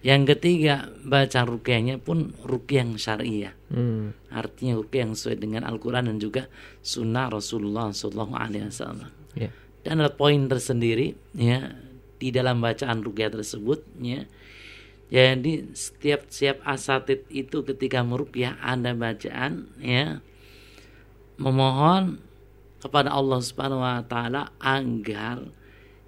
Yang 0.07 0.22
ketiga 0.38 0.86
baca 1.03 1.42
rukyahnya 1.42 1.99
pun 1.99 2.30
rukyah 2.47 2.86
yang 2.86 2.94
syariah. 2.94 3.55
Hmm. 3.74 4.14
Artinya 4.30 4.78
rukyah 4.78 5.03
yang 5.03 5.12
sesuai 5.18 5.36
dengan 5.42 5.66
Al-Quran 5.66 6.07
dan 6.07 6.16
juga 6.22 6.47
sunnah 6.78 7.26
Rasulullah 7.26 7.90
Sallallahu 7.90 8.34
Alaihi 8.38 8.70
Wasallam. 8.70 9.11
Iya. 9.34 9.51
Dan 9.82 9.99
ada 9.99 10.14
poin 10.14 10.47
tersendiri 10.47 11.18
ya 11.34 11.74
di 12.22 12.30
dalam 12.30 12.62
bacaan 12.62 13.03
rukyah 13.03 13.34
tersebut 13.34 13.82
ya. 13.99 14.24
Jadi 15.07 15.70
setiap 15.74 16.26
setiap 16.30 16.62
asatid 16.66 17.26
itu 17.30 17.62
ketika 17.62 18.03
merukyah 18.03 18.59
ada 18.62 18.90
bacaan 18.94 19.70
ya 19.78 20.18
memohon 21.38 22.18
kepada 22.87 23.11
Allah 23.11 23.43
Subhanahu 23.43 23.82
wa 23.82 24.01
taala 24.03 24.55
agar 24.57 25.43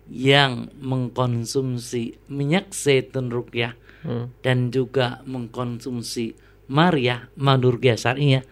yang 0.08 0.70
mengkonsumsi 0.78 2.16
minyak 2.26 2.70
zaitun 2.70 3.28
rukyah 3.28 3.74
Hmm. 3.98 4.30
dan 4.40 4.70
juga 4.70 5.26
mengkonsumsi 5.26 6.30
Maria 6.70 7.26
madu 7.34 7.74
rukyah 7.74 7.98
syariah 7.98 8.46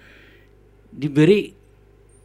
diberi 0.90 1.54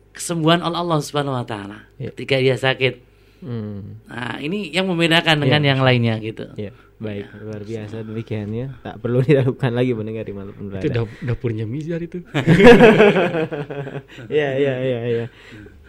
kesembuhan 0.09 0.59
oleh 0.59 0.75
Allah 0.75 0.99
Subhanahu 0.99 1.37
wa 1.37 1.45
taala 1.45 1.85
ketika 1.95 2.41
dia 2.41 2.57
sakit. 2.57 3.13
Hmm. 3.45 4.01
Nah, 4.05 4.37
ini 4.37 4.69
yang 4.69 4.89
membedakan 4.89 5.37
dengan 5.37 5.61
Iya. 5.61 5.69
yang 5.69 5.79
lainnya 5.81 6.15
gitu. 6.17 6.45
Iya, 6.53 6.73
baik 6.97 7.25
luar 7.41 7.61
biasa 7.61 7.95
demikiannya. 8.01 8.65
Tak 8.85 8.95
perlu 8.97 9.21
diragukan 9.21 9.69
lagi 9.69 9.91
mendengar 9.93 10.25
di 10.25 10.33
berada. 10.33 10.77
Itu 10.77 10.89
dap- 10.89 11.21
dapurnya 11.21 11.65
Mizar 11.65 12.01
itu. 12.01 12.25
Iya 14.29 14.49
iya 14.61 14.73
iya 14.81 14.99
iya. 15.05 15.25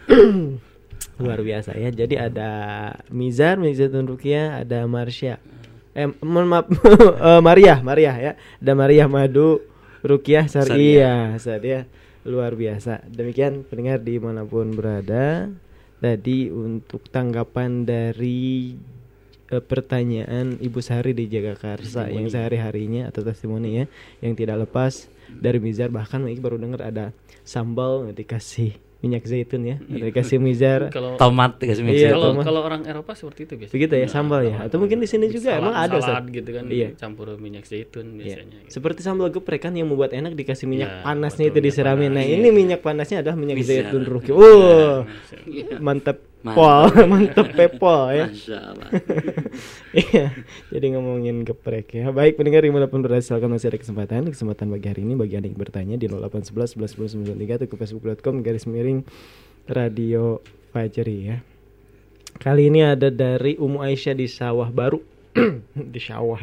Luar 1.21 1.39
biasa 1.45 1.77
ya. 1.77 1.89
Jadi 1.93 2.15
ada 2.17 2.49
Mizar, 3.13 3.59
Mizatun 3.59 4.09
Rukia, 4.09 4.63
ada 4.63 4.85
Marsha. 4.89 5.37
Eh, 5.93 6.09
mohon 6.25 6.49
maaf, 6.49 6.65
Eh, 7.29 7.41
Maria, 7.41 7.79
Maria 7.85 8.13
ya. 8.17 8.31
Ada 8.57 8.73
Maria 8.73 9.05
Madu, 9.05 9.61
Rukiah 10.01 10.49
Syariah, 10.49 11.37
Syariah. 11.37 11.85
Luar 12.23 12.55
biasa. 12.55 13.03
Demikian 13.05 13.67
pendengar 13.67 13.99
di 14.01 14.15
mana 14.17 14.47
pun 14.47 14.73
berada. 14.73 15.51
Tadi 16.03 16.51
untuk 16.51 17.07
tanggapan 17.07 17.87
dari 17.87 18.75
eh, 19.47 19.63
pertanyaan 19.63 20.59
Ibu 20.59 20.79
Sari 20.83 21.15
di 21.15 21.31
Jagakarsa 21.31 22.11
yang 22.11 22.27
sehari-harinya 22.27 23.07
atau 23.07 23.23
testimoni 23.23 23.79
ya 23.79 23.85
yang 24.19 24.35
tidak 24.35 24.67
lepas 24.67 25.07
dari 25.31 25.63
Mizar 25.63 25.87
bahkan 25.95 26.27
ini 26.27 26.43
baru 26.43 26.59
dengar 26.59 26.83
ada 26.83 27.15
sambal 27.47 28.11
dikasih 28.11 28.75
minyak 29.03 29.23
zaitun 29.23 29.61
ya. 29.61 29.75
Ada 29.77 30.05
dikasih 30.07 30.37
Mizar 30.37 30.81
Kalau 30.95 31.13
Tomat 31.13 31.59
dikasih 31.59 31.83
minyak 31.83 31.99
iya, 31.99 32.09
kalau 32.09 32.31
tomat. 32.31 32.43
kalau 32.43 32.61
orang 32.61 32.81
Eropa 32.83 33.11
seperti 33.11 33.39
itu 33.43 33.53
biasanya. 33.57 33.75
begitu 33.75 33.93
ya 33.93 34.07
sambal 34.07 34.41
ya. 34.41 34.55
Atau 34.61 34.79
mungkin 34.79 34.97
di 34.97 35.05
sini 35.05 35.27
juga 35.27 35.51
Salad- 35.51 35.61
emang 35.61 35.75
ada 35.75 35.97
salad 35.99 36.25
gitu 36.29 36.49
kan 36.49 36.63
iya. 36.67 36.89
campur 36.93 37.35
minyak 37.35 37.63
zaitun 37.63 38.15
biasanya. 38.15 38.63
gitu. 38.63 38.71
seperti 38.71 38.99
sambal 38.99 39.27
geprek 39.27 39.59
kan 39.61 39.73
yang 39.73 39.85
membuat 39.85 40.11
enak 40.11 40.33
dikasih 40.33 40.65
minyak 40.65 40.89
Ya, 40.89 41.03
panasnya 41.03 41.45
itu 41.45 41.59
disiramin 41.59 42.09
nah 42.09 42.23
ini 42.23 42.47
minyak 42.49 42.79
panasnya 42.79 43.19
adalah 43.19 43.35
minyak 43.35 43.59
Bisa. 43.59 43.83
zaitun 43.83 44.03
ruki. 44.03 44.31
Oh 44.31 45.03
Iya. 45.45 45.77
mantap 45.77 46.23
Pol, 46.43 46.91
mantep 47.11 47.55
pepol 47.55 48.11
ya. 48.11 48.27
Masya 48.27 48.59
Allah. 48.59 48.89
Iya, 49.93 50.33
jadi 50.73 50.97
ngomongin 50.97 51.45
geprek 51.47 51.95
ya. 51.95 52.09
Baik, 52.11 52.35
pendengar 52.35 52.65
58 52.65 53.05
beras, 53.05 53.29
silakan 53.29 53.55
masih 53.55 53.71
ada 53.71 53.79
kesempatan. 53.79 54.27
Kesempatan 54.27 54.67
bagi 54.73 54.89
hari 54.91 55.07
ini 55.07 55.13
bagi 55.15 55.39
Anda 55.39 55.47
yang 55.53 55.55
bertanya 55.55 55.95
di 55.95 56.09
0811 56.09 56.75
11 56.75 57.23
10 57.23 57.37
93 57.37 57.57
atau 57.61 57.67
ke 57.69 57.75
facebook.com 57.79 58.35
garis 58.43 58.65
miring 58.67 59.05
radio 59.69 60.43
Fajri 60.75 61.17
ya. 61.31 61.37
Kali 62.41 62.67
ini 62.67 62.83
ada 62.83 63.07
dari 63.07 63.55
Umu 63.55 63.85
Aisyah 63.85 64.17
di 64.17 64.27
Sawah 64.27 64.67
Baru. 64.67 65.13
di 65.73 65.97
sawah 65.97 66.37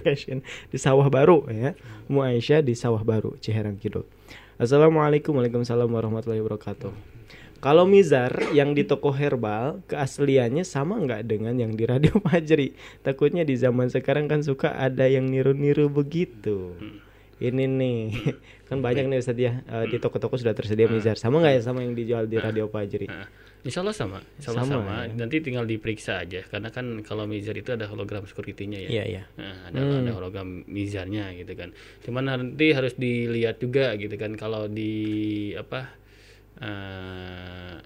di 0.72 0.78
sawah 0.80 1.12
baru 1.12 1.44
ya 1.52 1.76
Umu 2.08 2.24
Aisyah 2.24 2.64
di 2.64 2.72
sawah 2.72 3.04
baru 3.04 3.36
Ciherang 3.36 3.76
Kidul 3.76 4.08
Assalamualaikum 4.56 5.36
Waalaikumsalam 5.36 5.92
warahmatullahi 5.92 6.40
wabarakatuh 6.40 7.13
kalau 7.64 7.88
mizar 7.88 8.28
yang 8.52 8.76
di 8.76 8.84
toko 8.84 9.08
herbal 9.08 9.80
keasliannya 9.88 10.62
sama 10.62 11.00
nggak 11.00 11.24
dengan 11.24 11.56
yang 11.56 11.72
di 11.72 11.88
radio 11.88 12.12
Fajri? 12.24 12.76
Takutnya 13.00 13.40
di 13.40 13.56
zaman 13.56 13.88
sekarang 13.88 14.28
kan 14.28 14.44
suka 14.44 14.76
ada 14.76 15.08
yang 15.08 15.24
niru-niru 15.24 15.88
begitu. 15.88 16.76
Ini 17.40 17.64
nih 17.64 17.98
kan 18.68 18.84
banyak 18.84 19.08
nih 19.08 19.18
Ustaz 19.18 19.34
ya 19.34 19.64
eh, 19.64 19.84
di 19.88 19.96
toko-toko 19.96 20.36
sudah 20.36 20.52
tersedia 20.52 20.86
mizar. 20.86 21.16
Sama 21.16 21.40
nggak 21.40 21.54
ya 21.56 21.62
sama 21.64 21.80
yang 21.80 21.96
dijual 21.96 22.28
di 22.28 22.36
radio 22.36 22.68
Fajri? 22.68 23.08
Insya 23.64 23.80
Allah 23.80 23.96
sama, 23.96 24.20
insya 24.36 24.52
Allah 24.52 24.68
Sama, 24.68 24.76
sama. 24.84 24.94
ya. 25.08 25.16
Nanti 25.24 25.40
tinggal 25.40 25.64
diperiksa 25.64 26.20
aja, 26.20 26.44
karena 26.44 26.68
kan 26.68 27.00
kalau 27.00 27.24
mizar 27.24 27.56
itu 27.56 27.72
ada 27.72 27.88
hologram 27.88 28.28
security-nya 28.28 28.76
ya. 28.76 28.88
Iya, 28.92 29.04
iya. 29.08 29.22
Nah, 29.40 29.56
ada, 29.72 29.78
Hmm. 29.80 30.04
ada 30.04 30.12
hologram 30.12 30.48
mizarnya 30.68 31.32
gitu 31.32 31.56
kan. 31.56 31.72
Cuman 32.04 32.28
nanti 32.28 32.76
harus 32.76 32.92
dilihat 32.92 33.64
juga 33.64 33.96
gitu 33.96 34.12
kan, 34.20 34.36
kalau 34.36 34.68
di 34.68 34.92
apa 35.56 35.96
eh, 36.58 37.76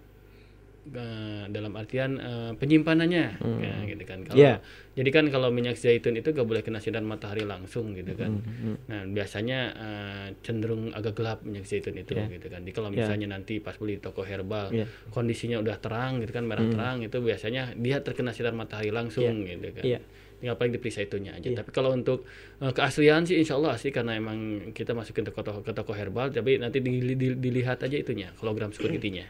eh, 0.89 1.45
dalam 1.49 1.73
artian 1.75 2.16
eh, 2.16 2.53
penyimpanannya, 2.55 3.27
Hmm. 3.39 3.61
ya, 3.61 3.75
gitu 3.87 4.05
kan. 4.05 4.25
Kalau 4.25 4.37
Iya. 4.37 4.55
jadi 4.95 5.11
kan 5.12 5.25
kalau 5.29 5.49
minyak 5.49 5.77
zaitun 5.77 6.16
itu 6.16 6.33
gak 6.33 6.43
boleh 6.43 6.61
kena 6.61 6.81
sinar 6.81 7.01
matahari 7.03 7.45
langsung 7.45 7.93
gitu 7.93 8.12
kan. 8.14 8.41
Hmm, 8.41 8.57
hmm. 8.73 8.77
Nah 8.89 9.01
biasanya 9.07 9.59
eh, 9.71 10.27
cenderung 10.41 10.89
agak 10.91 11.12
gelap 11.14 11.39
minyak 11.43 11.64
zaitun 11.64 11.93
itu 11.95 12.16
Iya. 12.16 12.29
gitu 12.31 12.49
kan. 12.49 12.61
Jadi 12.61 12.73
kalau 12.73 12.89
Iya. 12.89 12.97
misalnya 12.99 13.27
nanti 13.31 13.61
pas 13.61 13.77
beli 13.77 13.97
di 13.97 14.03
toko 14.03 14.23
herbal 14.23 14.73
Iya. 14.73 14.87
kondisinya 15.11 15.61
udah 15.61 15.77
terang 15.77 16.21
gitu 16.21 16.33
kan 16.33 16.45
merah 16.45 16.62
Hmm. 16.62 16.73
terang 16.73 16.97
itu 17.01 17.16
biasanya 17.19 17.77
dia 17.77 18.01
terkena 18.01 18.33
sinar 18.33 18.53
matahari 18.53 18.89
langsung 18.89 19.45
Iya. 19.45 19.55
gitu 19.55 19.69
kan. 19.75 19.85
Iya. 19.87 20.01
Tinggal 20.39 20.55
paling 20.55 20.72
diperiksa 20.78 21.03
itunya 21.03 21.34
aja. 21.34 21.51
Iya. 21.51 21.61
Tapi 21.61 21.70
kalau 21.74 21.91
untuk 21.91 22.22
eh, 22.62 22.70
keaslian 22.70 23.26
sih 23.26 23.39
insya 23.43 23.59
Allah 23.59 23.74
asli 23.74 23.91
karena 23.91 24.14
emang 24.14 24.70
kita 24.70 24.95
masukin 24.95 25.26
ke 25.26 25.32
toko 25.34 25.61
ke 25.66 25.72
toko 25.74 25.93
herbal 25.93 26.30
tapi 26.30 26.62
nanti 26.62 26.78
di- 26.78 27.18
di- 27.18 27.39
dilihat 27.39 27.82
aja 27.82 27.97
itunya 27.99 28.30
hologram 28.39 28.70
security-nya. 28.70 29.26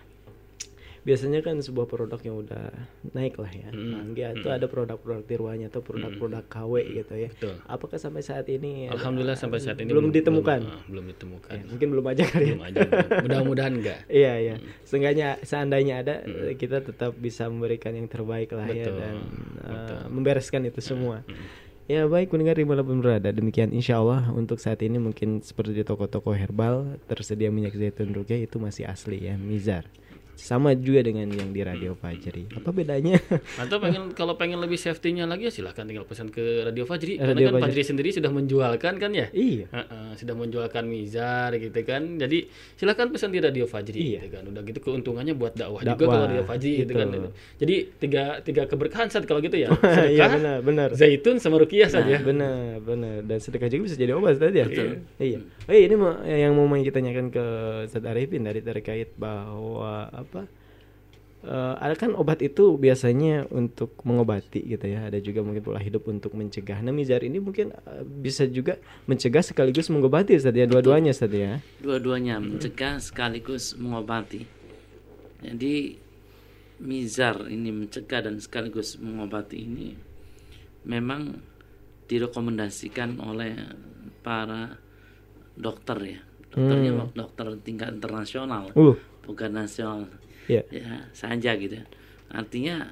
Biasanya 1.02 1.40
kan 1.40 1.58
sebuah 1.58 1.84
produk 1.84 2.20
yang 2.20 2.36
udah 2.40 2.70
naik 3.10 3.36
lah 3.36 3.48
ya. 3.48 3.70
Mm. 3.70 4.12
Nah, 4.12 4.30
itu 4.32 4.44
Mm. 4.44 4.56
ada 4.56 4.66
produk-produk 4.66 5.22
tiruannya 5.24 5.66
atau 5.66 5.80
produk-produk 5.80 6.44
KW 6.44 6.72
gitu 6.94 7.14
ya. 7.14 7.28
Betul. 7.30 7.54
Apakah 7.64 7.98
sampai 7.98 8.20
saat 8.20 8.46
ini 8.46 8.86
ada- 8.86 8.96
Alhamdulillah 8.96 9.34
sampai 9.34 9.58
saat 9.58 9.78
ini 9.78 9.88
belum, 9.88 10.10
ditemukan? 10.10 10.60
belum, 10.60 10.74
eh, 10.74 10.88
belum 10.88 11.04
ditemukan. 11.08 11.52
Ya, 11.52 11.62
mungkin 11.64 11.86
belum 11.90 12.06
aja 12.06 12.22
kali. 12.24 12.44
ya. 12.44 12.48
Belum 12.50 12.64
aja. 12.64 12.80
Mudah-mudahan 13.20 13.72
enggak. 13.74 13.98
Iya 14.18 14.32
iya. 14.38 14.54
Seenggaknya 14.82 15.28
seandainya 15.42 15.94
ada 16.00 16.14
kita 16.54 16.80
tetap 16.80 17.14
bisa 17.14 17.46
memberikan 17.46 17.92
yang 17.92 18.06
terbaik 18.06 18.50
lah 18.52 18.66
ya 18.66 18.86
Betul, 18.86 18.98
dan 18.98 19.14
uh, 19.62 20.02
membereskan 20.08 20.64
itu 20.64 20.80
semua. 20.80 21.22
Ya 21.88 22.04
baik 22.04 22.28
pendengar 22.28 22.52
di 22.52 22.68
mana 22.68 22.84
pun 22.84 23.00
berada 23.00 23.32
demikian 23.32 23.72
insya 23.72 23.96
Allah 23.96 24.28
untuk 24.30 24.60
saat 24.60 24.84
ini 24.84 25.00
mungkin 25.00 25.40
seperti 25.40 25.72
di 25.72 25.80
toko-toko 25.80 26.36
herbal 26.36 27.00
tersedia 27.08 27.48
minyak 27.48 27.72
zaitun 27.72 28.12
rukyah 28.12 28.36
itu 28.38 28.60
masih 28.60 28.84
asli 28.84 29.24
ya 29.24 29.40
mizar 29.40 29.88
sama 30.38 30.70
juga 30.72 31.02
dengan 31.02 31.26
yang 31.28 31.50
di 31.50 31.60
radio 31.60 31.92
Fajri 31.92 32.46
apa 32.54 32.70
bedanya 32.70 33.18
Atau 33.62 33.82
pengen 33.82 34.14
kalau 34.14 34.38
pengen 34.38 34.62
lebih 34.62 34.78
safety-nya 34.78 35.26
lagi 35.26 35.50
ya 35.50 35.52
silahkan 35.52 35.82
tinggal 35.82 36.06
pesan 36.06 36.30
ke 36.30 36.62
Radio 36.62 36.86
Fajri. 36.86 37.18
Karena 37.18 37.34
Radio 37.34 37.46
kan 37.50 37.54
Fajri. 37.58 37.64
Fajri 37.68 37.82
sendiri 37.84 38.08
sudah 38.14 38.30
menjualkan 38.30 38.94
kan 38.96 39.10
ya? 39.10 39.26
Iya. 39.30 39.66
Heeh, 39.68 40.08
sudah 40.14 40.34
menjualkan 40.34 40.86
mizar 40.86 41.50
gitu 41.52 41.74
kan. 41.82 42.16
Jadi 42.16 42.46
silahkan 42.78 43.10
pesan 43.10 43.34
di 43.34 43.42
Radio 43.42 43.66
Fajri 43.66 43.98
Iya. 43.98 44.20
gitu 44.22 44.38
kan. 44.38 44.42
Udah 44.46 44.62
gitu 44.62 44.78
keuntungannya 44.78 45.34
buat 45.34 45.58
dakwah, 45.58 45.82
juga 45.82 45.96
Dakwah, 45.98 46.06
kalau 46.14 46.26
Radio 46.30 46.44
Fajri 46.46 46.72
gitu 46.86 46.92
kan. 46.94 47.06
gitu. 47.10 47.28
Jadi 47.58 47.74
tiga 47.98 48.24
tiga 48.40 48.62
keberkahan 48.64 49.08
saat 49.10 49.26
kalau 49.26 49.42
gitu 49.42 49.58
ya. 49.58 49.68
Iya 50.14 50.24
benar 50.30 50.58
benar. 50.62 50.88
zaitun 50.94 51.42
sama 51.42 51.58
rukiah 51.58 51.90
saja. 51.90 52.14
Nah, 52.14 52.22
benar 52.22 52.58
benar 52.78 53.16
dan 53.26 53.38
sedekah 53.42 53.66
juga 53.66 53.90
bisa 53.90 53.96
jadi 53.98 54.12
obat 54.14 54.38
tadi 54.38 54.62
ya. 54.62 54.66
Betul. 54.70 55.02
Iya. 55.18 55.38
Oh 55.66 55.74
iya, 55.74 55.84
ini 55.84 55.96
yang 56.40 56.52
mau 56.54 56.64
main 56.64 56.80
kita 56.80 56.96
tanyakan 56.96 57.28
ke 57.28 57.44
Ustaz 57.84 58.04
Arifin 58.04 58.42
dari 58.42 58.62
terkait 58.62 59.12
bahwa 59.18 60.08
apa 60.28 60.44
eh, 61.38 61.74
ada 61.78 61.94
kan 61.96 62.12
obat 62.12 62.42
itu 62.42 62.76
biasanya 62.76 63.46
untuk 63.48 63.94
mengobati 64.02 64.60
gitu 64.66 64.84
ya. 64.90 65.06
Ada 65.06 65.22
juga 65.22 65.40
mungkin 65.46 65.62
pola 65.62 65.78
hidup 65.78 66.04
untuk 66.10 66.34
mencegah. 66.34 66.82
Nah, 66.82 66.90
mizar 66.92 67.22
ini 67.22 67.38
mungkin 67.38 67.70
eh, 67.72 68.02
bisa 68.04 68.44
juga 68.44 68.76
mencegah 69.06 69.40
sekaligus 69.40 69.88
mengobati 69.88 70.34
Ustaz 70.36 70.52
ya. 70.52 70.66
Dua-duanya 70.66 71.14
Ustaz 71.14 71.32
ya. 71.32 71.62
dua-duanya 71.80 72.42
mencegah 72.42 72.98
sekaligus 72.98 73.78
mengobati. 73.78 74.44
Jadi 75.38 75.94
mizar 76.78 77.46
ini 77.46 77.70
mencegah 77.74 78.26
dan 78.26 78.38
sekaligus 78.38 78.98
mengobati 78.98 79.62
ini 79.62 79.94
memang 80.86 81.38
direkomendasikan 82.10 83.20
oleh 83.22 83.54
para 84.22 84.78
dokter 85.54 85.98
ya. 86.02 86.20
Dokternya 86.48 86.90
Hmm. 86.96 87.12
dokter 87.12 87.46
tingkat 87.60 87.92
internasional, 87.92 88.72
Uh. 88.72 88.96
Bukan 89.28 89.52
nasional. 89.52 90.08
Iya. 90.48 90.64
Ya, 90.72 91.04
saja 91.12 91.52
gitu. 91.54 91.76
Artinya 92.32 92.88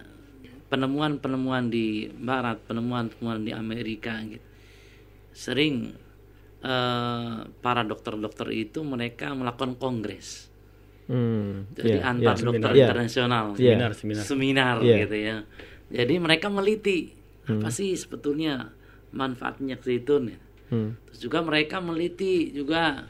penemuan-penemuan 0.68 1.72
di 1.72 2.10
barat, 2.12 2.60
penemuan-penemuan 2.68 3.42
di 3.42 3.52
Amerika 3.56 4.20
gitu. 4.22 4.44
Sering 5.32 6.04
eh, 6.66 7.36
para 7.62 7.86
dokter-dokter 7.86 8.50
itu 8.50 8.82
mereka 8.82 9.30
melakukan 9.32 9.78
kongres. 9.78 10.50
Hmm. 11.06 11.70
Jadi 11.70 12.02
iya, 12.02 12.02
antar 12.02 12.34
iya. 12.34 12.42
dokter 12.42 12.70
Iya. 12.74 12.86
internasional, 12.90 13.46
Iya. 13.54 13.58
Seminar, 13.78 13.90
seminar. 13.94 14.24
seminar 14.26 14.76
Iya. 14.82 14.96
gitu 15.06 15.16
ya. 15.16 15.36
Jadi 15.94 16.14
mereka 16.18 16.50
meliti 16.50 17.14
apa 17.46 17.70
Hmm. 17.70 17.70
sih 17.70 17.94
sebetulnya 17.94 18.74
manfaat 19.14 19.62
minyak 19.62 19.86
zaitun. 19.86 20.34
ya. 20.34 20.38
Hmm. 20.66 20.98
Terus 21.06 21.18
juga 21.22 21.38
mereka 21.46 21.78
meliti 21.78 22.50
juga 22.50 23.06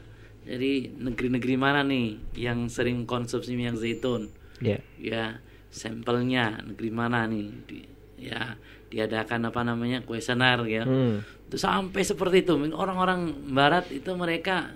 jadi 0.47 0.95
negeri-negeri 0.95 1.55
mana 1.59 1.83
nih 1.83 2.15
yang 2.39 2.71
sering 2.71 3.03
konsumsi 3.03 3.51
minyak 3.59 3.75
zaitun. 3.75 4.31
Iya. 4.63 4.79
Ya, 4.95 5.43
sampelnya 5.67 6.63
negeri 6.63 6.89
mana 6.89 7.27
nih? 7.27 7.47
Di, 7.67 7.79
ya, 8.15 8.55
diadakan 8.87 9.51
apa 9.51 9.61
namanya? 9.67 10.07
kuesioner 10.07 10.63
ya. 10.63 10.87
Hmm. 10.87 11.19
Itu 11.51 11.59
sampai 11.59 12.01
seperti 12.07 12.47
itu. 12.47 12.55
Orang-orang 12.71 13.51
barat 13.51 13.91
itu 13.91 14.07
mereka 14.15 14.71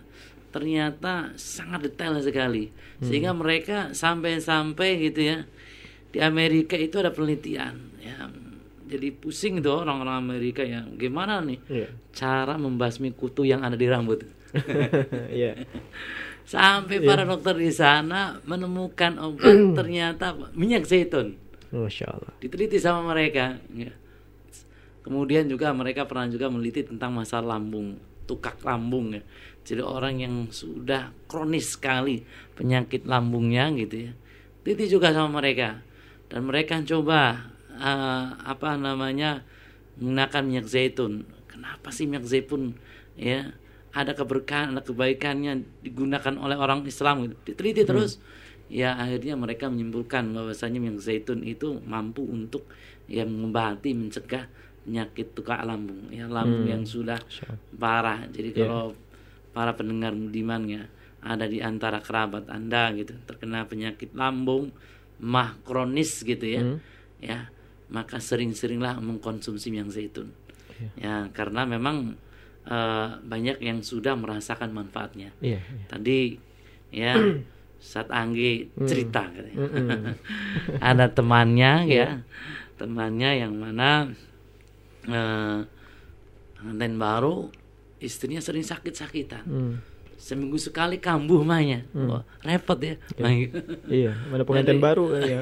ternyata 0.52 1.32
sangat 1.40 1.88
detail 1.88 2.20
sekali. 2.20 2.68
Sehingga 3.00 3.32
mereka 3.32 3.96
sampai-sampai 3.96 5.08
gitu 5.08 5.24
ya. 5.24 5.48
Di 6.12 6.20
Amerika 6.20 6.76
itu 6.76 7.00
ada 7.00 7.16
penelitian 7.16 7.80
ya. 8.04 8.28
Jadi 8.92 9.08
pusing 9.16 9.64
itu 9.64 9.72
orang-orang 9.72 10.20
Amerika 10.20 10.68
ya. 10.68 10.84
Gimana 11.00 11.40
nih 11.40 11.64
Iya. 11.72 11.88
cara 12.12 12.60
membasmi 12.60 13.16
kutu 13.16 13.48
yang 13.48 13.64
ada 13.64 13.80
di 13.80 13.88
rambut? 13.88 14.28
Iya. 15.32 15.66
Sampai 16.44 17.00
Iya. 17.00 17.08
para 17.08 17.24
dokter 17.24 17.56
di 17.56 17.72
sana 17.72 18.42
menemukan 18.44 19.16
obat 19.22 19.56
ternyata 19.80 20.36
minyak 20.52 20.84
zaitun. 20.84 21.38
Masya 21.72 22.06
Allah. 22.12 22.34
Diteliti 22.44 22.76
sama 22.78 23.16
mereka. 23.16 23.56
ya. 23.72 23.94
Kemudian 25.02 25.48
juga 25.48 25.72
mereka 25.74 26.06
pernah 26.06 26.30
juga 26.30 26.52
meneliti 26.52 26.86
tentang 26.86 27.16
masalah 27.16 27.58
lambung, 27.58 27.98
tukak 28.30 28.60
lambung 28.62 29.16
ya. 29.18 29.24
Jadi 29.64 29.82
orang 29.82 30.16
yang 30.20 30.36
sudah 30.52 31.14
kronis 31.26 31.74
sekali 31.74 32.22
penyakit 32.54 33.08
lambungnya 33.08 33.72
gitu 33.74 34.10
ya. 34.10 34.14
Teliti 34.62 34.92
juga 34.92 35.10
sama 35.16 35.42
mereka. 35.42 35.82
Dan 36.30 36.46
mereka 36.46 36.78
coba 36.86 37.50
eh, 37.72 38.26
apa 38.46 38.76
namanya 38.78 39.42
menggunakan 39.98 40.42
minyak 40.44 40.68
zaitun. 40.70 41.24
Kenapa 41.50 41.90
sih 41.90 42.06
minyak 42.06 42.28
zaitun 42.28 42.76
ya 43.16 43.54
ada 43.92 44.16
keberkahan, 44.16 44.72
ada 44.72 44.82
kebaikannya 44.82 45.84
digunakan 45.84 46.34
oleh 46.40 46.56
orang 46.56 46.88
Islam 46.88 47.28
gitu. 47.28 47.36
Diteliti 47.44 47.84
terus. 47.84 48.18
Ya 48.72 48.96
akhirnya 48.96 49.36
mereka 49.36 49.68
menyimpulkan 49.68 50.32
bahwasanya 50.32 50.80
minyak 50.80 51.04
zaitun 51.04 51.44
itu 51.44 51.84
mampu 51.84 52.24
untuk 52.24 52.64
ya 53.12 53.28
mengobati 53.28 53.92
mencegah 53.92 54.48
penyakit 54.88 55.36
tukak 55.36 55.60
lambung 55.68 56.08
ya 56.10 56.26
lambung 56.26 56.64
Hmm. 56.66 56.74
yang 56.80 56.84
sudah 56.88 57.20
parah. 57.76 58.24
Jadi 58.32 58.56
Iya. 58.56 58.60
kalau 58.64 58.96
para 59.52 59.76
pendengar 59.76 60.16
budiman 60.16 60.64
ya 60.72 60.84
ada 61.20 61.46
di 61.46 61.60
antara 61.60 62.00
kerabat 62.00 62.48
Anda 62.48 62.96
gitu 62.96 63.14
terkena 63.28 63.68
penyakit 63.68 64.16
lambung 64.16 64.72
mah 65.20 65.60
kronis 65.68 66.24
gitu 66.24 66.48
ya. 66.48 66.64
Hmm. 66.64 66.80
Ya, 67.22 67.52
maka 67.92 68.18
sering-seringlah 68.18 68.98
mengkonsumsi 68.98 69.70
minyak 69.70 69.92
zaitun. 69.92 70.32
Iya. 70.80 70.90
Ya, 70.98 71.16
karena 71.30 71.68
memang 71.68 72.16
eh, 72.64 73.08
banyak 73.22 73.58
yang 73.60 73.82
sudah 73.82 74.14
merasakan 74.14 74.70
manfaatnya. 74.70 75.34
Iya, 75.40 75.60
iya. 75.60 75.86
Tadi 75.88 76.20
ya 76.92 77.14
Ustaz 77.82 78.06
Anggi 78.08 78.70
Hmm. 78.72 78.86
cerita 78.86 79.26
katanya. 79.26 79.58
Mm-mm. 79.58 80.14
ada 80.94 81.06
temannya 81.08 81.74
Iya. 81.86 81.98
ya 81.98 82.10
temannya 82.78 83.32
yang 83.38 83.54
mana 83.54 84.10
pengantin 86.58 86.96
baru 86.96 87.50
istrinya 87.98 88.38
sering 88.38 88.62
sakit-sakitan 88.62 89.46
Hmm. 89.46 89.74
seminggu 90.14 90.58
sekali 90.58 90.98
kambuh 90.98 91.42
mahnya 91.42 91.86
Hmm. 91.90 92.06
Wah, 92.08 92.24
repot 92.42 92.78
ya 92.78 92.98
Iya. 93.18 93.50
Iya, 94.06 94.12
mana 94.30 94.42
pengantin 94.44 94.78
baru 94.78 95.10
ya. 95.18 95.42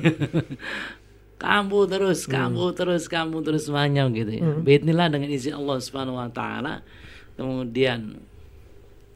kambuh 1.40 1.88
terus 1.88 2.28
Hmm. 2.28 2.32
kambuh 2.36 2.70
terus 2.72 3.08
kambuh 3.08 3.40
terus 3.40 3.66
mahnya 3.68 4.04
gitu 4.12 4.30
ya 4.30 4.44
Hmm. 4.44 4.62
Bismillah 4.62 5.08
dengan 5.08 5.32
izin 5.32 5.56
Allah 5.56 5.78
subhanahu 5.80 6.20
wa 6.20 6.28
taala 6.30 6.84
kemudian 7.34 8.20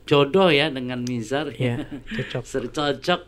jodoh 0.03 0.47
ya 0.47 0.67
dengan 0.67 1.03
mizar 1.03 1.51
Iya, 1.51 1.88
cocok. 1.88 2.43
sering 2.51 2.71
cocok 2.71 3.21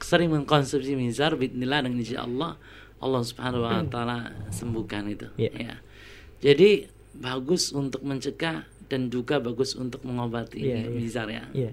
sering 0.00 0.28
mengkonsumsi 0.30 0.92
mizar 0.92 1.34
bismillah 1.34 1.84
dengan 1.84 1.98
izin 1.98 2.20
Allah 2.20 2.56
Allah 3.00 3.20
subhanahu 3.20 3.64
wa 3.64 3.80
taala 3.84 4.16
sembuhkan 4.48 5.08
itu 5.08 5.28
Iya. 5.36 5.52
ya 5.52 5.74
jadi 6.40 6.88
bagus 7.12 7.72
untuk 7.72 8.00
mencegah 8.02 8.64
dan 8.84 9.08
juga 9.08 9.36
bagus 9.38 9.72
untuk 9.72 10.04
mengobati 10.04 10.60
Iya, 10.60 10.84
iya. 10.84 10.88
mizar 10.90 11.28
ya 11.28 11.44
Iya. 11.52 11.72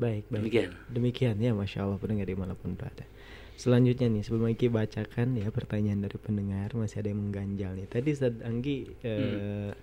Baik, 0.00 0.24
baik. 0.28 0.40
Demikian. 0.40 0.70
Demikian 0.88 1.34
ya, 1.36 1.52
masya 1.52 1.84
Allah 1.84 2.00
pendengar 2.00 2.24
di 2.24 2.32
mana 2.32 2.56
pun 2.56 2.72
berada. 2.72 3.04
Selanjutnya 3.60 4.08
nih, 4.08 4.24
sebelum 4.24 4.48
Aki 4.48 4.72
bacakan 4.72 5.36
ya 5.36 5.52
pertanyaan 5.52 6.00
dari 6.00 6.16
pendengar, 6.16 6.72
masih 6.72 7.04
ada 7.04 7.12
yang 7.12 7.20
mengganjal 7.20 7.76
nih. 7.76 7.84
Tadi 7.92 8.08
Ustaz 8.16 8.32
Anggi 8.40 8.88
eh, 9.04 9.76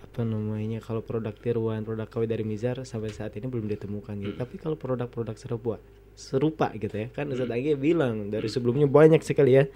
apa 0.00 0.22
namanya 0.22 0.78
kalau 0.78 1.02
produk 1.02 1.34
tiruan, 1.34 1.82
produk 1.82 2.06
KW 2.06 2.30
dari 2.30 2.46
Mizar 2.46 2.78
sampai 2.86 3.10
saat 3.10 3.34
ini 3.34 3.50
belum 3.50 3.66
ditemukan 3.66 4.14
gitu. 4.22 4.38
Tapi 4.38 4.54
kalau 4.62 4.78
produk-produk 4.78 5.34
serupa 5.34 5.82
serupa 6.14 6.70
gitu 6.78 6.94
ya. 6.94 7.10
Kan 7.10 7.34
Ustaz 7.34 7.50
Anggi 7.50 7.74
bilang 7.74 8.30
dari 8.30 8.46
sebelumnya 8.46 8.86
banyak 8.86 9.26
sekali 9.26 9.58
ya. 9.58 9.66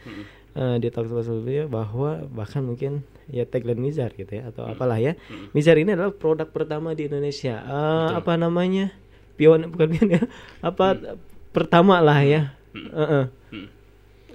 eh, 0.55 0.77
di 0.79 0.87
talk 0.95 1.11
sebelumnya 1.11 1.67
bahwa 1.67 2.31
bahkan 2.31 2.63
mungkin 2.63 3.03
ya 3.27 3.43
tagline 3.51 3.83
Mizar 3.83 4.15
gitu 4.15 4.31
ya 4.31 4.47
atau 4.55 4.63
apalah 4.71 5.03
ya. 5.03 5.19
Mizar 5.51 5.75
ini 5.75 5.91
adalah 5.99 6.15
produk 6.15 6.47
pertama 6.47 6.95
di 6.95 7.11
Indonesia. 7.11 7.59
Eh, 7.67 8.11
apa 8.15 8.39
namanya? 8.39 8.95
Pion 9.35 9.67
bukan 9.75 9.91
pion 9.91 10.09
ya. 10.15 10.23
Apa 10.63 11.19
pertama 11.51 11.99
lah 11.99 12.23
ya. 12.23 12.55
Heeh. 12.75 13.25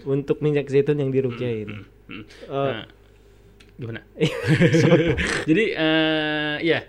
Untuk 0.02 0.40
minyak 0.40 0.66
zaitun 0.66 0.98
yang 0.98 1.12
dirukiahin. 1.12 1.84
Hmm. 2.08 2.24
Eh, 2.24 2.72
Nah, 2.72 2.86
gimana? 3.76 4.02
Jadi 5.50 5.64
eh 5.72 6.56
ya 6.62 6.80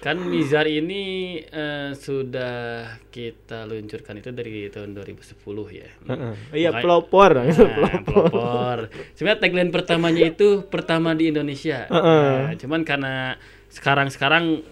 kan 0.00 0.16
Mizar 0.16 0.64
ini 0.64 1.02
eh, 1.42 1.92
sudah 1.92 2.84
kita 3.08 3.64
luncurkan 3.64 4.16
itu 4.16 4.30
dari 4.30 4.68
tahun 4.68 4.96
2010 4.96 5.36
ya. 5.70 5.88
Heeh. 6.06 6.32
Iya, 6.54 6.70
pelopor. 6.74 7.36
Nah, 7.36 7.44
Pelopor. 7.44 8.00
pelopor. 8.04 8.78
Sebenarnya 9.12 9.40
tagline 9.40 9.68
pertamanya 9.68 10.24
itu 10.26 10.64
pertama 10.64 11.12
di 11.12 11.28
Indonesia. 11.28 11.84
Heeh. 11.84 12.28
Nah, 12.44 12.54
cuman 12.56 12.80
karena 12.84 13.36
sekarang-sekarang 13.70 14.66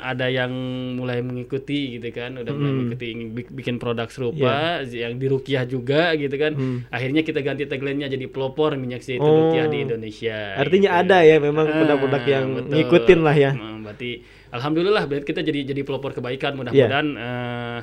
ada 0.00 0.26
yang 0.26 0.48
mulai 0.94 1.18
mengikuti 1.20 1.98
gitu 1.98 2.06
kan, 2.10 2.34
udah 2.36 2.48
mulai 2.48 2.64
Hmm. 2.64 2.78
mengikuti 2.80 3.06
bikin 3.50 3.76
produk 3.76 4.06
serupa 4.06 4.54
yang 4.84 5.14
di 5.14 5.26
Rukiah 5.26 5.64
juga 5.64 6.14
gitu 6.14 6.32
kan. 6.34 6.54
Hmm. 6.54 6.86
Akhirnya 6.88 7.20
kita 7.20 7.40
ganti 7.40 7.66
tagline-nya 7.66 8.06
jadi 8.08 8.26
pelopor 8.26 8.74
minyak 8.74 9.02
zaitun 9.02 9.26
Oh. 9.26 9.50
Rukiah 9.50 9.66
di 9.66 9.78
Indonesia. 9.80 10.54
Artinya 10.56 10.90
gitu. 10.92 11.02
ada 11.02 11.18
ya 11.20 11.36
memang 11.38 11.66
Ah, 11.66 11.74
produk-produk 11.74 12.22
yang 12.24 12.46
betul. 12.54 12.72
ngikutin 12.72 13.20
lah 13.20 13.36
ya. 13.36 13.50
Hmm, 13.52 13.82
berarti 13.82 14.10
alhamdulillah 14.48 15.02
berarti 15.04 15.26
kita 15.26 15.40
jadi 15.42 15.60
jadi 15.66 15.82
pelopor 15.82 16.10
kebaikan 16.12 16.54
mudah-mudahan 16.54 17.06
eh, 17.10 17.78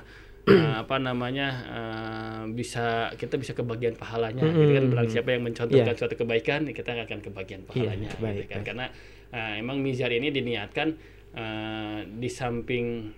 eh, 0.47 0.71
apa 0.73 0.95
namanya 0.97 1.47
eh, 1.67 2.41
bisa 2.49 2.85
kita 3.13 3.35
bisa 3.35 3.51
kebagian 3.51 3.93
pahalanya 3.93 4.39
gitu 4.41 4.71
kan 4.71 4.81
Mm-mm. 4.81 4.89
bilang 4.89 5.07
siapa 5.07 5.29
yang 5.29 5.43
mencontohkan 5.43 5.83
Iya. 5.85 5.99
suatu 5.99 6.15
kebaikan 6.15 6.63
kita 6.65 6.95
akan 6.95 7.19
kebagian 7.21 7.61
pahalanya 7.61 8.07
Iya, 8.07 8.15
gitu 8.31 8.45
kan 8.47 8.55
baik. 8.55 8.65
karena 8.65 8.85
eh, 9.31 9.53
emang 9.57 9.79
mizar 9.79 10.09
ini 10.09 10.29
diniatkan 10.29 10.87
eh, 11.33 11.99
di 12.07 12.29
samping 12.29 13.11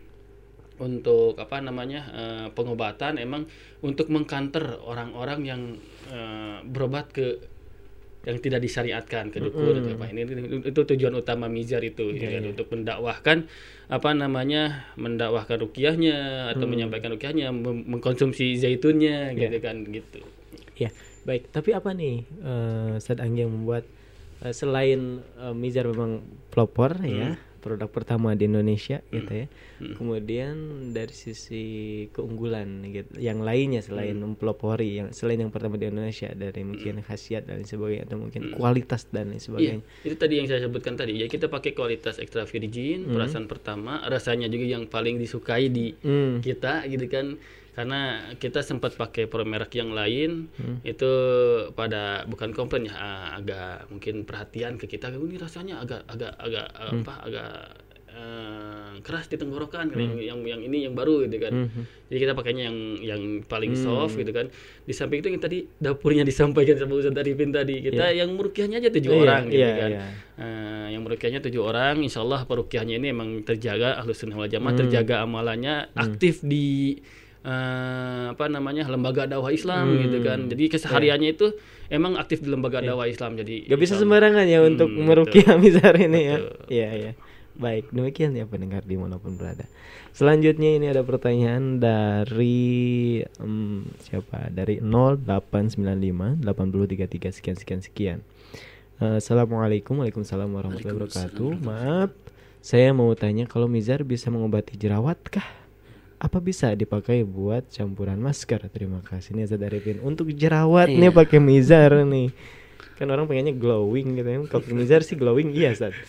untuk 0.80 1.38
apa 1.38 1.62
namanya 1.62 2.02
eh, 2.12 2.48
pengobatan 2.50 3.18
emang 3.18 3.46
untuk 3.82 4.10
mengkanter 4.10 4.82
orang-orang 4.82 5.40
yang 5.44 5.62
eh, 6.10 6.58
berobat 6.66 7.10
ke 7.10 7.38
yang 8.24 8.40
tidak 8.40 8.64
disyariatkan 8.64 9.30
ke 9.30 9.38
dukun 9.38 9.76
Mm-mm. 9.76 9.84
atau 9.84 9.92
apa 10.00 10.06
ini 10.16 10.22
itu 10.64 10.80
tujuan 10.88 11.12
utama 11.12 11.52
mizar 11.52 11.84
itu 11.84 12.08
Iya, 12.08 12.40
ya 12.40 12.40
iya. 12.40 12.50
untuk 12.56 12.72
mendakwahkan 12.72 13.52
apa 13.92 14.10
namanya 14.16 14.88
mendakwahkan 14.96 15.60
rukiahnya 15.60 16.48
atau 16.56 16.64
Hmm. 16.64 16.72
menyampaikan 16.72 17.12
rukiahnya 17.12 17.52
mengkonsumsi 17.52 18.56
zaitunnya 18.56 19.36
Iya. 19.36 19.52
gitu 19.52 19.58
kan 19.60 19.84
gitu 19.86 20.20
Ya, 20.74 20.90
baik. 21.22 21.54
Tapi 21.54 21.70
apa 21.70 21.94
nih 21.94 22.24
eh 22.42 22.98
Ustaz 22.98 23.20
Anggi 23.20 23.44
yang 23.46 23.54
membuat 23.54 23.86
eh, 24.44 24.52
selain 24.52 25.02
eh, 25.40 25.54
Mizar 25.54 25.88
memang 25.88 26.20
pelopor 26.52 27.00
ya, 27.02 27.34
produk 27.58 27.88
pertama 27.88 28.36
di 28.36 28.44
Indonesia 28.44 29.00
gitu 29.08 29.32
ya. 29.32 29.48
Kemudian 29.80 30.56
dari 30.92 31.12
sisi 31.12 31.64
keunggulan 32.12 32.84
gitu, 32.86 33.16
yang 33.16 33.40
lainnya 33.40 33.80
selain 33.80 34.16
mempelopori 34.16 35.00
yang 35.00 35.10
selain 35.12 35.40
yang 35.40 35.48
pertama 35.48 35.76
di 35.76 35.88
Indonesia 35.88 36.28
dari 36.30 36.64
mungkin 36.64 37.00
khasiat 37.00 37.48
dan 37.48 37.60
lain 37.60 37.68
sebagainya 37.68 38.04
atau 38.04 38.18
mungkin 38.20 38.52
kualitas 38.52 39.08
dan 39.10 39.32
lain 39.32 39.40
Iya, 39.40 39.44
sebagainya. 39.44 39.80
itu 40.04 40.16
tadi 40.16 40.34
yang 40.40 40.48
saya 40.48 40.60
sebutkan 40.62 40.96
tadi. 40.96 41.16
Ya 41.16 41.28
kita 41.28 41.48
pakai 41.48 41.72
kualitas 41.72 42.20
extra 42.20 42.44
virgin, 42.44 43.08
Hmm. 43.08 43.16
perasaan 43.16 43.48
pertama, 43.48 44.04
rasanya 44.04 44.48
juga 44.48 44.66
yang 44.68 44.84
paling 44.86 45.16
disukai 45.16 45.68
di 45.68 45.96
Hmm. 46.00 46.40
kita 46.40 46.84
gitu 46.86 47.08
kan. 47.08 47.40
Karena 47.74 48.02
kita 48.34 48.62
sempat 48.62 48.94
pakai 48.94 49.26
produk 49.26 49.50
merek 49.50 49.74
yang 49.74 49.92
lain 49.92 50.46
Hmm. 50.54 50.78
itu 50.84 51.12
pada 51.72 52.22
bukan 52.24 52.50
komplain 52.52 52.86
ya 52.86 52.94
ah, 52.94 53.28
agak 53.36 53.90
mungkin 53.90 54.24
perhatian 54.24 54.78
ke 54.78 54.86
kita 54.88 55.10
ini 55.10 55.36
rasanya 55.36 55.80
agak 55.80 56.06
agak 56.06 56.34
agak 56.38 56.68
Hmm. 56.70 57.02
apa 57.02 57.14
agak 57.24 57.52
eh, 58.14 59.02
keras 59.02 59.26
di 59.26 59.36
tenggorokan 59.36 59.90
Hmm. 59.90 59.98
yang, 59.98 60.14
yang 60.22 60.40
yang 60.48 60.62
ini 60.62 60.86
yang 60.86 60.94
baru 60.94 61.26
gitu 61.26 61.42
kan. 61.42 61.66
Hmm. 61.66 61.82
Jadi 62.06 62.20
kita 62.20 62.34
pakainya 62.34 62.70
yang 62.70 62.78
yang 63.02 63.22
paling 63.44 63.74
Hmm. 63.74 63.82
soft 63.82 64.14
gitu 64.14 64.30
kan. 64.30 64.54
Di 64.86 64.94
samping 64.94 65.18
itu 65.20 65.34
yang 65.34 65.42
tadi 65.42 65.66
dapurnya 65.82 66.22
disampaikan 66.30 66.78
sama 66.78 66.94
Ustaz 66.94 67.18
Arifin 67.18 67.50
tadi. 67.50 67.82
Kita 67.82 68.14
Iya. 68.14 68.22
yang 68.22 68.38
merukiahnya 68.38 68.78
aja 68.78 68.94
tujuh 68.94 69.12
Iya, 69.12 69.18
orang 69.20 69.44
gitu 69.50 69.58
iya, 69.60 69.74
kan. 69.74 69.90
iya. 69.90 70.04
Eh, 70.38 70.88
yang 70.94 71.02
merukiahnya 71.02 71.42
tujuh 71.42 71.62
orang, 71.62 71.96
insya 72.02 72.22
Allah 72.22 72.46
perukiahnya 72.46 73.02
ini 73.02 73.08
emang 73.10 73.42
terjaga 73.42 73.98
ahlus 73.98 74.22
sunnah 74.22 74.38
wal 74.38 74.46
jamaah 74.46 74.78
Hmm. 74.78 74.82
terjaga 74.86 75.16
amalannya 75.26 75.90
Hmm. 75.90 75.98
aktif 75.98 76.46
di 76.46 77.02
eh, 77.44 78.26
apa 78.32 78.46
namanya 78.48 78.88
lembaga 78.88 79.24
dakwah 79.26 79.52
Islam 79.52 79.92
Hmm. 79.92 80.00
gitu 80.02 80.18
kan. 80.22 80.40
Jadi 80.48 80.64
kesehariannya 80.70 81.30
itu 81.32 81.52
emang 81.88 82.16
aktif 82.16 82.40
di 82.40 82.48
lembaga 82.48 82.80
dakwah 82.80 83.06
Islam. 83.06 83.36
Jadi 83.36 83.68
Gak 83.68 83.78
bisa 83.78 83.96
sembarangan 83.96 84.46
ya 84.46 84.60
untuk 84.62 84.88
Hmm, 84.88 85.04
merukiah. 85.04 85.56
Mizar 85.62 85.94
ini 85.96 86.22
ya. 86.26 86.38
Betul. 86.38 86.56
Iya 86.70 86.90
iya. 86.94 87.14
Baik, 87.54 87.94
demikian 87.94 88.34
ya 88.34 88.50
pendengar 88.50 88.82
di 88.82 88.98
mana 88.98 89.22
pun 89.22 89.38
berada. 89.38 89.70
Selanjutnya 90.10 90.74
ini 90.74 90.90
ada 90.90 91.06
pertanyaan 91.06 91.78
dari 91.78 93.22
em, 93.22 93.86
siapa? 94.02 94.50
Dari 94.50 94.82
0895 94.82 96.42
8033 96.42 97.30
sekian 97.30 97.54
sekian 97.54 97.82
sekian. 97.82 98.20
Eh, 98.98 99.22
Assalamualaikum 99.22 100.02
Waalaikumsalam 100.02 100.50
warahmatullahi 100.50 100.98
wabarakatuh. 100.98 101.50
Maaf, 101.62 102.10
saya 102.58 102.90
mau 102.90 103.14
tanya 103.14 103.46
kalau 103.46 103.70
Mizar 103.70 104.02
bisa 104.02 104.30
mengobati 104.30 104.74
jerawat 104.74 105.22
kah? 105.28 105.46
Apa 106.24 106.40
bisa 106.40 106.72
dipakai 106.72 107.28
buat 107.28 107.68
campuran 107.68 108.16
masker? 108.18 108.64
Terima 108.72 109.04
kasih 109.04 109.36
nih 109.36 109.44
Ustaz 109.44 109.60
Arifin. 109.60 110.00
Untuk 110.00 110.32
jerawat 110.32 110.88
nih 110.88 111.12
Iya. 111.12 111.18
pakai 111.20 111.40
Mizar 111.44 111.92
nih. 112.08 112.32
Kan 112.96 113.12
orang 113.12 113.28
pengennya 113.28 113.52
glowing 113.52 114.16
gitu 114.16 114.30
ya. 114.30 114.40
Kalau 114.48 114.64
Mizar 114.72 115.04
sih 115.04 115.20
glowing 115.20 115.52
iya 115.52 115.76
Ustaz. 115.76 115.92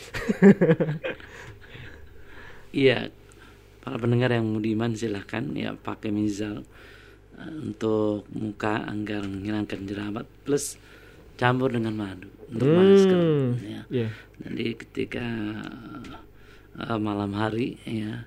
Iya, 2.75 3.07
para 3.79 4.03
pendengar 4.03 4.35
yang 4.35 4.51
budiman 4.51 4.99
silahkan 4.99 5.47
ya 5.55 5.79
pakai 5.79 6.11
mizal 6.11 6.67
eh, 7.39 7.53
untuk 7.63 8.27
muka 8.35 8.83
agar 8.83 9.23
menghilangkan 9.23 9.87
jerawat 9.87 10.27
plus 10.43 10.75
campur 11.39 11.71
dengan 11.71 11.95
madu 11.95 12.27
untuk 12.51 12.67
Hmm, 12.67 12.75
masker. 12.75 13.19
Ya. 13.63 13.83
iya. 13.95 14.09
Jadi 14.43 14.67
ketika 14.75 15.23
eh, 16.75 16.99
malam 16.99 17.31
hari 17.39 17.79
ya 17.87 18.27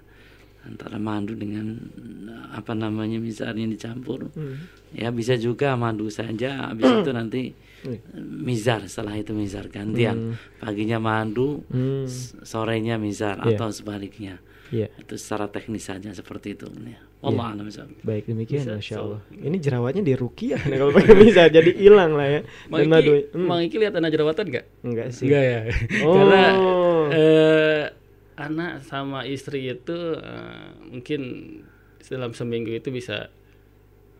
antara 0.68 0.98
madu 0.98 1.34
dengan 1.34 1.80
eh, 2.28 2.46
apa 2.54 2.72
namanya 2.72 3.18
misalnya 3.18 3.66
dicampur 3.66 4.28
Hmm. 4.30 4.60
ya 4.92 5.10
bisa 5.10 5.34
juga 5.36 5.74
madu 5.74 6.08
saja 6.08 6.70
habis 6.70 6.84
itu 6.86 7.12
nanti 7.12 7.42
Iya. 7.78 8.02
mizar 8.20 8.82
setelah 8.84 9.16
itu 9.16 9.32
mizar 9.32 9.68
gantian 9.68 10.34
Hmm. 10.34 10.36
paginya 10.58 10.98
madu 10.98 11.62
Hmm. 11.68 12.04
sorenya 12.42 12.98
mizar 12.98 13.38
Iya. 13.40 13.56
atau 13.56 13.70
sebaliknya 13.70 14.42
Iya. 14.68 14.92
itu 14.98 15.16
secara 15.16 15.48
teknis 15.48 15.86
saja 15.86 16.12
seperti 16.12 16.54
itu 16.54 16.68
ya. 16.84 17.00
Allah 17.18 17.50
alam 17.50 17.66
bisawab. 17.66 17.98
Baik 18.04 18.30
demikian 18.30 18.62
Masya 18.78 18.94
so. 18.94 19.02
Allah 19.04 19.22
Ini 19.34 19.58
jerawatnya 19.58 20.06
di 20.06 20.14
rukiah 20.14 20.62
nah, 20.70 20.78
Kalau 20.78 20.94
pakai 20.94 21.18
Mizar 21.18 21.50
jadi 21.50 21.74
hilang 21.74 22.14
lah 22.14 22.30
ya 22.30 22.42
Mang 22.70 22.78
Dan 22.78 22.86
Iki, 22.86 22.92
madu- 22.94 23.26
hmm. 23.34 23.42
Mang 23.42 23.62
Iki 23.66 23.76
lihat 23.82 23.94
anak 23.98 24.12
jerawatan 24.14 24.46
nggak? 24.46 24.66
Enggak 24.86 25.08
sih 25.10 25.26
Enggak 25.26 25.44
ya. 25.44 25.60
Oh. 26.06 26.14
Karena 26.14 26.42
eh, 27.10 27.84
anak 28.38 28.82
sama 28.82 29.26
istri 29.26 29.66
itu 29.68 29.98
eh, 30.16 30.66
mungkin 30.88 31.22
dalam 32.04 32.32
seminggu 32.32 32.72
itu 32.72 32.88
bisa 32.88 33.28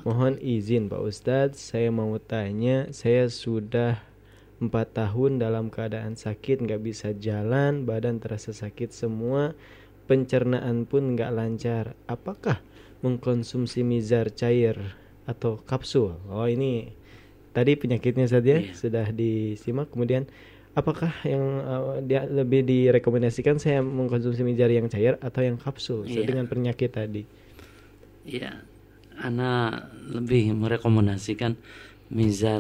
Mohon 0.03 0.34
izin 0.39 0.88
Pak 0.88 1.01
Ustadz, 1.01 1.59
saya 1.59 1.91
mau 1.91 2.15
tanya, 2.17 2.88
saya 2.95 3.28
sudah 3.28 3.99
empat 4.62 4.93
tahun 4.93 5.41
dalam 5.41 5.74
keadaan 5.74 6.14
sakit, 6.14 6.62
nggak 6.62 6.82
bisa 6.86 7.18
jalan, 7.18 7.84
badan 7.84 8.22
terasa 8.22 8.53
sakit 8.53 8.93
semua, 8.93 9.57
pencernaan 10.05 10.86
pun 10.86 11.18
nggak 11.18 11.34
lancar. 11.34 11.97
Apakah 12.05 12.62
mengkonsumsi 13.01 13.82
mizar 13.82 14.30
cair 14.30 14.78
atau 15.26 15.57
kapsul? 15.66 16.14
Oh 16.30 16.45
ini 16.45 16.93
tadi 17.51 17.74
penyakitnya 17.74 18.30
saja 18.30 18.62
sudah 18.78 19.09
disimak. 19.09 19.89
Kemudian 19.89 20.30
apakah 20.78 21.09
yang 21.26 21.43
uh, 21.66 21.97
dia 22.05 22.30
lebih 22.30 22.62
direkomendasikan 22.62 23.57
saya 23.57 23.82
mengkonsumsi 23.82 24.45
mizar 24.45 24.70
yang 24.70 24.86
cair 24.88 25.18
atau 25.20 25.41
yang 25.41 25.57
kapsul 25.57 26.05
Iya. 26.05 26.22
dengan 26.24 26.45
penyakit 26.45 26.93
tadi? 26.93 27.26
Iya, 28.22 28.62
Ana 29.18 29.74
lebih 30.05 30.53
merekomendasikan 30.53 31.57
mizar 32.12 32.59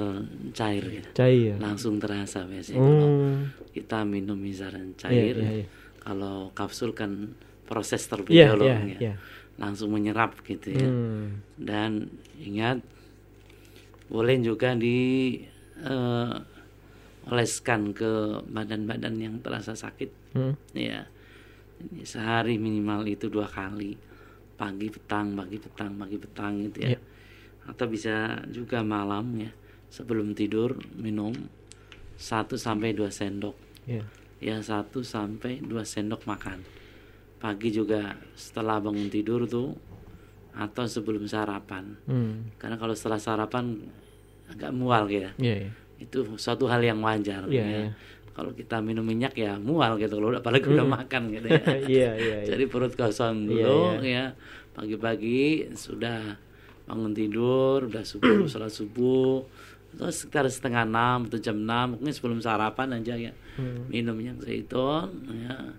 cair 0.55 0.83
gitu. 0.87 1.09
Cair. 1.11 1.59
Langsung 1.59 1.99
terasa 1.99 2.47
biasanya. 2.47 2.79
Oh. 2.79 2.87
Kalau 2.87 3.67
kita 3.75 4.07
minum 4.07 4.39
mizar 4.39 4.71
cair, 4.95 5.35
Iya, 5.35 5.43
iya, 5.43 5.51
iya. 5.63 5.65
kalau 5.99 6.55
kapsul 6.55 6.95
kan 6.95 7.35
proses 7.67 8.07
terlebih 8.07 8.31
Iya, 8.31 8.55
dahulu 8.55 8.63
iya, 8.65 8.77
ya. 8.79 8.97
iya. 8.99 9.13
Langsung 9.59 9.91
menyerap 9.91 10.39
gitu 10.47 10.71
ya. 10.71 10.87
Hmm. 10.87 11.43
Dan 11.59 12.07
ingat 12.39 12.79
boleh 14.07 14.39
juga 14.39 14.71
di 14.75 15.39
eh, 15.83 16.35
oleskan 17.27 17.91
ke 17.91 18.41
badan-badan 18.47 19.15
yang 19.19 19.35
terasa 19.43 19.75
sakit. 19.75 20.09
Hmm. 20.33 20.55
Ya. 20.71 21.05
Sehari 22.07 22.55
minimal 22.55 23.03
itu 23.05 23.27
dua 23.27 23.51
kali. 23.51 23.99
Pagi 24.55 24.87
petang, 24.93 25.33
pagi 25.33 25.57
petang, 25.57 25.91
pagi 25.97 26.17
petang 26.21 26.53
gitu 26.69 26.79
ya. 26.87 26.89
Iya. 26.95 26.99
Atau 27.63 27.85
bisa 27.85 28.13
juga 28.47 28.81
malam 28.81 29.25
ya. 29.37 29.51
Sebelum 29.87 30.31
tidur 30.31 30.79
minum 30.95 31.35
1 32.15 32.55
sampai 32.55 32.93
2 32.93 33.09
sendok. 33.09 33.55
Iya. 33.83 34.03
Ya 34.39 34.57
1 34.57 34.87
sampai 35.01 35.59
2 35.59 35.83
sendok 35.83 36.23
makan. 36.23 36.63
Pagi 37.37 37.69
juga 37.69 38.13
setelah 38.31 38.77
bangun 38.77 39.09
tidur 39.09 39.45
tuh 39.45 39.73
atau 40.51 40.85
sebelum 40.85 41.25
sarapan. 41.25 41.97
Hmm. 42.05 42.53
Karena 42.55 42.75
kalau 42.75 42.93
setelah 42.93 43.17
sarapan 43.17 43.81
agak 44.47 44.71
mual 44.71 45.07
gitu. 45.07 45.27
Iya, 45.37 45.55
iya. 45.65 45.71
Itu 45.97 46.35
suatu 46.35 46.65
hal 46.65 46.81
yang 46.81 46.99
wajar 47.01 47.45
Iya, 47.47 47.61
ya. 47.61 47.65
iya. 47.67 47.89
Kalau 48.31 48.51
kita 48.51 48.79
minum 48.79 49.03
minyak 49.03 49.35
ya 49.35 49.59
mual 49.59 49.95
gitu 49.97 50.15
kalau 50.15 50.31
apalagi 50.31 50.65
udah 50.65 50.87
Hmm. 50.87 50.95
makan 50.97 51.21
gitu 51.31 51.47
ya. 51.51 51.61
Iya, 51.61 51.77
iya, 51.83 52.11
iya. 52.15 52.37
Jadi 52.47 52.63
perut 52.65 52.93
kosong 52.93 53.43
Iya, 53.43 53.65
dulu 53.67 53.79
iya. 54.01 54.07
ya. 54.07 54.25
Pagi-pagi 54.71 55.39
sudah 55.73 56.35
bangun 56.85 57.11
tidur, 57.11 57.85
udah 57.85 58.01
subuh, 58.01 58.45
sholat 58.51 58.69
subuh. 58.69 59.43
Terus 59.91 60.23
sekitar 60.23 60.47
setengah 60.47 60.87
enam 60.87 61.27
atau 61.27 61.35
jam 61.35 61.59
enam 61.59 61.99
mungkin 61.99 62.09
sebelum 62.09 62.39
sarapan 62.39 62.95
aja 62.95 63.13
ya 63.13 63.33
Hmm. 63.51 63.91
minum 63.91 64.15
minyak 64.15 64.39
zaitun 64.39 65.11
ya 65.27 65.75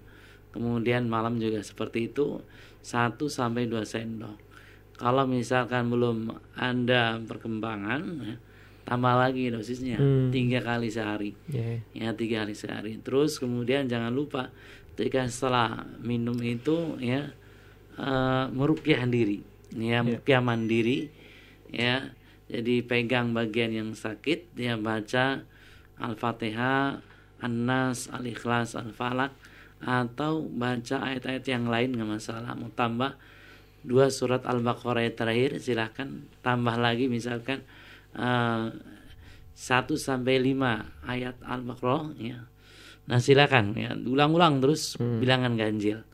kemudian 0.52 1.08
malam 1.08 1.40
juga 1.40 1.64
seperti 1.64 2.12
itu 2.12 2.44
1 2.84 3.16
sampai 3.24 3.64
2 3.64 3.80
sendok 3.82 4.36
kalau 4.94 5.24
misalkan 5.24 5.88
belum 5.88 6.28
ada 6.52 7.16
perkembangan 7.18 8.00
ya, 8.20 8.36
tambah 8.84 9.16
lagi 9.16 9.48
dosisnya 9.48 9.96
Hmm. 9.96 10.28
tiga 10.28 10.60
kali 10.60 10.92
sehari 10.92 11.32
Iya. 11.48 11.80
ya 11.96 12.08
tiga 12.12 12.44
kali 12.44 12.52
sehari 12.52 13.00
terus 13.00 13.40
kemudian 13.40 13.88
jangan 13.88 14.12
lupa 14.12 14.52
ketika 14.92 15.24
setelah 15.24 15.88
minum 15.98 16.36
itu 16.36 17.00
ya 17.00 17.32
eh, 17.94 18.44
merukyah 18.48 19.08
diri 19.08 19.40
ya 19.76 20.04
merukyah 20.04 20.42
mandiri 20.44 21.08
ya. 21.72 22.12
Jadi 22.52 22.84
pegang 22.84 23.32
bagian 23.32 23.72
yang 23.72 23.90
sakit 23.96 24.52
ya 24.60 24.76
baca 24.76 25.40
al-fatihah 25.96 27.00
an-nas 27.40 28.12
al-ikhlas 28.12 28.76
al-falak 28.76 29.32
atau 29.80 30.46
baca 30.46 31.00
ayat-ayat 31.00 31.44
yang 31.48 31.72
lain 31.72 31.96
nggak 31.96 32.10
masalah. 32.20 32.52
Mau 32.52 32.68
tambah 32.76 33.16
dua 33.82 34.12
surat 34.12 34.44
al-baqarah 34.44 35.08
terakhir 35.16 35.58
silahkan 35.58 36.28
tambah 36.44 36.76
lagi 36.76 37.08
misalkan 37.08 37.64
eh, 38.14 38.68
1 39.52 39.84
sampai 39.96 40.40
5 40.40 41.08
ayat 41.08 41.36
al-baqarah 41.40 42.14
ya. 42.20 42.44
Nah 43.08 43.18
silakan 43.18 43.74
ya. 43.74 43.96
Ulang-ulang 43.96 44.60
terus 44.60 44.94
bilangan 45.00 45.56
ganjil 45.56 46.04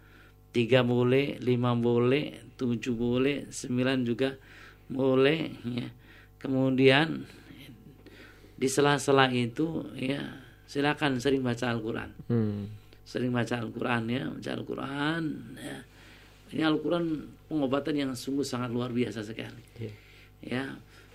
tiga 0.50 0.80
boleh 0.82 1.36
lima 1.38 1.72
boleh 1.72 2.54
tujuh 2.56 2.94
boleh 2.94 3.46
sembilan 3.48 3.98
juga 4.02 4.32
boleh 4.88 5.40
ya 5.68 5.88
kemudian 6.38 7.22
di 8.58 8.66
sela-sela 8.66 9.30
itu 9.30 9.86
ya 9.94 10.18
silakan 10.66 11.22
sering 11.22 11.42
baca 11.42 11.70
Al-Quran 11.70 12.10
Hmm. 12.26 12.66
sering 13.04 13.30
baca 13.30 13.56
Al-Quran 13.56 14.02
ya 14.08 14.22
baca 14.26 14.50
Al-Quran 14.52 15.22
ya. 15.56 15.78
ini 16.52 16.62
Al-Quran 16.64 17.04
pengobatan 17.46 17.94
yang 17.94 18.10
sungguh 18.12 18.44
sangat 18.44 18.68
luar 18.68 18.90
biasa 18.90 19.22
sekali 19.22 19.62
Iya. 19.78 19.92
ya 20.42 20.64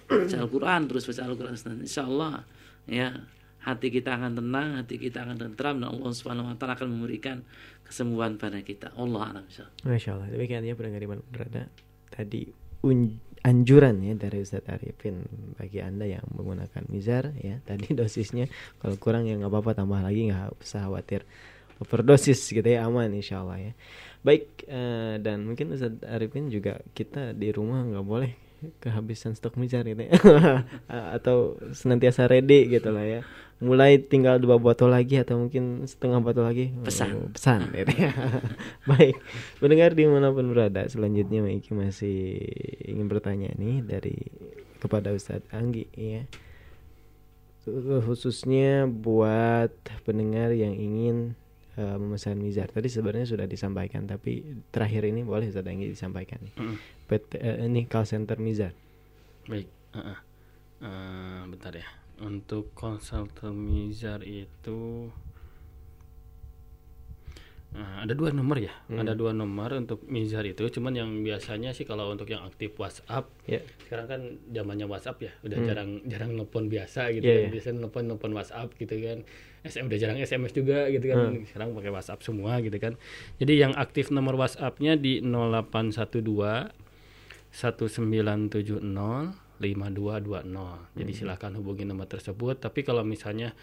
baca 0.08 0.38
Al-Quran 0.40 0.82
terus 0.88 1.04
baca 1.06 1.22
Al-Quran 1.28 1.54
insya 1.84 2.06
Allah 2.08 2.46
ya 2.88 3.12
hati 3.64 3.88
kita 3.90 4.20
akan 4.20 4.36
tenang 4.36 4.70
hati 4.80 4.96
kita 5.00 5.24
akan 5.24 5.36
tentram 5.40 5.80
dan 5.80 5.88
Allah 5.92 6.12
Subhanahu 6.12 6.52
Wa 6.52 6.56
Taala 6.60 6.76
akan 6.76 6.90
memberikan 7.00 7.44
kesembuhan 7.88 8.40
pada 8.40 8.60
kita. 8.64 8.92
Allah 8.98 9.36
alam 9.36 9.46
Masya 9.86 10.10
Allah, 10.16 10.28
demikian 10.32 10.66
ya 10.66 10.74
pendengar 10.74 11.02
iman 11.06 11.20
berada 11.30 11.70
tadi 12.10 12.50
anjuran 13.44 14.00
ya 14.00 14.14
dari 14.16 14.40
Ustadz 14.40 14.72
Arifin 14.72 15.28
bagi 15.60 15.84
anda 15.84 16.08
yang 16.08 16.24
menggunakan 16.32 16.84
mizar 16.88 17.36
ya. 17.40 17.60
Tadi 17.64 17.92
dosisnya 18.00 18.48
kalau 18.80 18.96
kurang 18.96 19.28
ya 19.28 19.36
nggak 19.36 19.52
apa-apa 19.52 19.84
tambah 19.84 20.00
lagi 20.00 20.32
nggak 20.32 20.60
usah 20.64 20.88
khawatir. 20.88 21.28
Overdosis 21.84 22.40
gitu 22.48 22.64
ya 22.64 22.88
aman 22.88 23.12
insya 23.12 23.44
Allah 23.44 23.72
ya. 23.72 23.74
Baik 24.24 24.64
eh, 24.68 25.20
dan 25.20 25.44
mungkin 25.44 25.76
Ustadz 25.76 26.08
Arifin 26.08 26.48
juga 26.48 26.80
kita 26.96 27.36
di 27.36 27.52
rumah 27.52 27.84
nggak 27.84 28.06
boleh 28.08 28.32
kehabisan 28.80 29.36
stok 29.36 29.60
mizar 29.60 29.84
gitu 29.84 30.08
ya 30.08 30.14
atau 31.18 31.60
senantiasa 31.76 32.30
ready 32.30 32.70
gitu 32.70 32.90
lah 32.94 33.04
ya 33.04 33.22
mulai 33.64 33.96
tinggal 33.96 34.44
dua 34.44 34.60
botol 34.60 34.92
lagi 34.92 35.24
atau 35.24 35.40
mungkin 35.40 35.88
setengah 35.88 36.20
botol 36.20 36.44
lagi 36.44 36.76
Pesan. 36.84 37.16
Oh, 37.16 37.32
pesan 37.32 37.70
gitu 37.80 37.94
ya. 38.10 38.12
baik 38.84 39.16
mendengar 39.64 39.96
di 39.96 40.04
mana 40.04 40.36
pun 40.36 40.52
berada 40.52 40.84
selanjutnya 40.88 41.40
Maiki 41.40 41.72
masih 41.72 42.44
ingin 42.84 43.08
bertanya 43.08 43.56
nih 43.56 43.80
dari 43.88 44.18
kepada 44.84 45.16
Ustadz 45.16 45.48
Anggi 45.56 45.88
ya 45.96 46.28
khususnya 48.04 48.92
buat 48.92 49.72
pendengar 50.04 50.52
yang 50.52 50.76
ingin 50.76 51.40
uh, 51.80 51.98
memesan 51.98 52.40
mizar 52.40 52.70
tadi 52.70 52.90
sebenarnya 52.90 53.28
sudah 53.30 53.48
disampaikan 53.48 54.06
tapi 54.10 54.44
terakhir 54.70 55.08
ini 55.08 55.26
boleh 55.26 55.50
Ustadz 55.50 55.70
Anggi 55.70 55.92
disampaikan 55.92 56.40
nih 56.44 56.56
Mm. 56.58 56.78
PT, 57.04 57.32
eh, 57.38 57.58
ini 57.68 57.86
call 57.86 58.08
center 58.08 58.38
mizar 58.40 58.72
Baik. 59.44 59.68
Uh, 59.92 60.00
uh. 60.16 60.20
Uh, 60.84 61.42
bentar 61.52 61.76
ya. 61.76 61.88
Untuk 62.24 62.72
konsultan 62.76 63.56
Mizar 63.56 64.24
itu 64.24 65.12
Nah, 67.74 68.06
ada 68.06 68.14
dua 68.14 68.30
nomor 68.30 68.58
ya, 68.58 68.70
Hmm. 68.86 69.02
ada 69.02 69.14
dua 69.14 69.34
nomor 69.34 69.74
untuk 69.74 70.06
Mizar 70.06 70.46
itu. 70.46 70.62
Cuman 70.70 70.94
yang 70.94 71.10
biasanya 71.20 71.74
sih 71.74 71.84
kalau 71.84 72.08
untuk 72.08 72.30
yang 72.30 72.46
aktif 72.46 72.78
WhatsApp, 72.78 73.26
Ya. 73.44 73.66
sekarang 73.82 74.06
kan 74.06 74.22
zamannya 74.48 74.86
WhatsApp 74.86 75.18
ya, 75.20 75.34
udah 75.42 75.58
Hmm. 75.58 75.66
jarang 75.66 75.90
jarang 76.06 76.32
nelpon 76.34 76.70
biasa 76.70 77.10
gitu 77.12 77.26
Iya, 77.26 77.34
kan. 77.34 77.42
iya. 77.42 77.50
Biasanya 77.50 77.78
nelpon 77.82 78.04
nelpon 78.06 78.32
WhatsApp 78.32 78.70
gitu 78.78 78.94
kan. 78.96 79.26
SM 79.64 79.88
udah 79.88 79.98
jarang 79.98 80.18
SMS 80.20 80.52
juga 80.52 80.86
gitu 80.88 81.06
kan. 81.08 81.18
Hmm. 81.34 81.46
Sekarang 81.46 81.74
pakai 81.74 81.90
WhatsApp 81.90 82.22
semua 82.22 82.62
gitu 82.62 82.78
kan. 82.78 82.94
Jadi 83.38 83.54
yang 83.58 83.74
aktif 83.74 84.10
nomor 84.10 84.38
WhatsApp-nya 84.38 84.94
di 84.94 85.24
0812 85.24 86.70
1970 87.50 89.34
5220. 89.58 90.92
Jadi 90.94 91.12
Hmm. 91.14 91.20
silakan 91.20 91.56
hubungi 91.56 91.86
nomor 91.86 92.06
tersebut. 92.06 92.60
Tapi 92.60 92.84
kalau 92.84 93.02
misalnya 93.02 93.54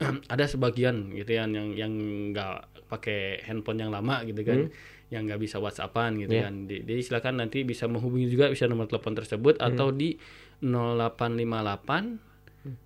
ada 0.32 0.44
sebagian 0.44 1.12
gitu 1.12 1.30
ya 1.30 1.44
yang 1.44 1.76
yang 1.76 1.92
nggak 2.32 2.88
pakai 2.88 3.44
handphone 3.44 3.78
yang 3.78 3.92
lama 3.92 4.24
gitu 4.24 4.40
kan, 4.42 4.66
Hmm. 4.66 4.72
yang 5.12 5.22
nggak 5.24 5.38
bisa 5.38 5.58
WhatsAppan 5.58 6.18
gitu 6.18 6.34
Iya. 6.34 6.48
kan. 6.48 6.54
Di- 6.66 6.82
Jadi 6.82 7.00
silakan 7.02 7.34
nanti 7.38 7.62
bisa 7.62 7.86
menghubungi 7.86 8.26
juga 8.26 8.48
bisa 8.48 8.64
nomor 8.64 8.86
telepon 8.86 9.14
tersebut 9.14 9.58
Hmm. 9.58 9.68
atau 9.68 9.92
di 9.92 10.16
0858 10.60 12.18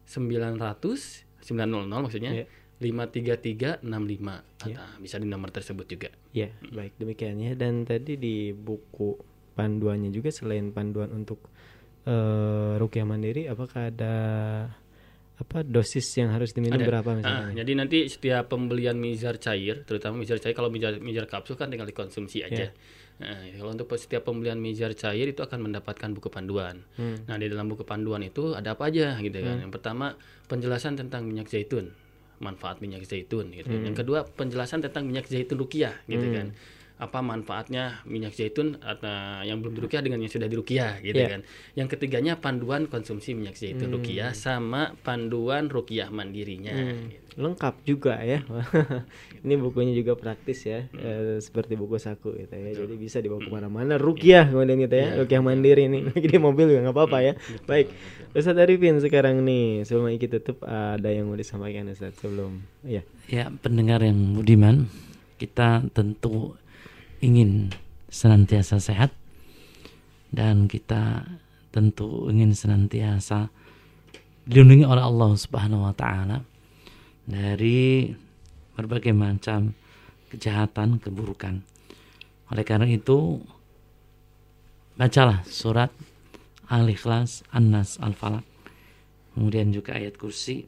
900 0.04 1.24
900 1.40 2.00
maksudnya 2.00 2.32
Iya. 2.34 2.46
53365 2.80 4.42
Nah, 4.66 4.96
bisa 4.98 5.16
di 5.16 5.24
nomor 5.24 5.48
tersebut 5.48 5.86
juga. 5.86 6.08
Ya, 6.32 6.50
baik 6.66 6.98
demikian 6.98 7.38
ya. 7.38 7.54
Dan 7.54 7.84
tadi 7.84 8.16
di 8.16 8.50
buku 8.50 9.14
panduannya 9.54 10.10
juga 10.10 10.28
selain 10.28 10.72
panduan 10.72 11.12
untuk 11.12 11.38
eh 12.04 12.74
rukyah 12.76 13.04
mandiri, 13.04 13.46
apakah 13.46 13.88
ada 13.88 14.14
apa 15.35 15.66
dosis 15.66 16.07
yang 16.14 16.30
harus 16.30 16.55
diminum 16.55 16.78
Ada. 16.78 16.87
berapa 16.87 17.09
Ah, 17.11 17.16
misalnya? 17.16 17.53
jadi 17.59 17.72
nanti 17.74 17.99
setiap 18.07 18.47
pembelian 18.47 18.95
mizar 18.95 19.35
cair, 19.37 19.82
terutama 19.82 20.14
mizar 20.16 20.39
cair 20.39 20.55
kalau 20.55 20.70
mizar 20.70 20.95
mizar 20.99 21.26
kapsul 21.26 21.55
kan 21.55 21.66
tinggal 21.66 21.85
dikonsumsi 21.85 22.47
aja. 22.47 22.70
Ya. 22.70 22.70
Nah, 23.14 23.43
kalau 23.53 23.70
untuk 23.72 23.91
setiap 23.95 24.22
pembelian 24.24 24.59
mizar 24.59 24.91
cair 24.93 25.26
itu 25.26 25.39
akan 25.39 25.59
mendapatkan 25.61 26.11
buku 26.12 26.28
panduan. 26.28 26.82
Hmm. 26.95 27.26
Nah, 27.26 27.35
di 27.35 27.47
dalam 27.47 27.66
buku 27.66 27.82
panduan 27.82 28.22
itu 28.22 28.55
ada 28.55 28.74
apa 28.74 28.87
aja 28.87 29.18
gitu 29.18 29.35
kan. 29.37 29.59
Hmm. 29.59 29.62
Yang 29.66 29.72
pertama 29.72 30.07
penjelasan 30.45 30.95
tentang 30.95 31.22
minyak 31.22 31.47
zaitun, 31.47 31.91
manfaat 32.39 32.78
minyak 32.78 33.03
zaitun 33.03 33.51
gitu. 33.51 33.70
Hmm. 33.70 33.87
Yang 33.87 33.97
kedua 34.03 34.26
penjelasan 34.28 34.82
tentang 34.82 35.03
minyak 35.05 35.26
zaitun 35.26 35.59
rukiah 35.59 35.99
gitu 36.05 36.26
Hmm. 36.26 36.35
kan. 36.35 36.47
Apa 36.95 37.18
manfaatnya 37.18 38.01
minyak 38.05 38.32
zaitun 38.32 38.78
atau 38.78 39.11
yang 39.42 39.59
belum 39.59 39.74
dirukiah 39.74 39.99
dengan 39.99 40.22
yang 40.22 40.30
sudah 40.30 40.47
dirukiah 40.47 41.03
gitu 41.03 41.18
Ya. 41.18 41.28
kan. 41.28 41.40
Yang 41.74 41.88
ketiganya 41.92 42.38
panduan 42.38 42.86
konsumsi 42.86 43.34
minyak 43.34 43.55
zaitun 43.55 43.90
Hmm. 43.90 43.99
rukiah 43.99 44.30
sama 44.30 44.95
panduan 45.01 45.66
rukiah 45.66 46.07
mandirinya. 46.07 46.70
Hmm, 46.70 47.11
lengkap 47.34 47.74
juga 47.82 48.22
ya. 48.22 48.47
Ini 49.45 49.59
bukunya 49.59 49.90
juga 49.92 50.14
praktis 50.14 50.64
ya, 50.64 50.86
eh, 50.88 51.36
seperti 51.36 51.74
buku 51.74 51.99
saku 51.99 52.30
gitu 52.32 52.55
ya. 52.55 52.72
Jadi 52.72 52.95
bisa 52.95 53.18
dibawa 53.18 53.38
ke 53.38 53.51
mana-mana. 53.51 53.99
Rukiah 53.99 54.47
kemudian 54.47 54.78
gitu 54.78 54.95
ya, 54.95 55.07
Iya, 55.11 55.18
rukiah 55.20 55.42
mandiri 55.42 55.84
nih. 55.86 56.01
Lagi 56.09 56.28
di 56.28 56.38
mobil 56.38 56.64
juga 56.68 56.80
nggak 56.84 56.95
apa-apa 56.95 57.18
ya. 57.20 57.32
Baik, 57.64 57.90
Ustadz 58.32 58.57
Arifin 58.57 58.97
sekarang 58.99 59.42
nih 59.42 59.82
sebelum 59.82 60.09
Iki 60.11 60.26
tutup 60.30 60.62
ada 60.62 61.11
yang 61.11 61.26
mau 61.26 61.34
disampaikan 61.34 61.90
Ustadz 61.90 62.22
sebelum 62.22 62.62
ya. 62.82 63.03
Ya, 63.26 63.51
pendengar 63.53 63.99
yang 63.99 64.16
budiman, 64.32 64.86
kita 65.36 65.84
tentu 65.90 66.55
ingin 67.24 67.72
senantiasa 68.12 68.76
sehat 68.76 69.10
dan 70.28 70.68
kita 70.68 71.24
tentu 71.72 72.28
ingin 72.28 72.52
senantiasa 72.52 73.48
dilindungi 74.44 74.84
oleh 74.84 75.02
Allah 75.02 75.30
Subhanahu 75.34 75.88
wa 75.88 75.94
taala 75.96 76.44
dari 77.24 78.12
berbagai 78.76 79.16
macam 79.16 79.72
kejahatan, 80.28 81.00
keburukan. 81.00 81.64
Oleh 82.52 82.64
karena 82.66 82.90
itu, 82.90 83.40
bacalah 84.98 85.40
surat 85.48 85.88
Al-Ikhlas, 86.68 87.46
An-Nas, 87.54 87.96
Al-Falaq. 88.02 88.44
Kemudian 89.34 89.72
juga 89.72 89.96
ayat 89.96 90.20
kursi 90.20 90.66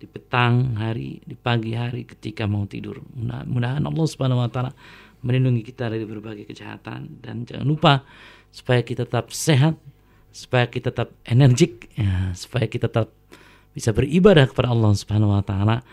di 0.00 0.06
petang 0.08 0.80
hari, 0.80 1.20
di 1.20 1.36
pagi 1.36 1.76
hari 1.76 2.08
ketika 2.08 2.48
mau 2.48 2.64
tidur. 2.64 3.04
Mudah-mudahan 3.12 3.84
Allah 3.84 4.06
Subhanahu 4.08 4.40
wa 4.40 4.48
taala 4.48 4.72
melindungi 5.20 5.62
kita 5.64 5.92
dari 5.92 6.04
berbagai 6.08 6.48
kejahatan 6.48 7.20
dan 7.20 7.44
jangan 7.44 7.66
lupa 7.66 7.94
supaya 8.50 8.82
kita 8.82 9.06
tetap 9.06 9.30
sehat, 9.30 9.78
supaya 10.34 10.66
kita 10.66 10.90
tetap 10.90 11.14
energik, 11.28 11.92
ya, 11.94 12.34
supaya 12.34 12.66
kita 12.66 12.90
tetap 12.90 13.12
bisa 13.70 13.94
beribadah 13.94 14.50
kepada 14.50 14.74
Allah 14.74 14.90
Subhanahu 14.96 15.36
wa 15.36 15.44
taala. 15.44 15.86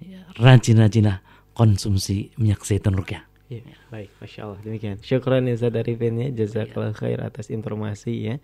Ya, 0.00 0.24
rajin-rajinlah 0.38 1.20
konsumsi 1.52 2.32
minyak 2.38 2.62
zaitun 2.64 2.96
rukyah. 2.96 3.26
Ya, 3.48 3.64
baik, 3.88 4.12
masya 4.20 4.44
Allah 4.44 4.60
demikian. 4.60 5.00
Syukran 5.00 5.48
ya 5.48 5.56
Ustadz 5.56 5.80
Arifin 5.80 6.20
ya, 6.20 6.28
jazakallah 6.32 6.92
khair 6.92 7.24
atas 7.24 7.48
informasi 7.48 8.12
ya, 8.28 8.34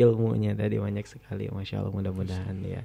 ilmunya 0.00 0.56
tadi 0.56 0.80
banyak 0.80 1.04
sekali, 1.04 1.52
masya 1.52 1.84
Allah 1.84 1.92
mudah-mudahan 1.92 2.56
ya 2.64 2.82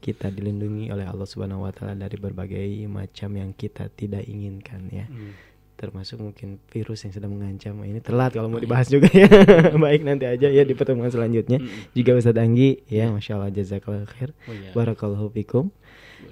kita 0.00 0.30
dilindungi 0.30 0.92
oleh 0.92 1.08
Allah 1.08 1.26
Subhanahu 1.26 1.64
Wa 1.66 1.72
Taala 1.72 1.96
dari 1.96 2.16
berbagai 2.20 2.68
macam 2.86 3.30
yang 3.34 3.50
kita 3.56 3.88
tidak 3.90 4.22
inginkan 4.28 4.86
ya. 4.92 5.06
Hmm. 5.08 5.32
Termasuk 5.76 6.24
mungkin 6.24 6.56
virus 6.72 7.04
yang 7.04 7.12
sedang 7.12 7.36
mengancam 7.36 7.76
ini 7.84 8.00
telat 8.00 8.32
kalau 8.32 8.48
mau 8.48 8.56
dibahas 8.56 8.88
juga 8.88 9.12
ya. 9.12 9.28
Baik 9.84 10.08
nanti 10.08 10.24
aja 10.24 10.48
ya 10.48 10.64
di 10.64 10.72
pertemuan 10.72 11.12
selanjutnya. 11.12 11.60
Juga 11.92 12.16
Ustadz 12.16 12.40
Anggi 12.40 12.80
ya, 12.88 13.12
masya 13.12 13.36
Allah 13.36 13.52
jazakallah 13.52 14.08
khair. 14.08 14.32
Oh, 14.48 14.56
iya. 14.56 14.72
Barakallahu 14.72 15.28
fikum. 15.36 15.68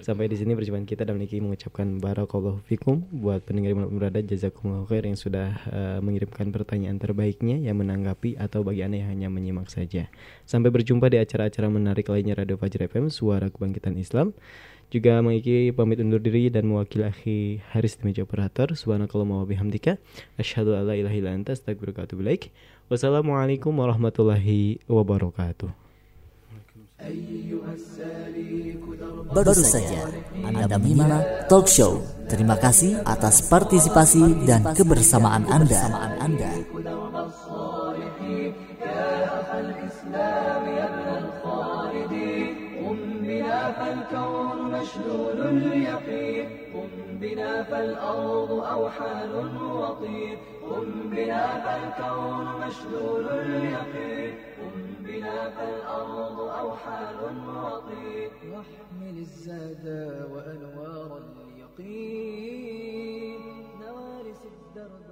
Sampai 0.01 0.33
di 0.33 0.37
sini 0.37 0.57
perjumpaan 0.57 0.89
kita 0.89 1.05
dan 1.05 1.21
Niki 1.21 1.41
mengucapkan 1.45 2.01
barakallahu 2.01 2.65
fikum 2.65 3.05
buat 3.13 3.45
pendengar 3.45 3.77
yang 3.77 3.93
berada 3.93 4.21
jazakumullah 4.25 4.89
khair 4.89 5.05
yang 5.05 5.17
sudah 5.17 5.61
uh, 5.69 5.99
mengirimkan 6.01 6.49
pertanyaan 6.53 6.97
terbaiknya 6.97 7.61
yang 7.61 7.81
menanggapi 7.81 8.41
atau 8.41 8.65
bagi 8.65 8.81
Anda 8.81 9.05
yang 9.05 9.11
hanya 9.13 9.29
menyimak 9.29 9.69
saja. 9.69 10.09
Sampai 10.49 10.73
berjumpa 10.73 11.13
di 11.13 11.21
acara-acara 11.21 11.69
menarik 11.69 12.09
lainnya 12.09 12.37
Radio 12.37 12.57
Fajar 12.57 12.89
FM 12.89 13.13
Suara 13.13 13.53
Kebangkitan 13.53 13.97
Islam 14.01 14.33
Juga 14.90 15.22
Mengiki 15.22 15.70
pamit 15.70 16.02
undur 16.02 16.18
diri 16.18 16.50
dan 16.50 16.66
mewakili 16.66 17.06
akhi 17.06 17.38
Haris 17.70 18.02
di 18.02 18.10
meja 18.10 18.26
operator. 18.26 18.74
Subhanakallahumma 18.74 19.42
wa 19.42 19.46
bihamdika 19.46 20.02
asyhadu 20.42 20.74
an 20.74 20.90
la 20.90 20.98
ilaha 20.98 21.14
illa 21.14 21.30
anta 21.38 21.54
astaghfiruka 21.54 22.02
wa 22.02 22.06
atubu 22.10 22.26
ilaik. 22.26 22.50
Wassalamualaikum 22.90 23.70
warahmatullahi 23.70 24.82
wabarakatuh. 24.90 25.70
Baru 29.30 29.54
saja 29.54 30.10
Anda 30.42 30.66
menyimak 30.82 31.46
talk 31.46 31.70
show. 31.70 32.02
Terima 32.26 32.58
kasih 32.58 32.98
atas 33.06 33.46
partisipasi 33.46 34.50
dan 34.50 34.74
kebersamaan 34.74 35.46
Anda. 35.54 35.86
فالكون 43.80 44.43
مشلول 44.85 45.41
اليقين 45.41 46.49
قم 46.74 47.18
بنا 47.20 47.62
فالأرض 47.62 48.51
أوحال 48.53 49.32
وطير 49.72 50.39
قم 50.70 50.89
بنا 51.11 51.45
فالكون 51.64 52.47
مشلول 52.66 53.26
اليقين 53.28 54.35
قم 54.59 54.76
بنا 55.01 55.51
فالأرض 55.51 56.39
أوحال 56.41 57.18
وطير 57.49 58.30
واحمل 58.53 59.16
الزاد 59.18 59.87
وأنوار 60.32 61.11
اليقين. 61.47 62.62
نوارس 63.80 64.43
الدرب 64.53 65.04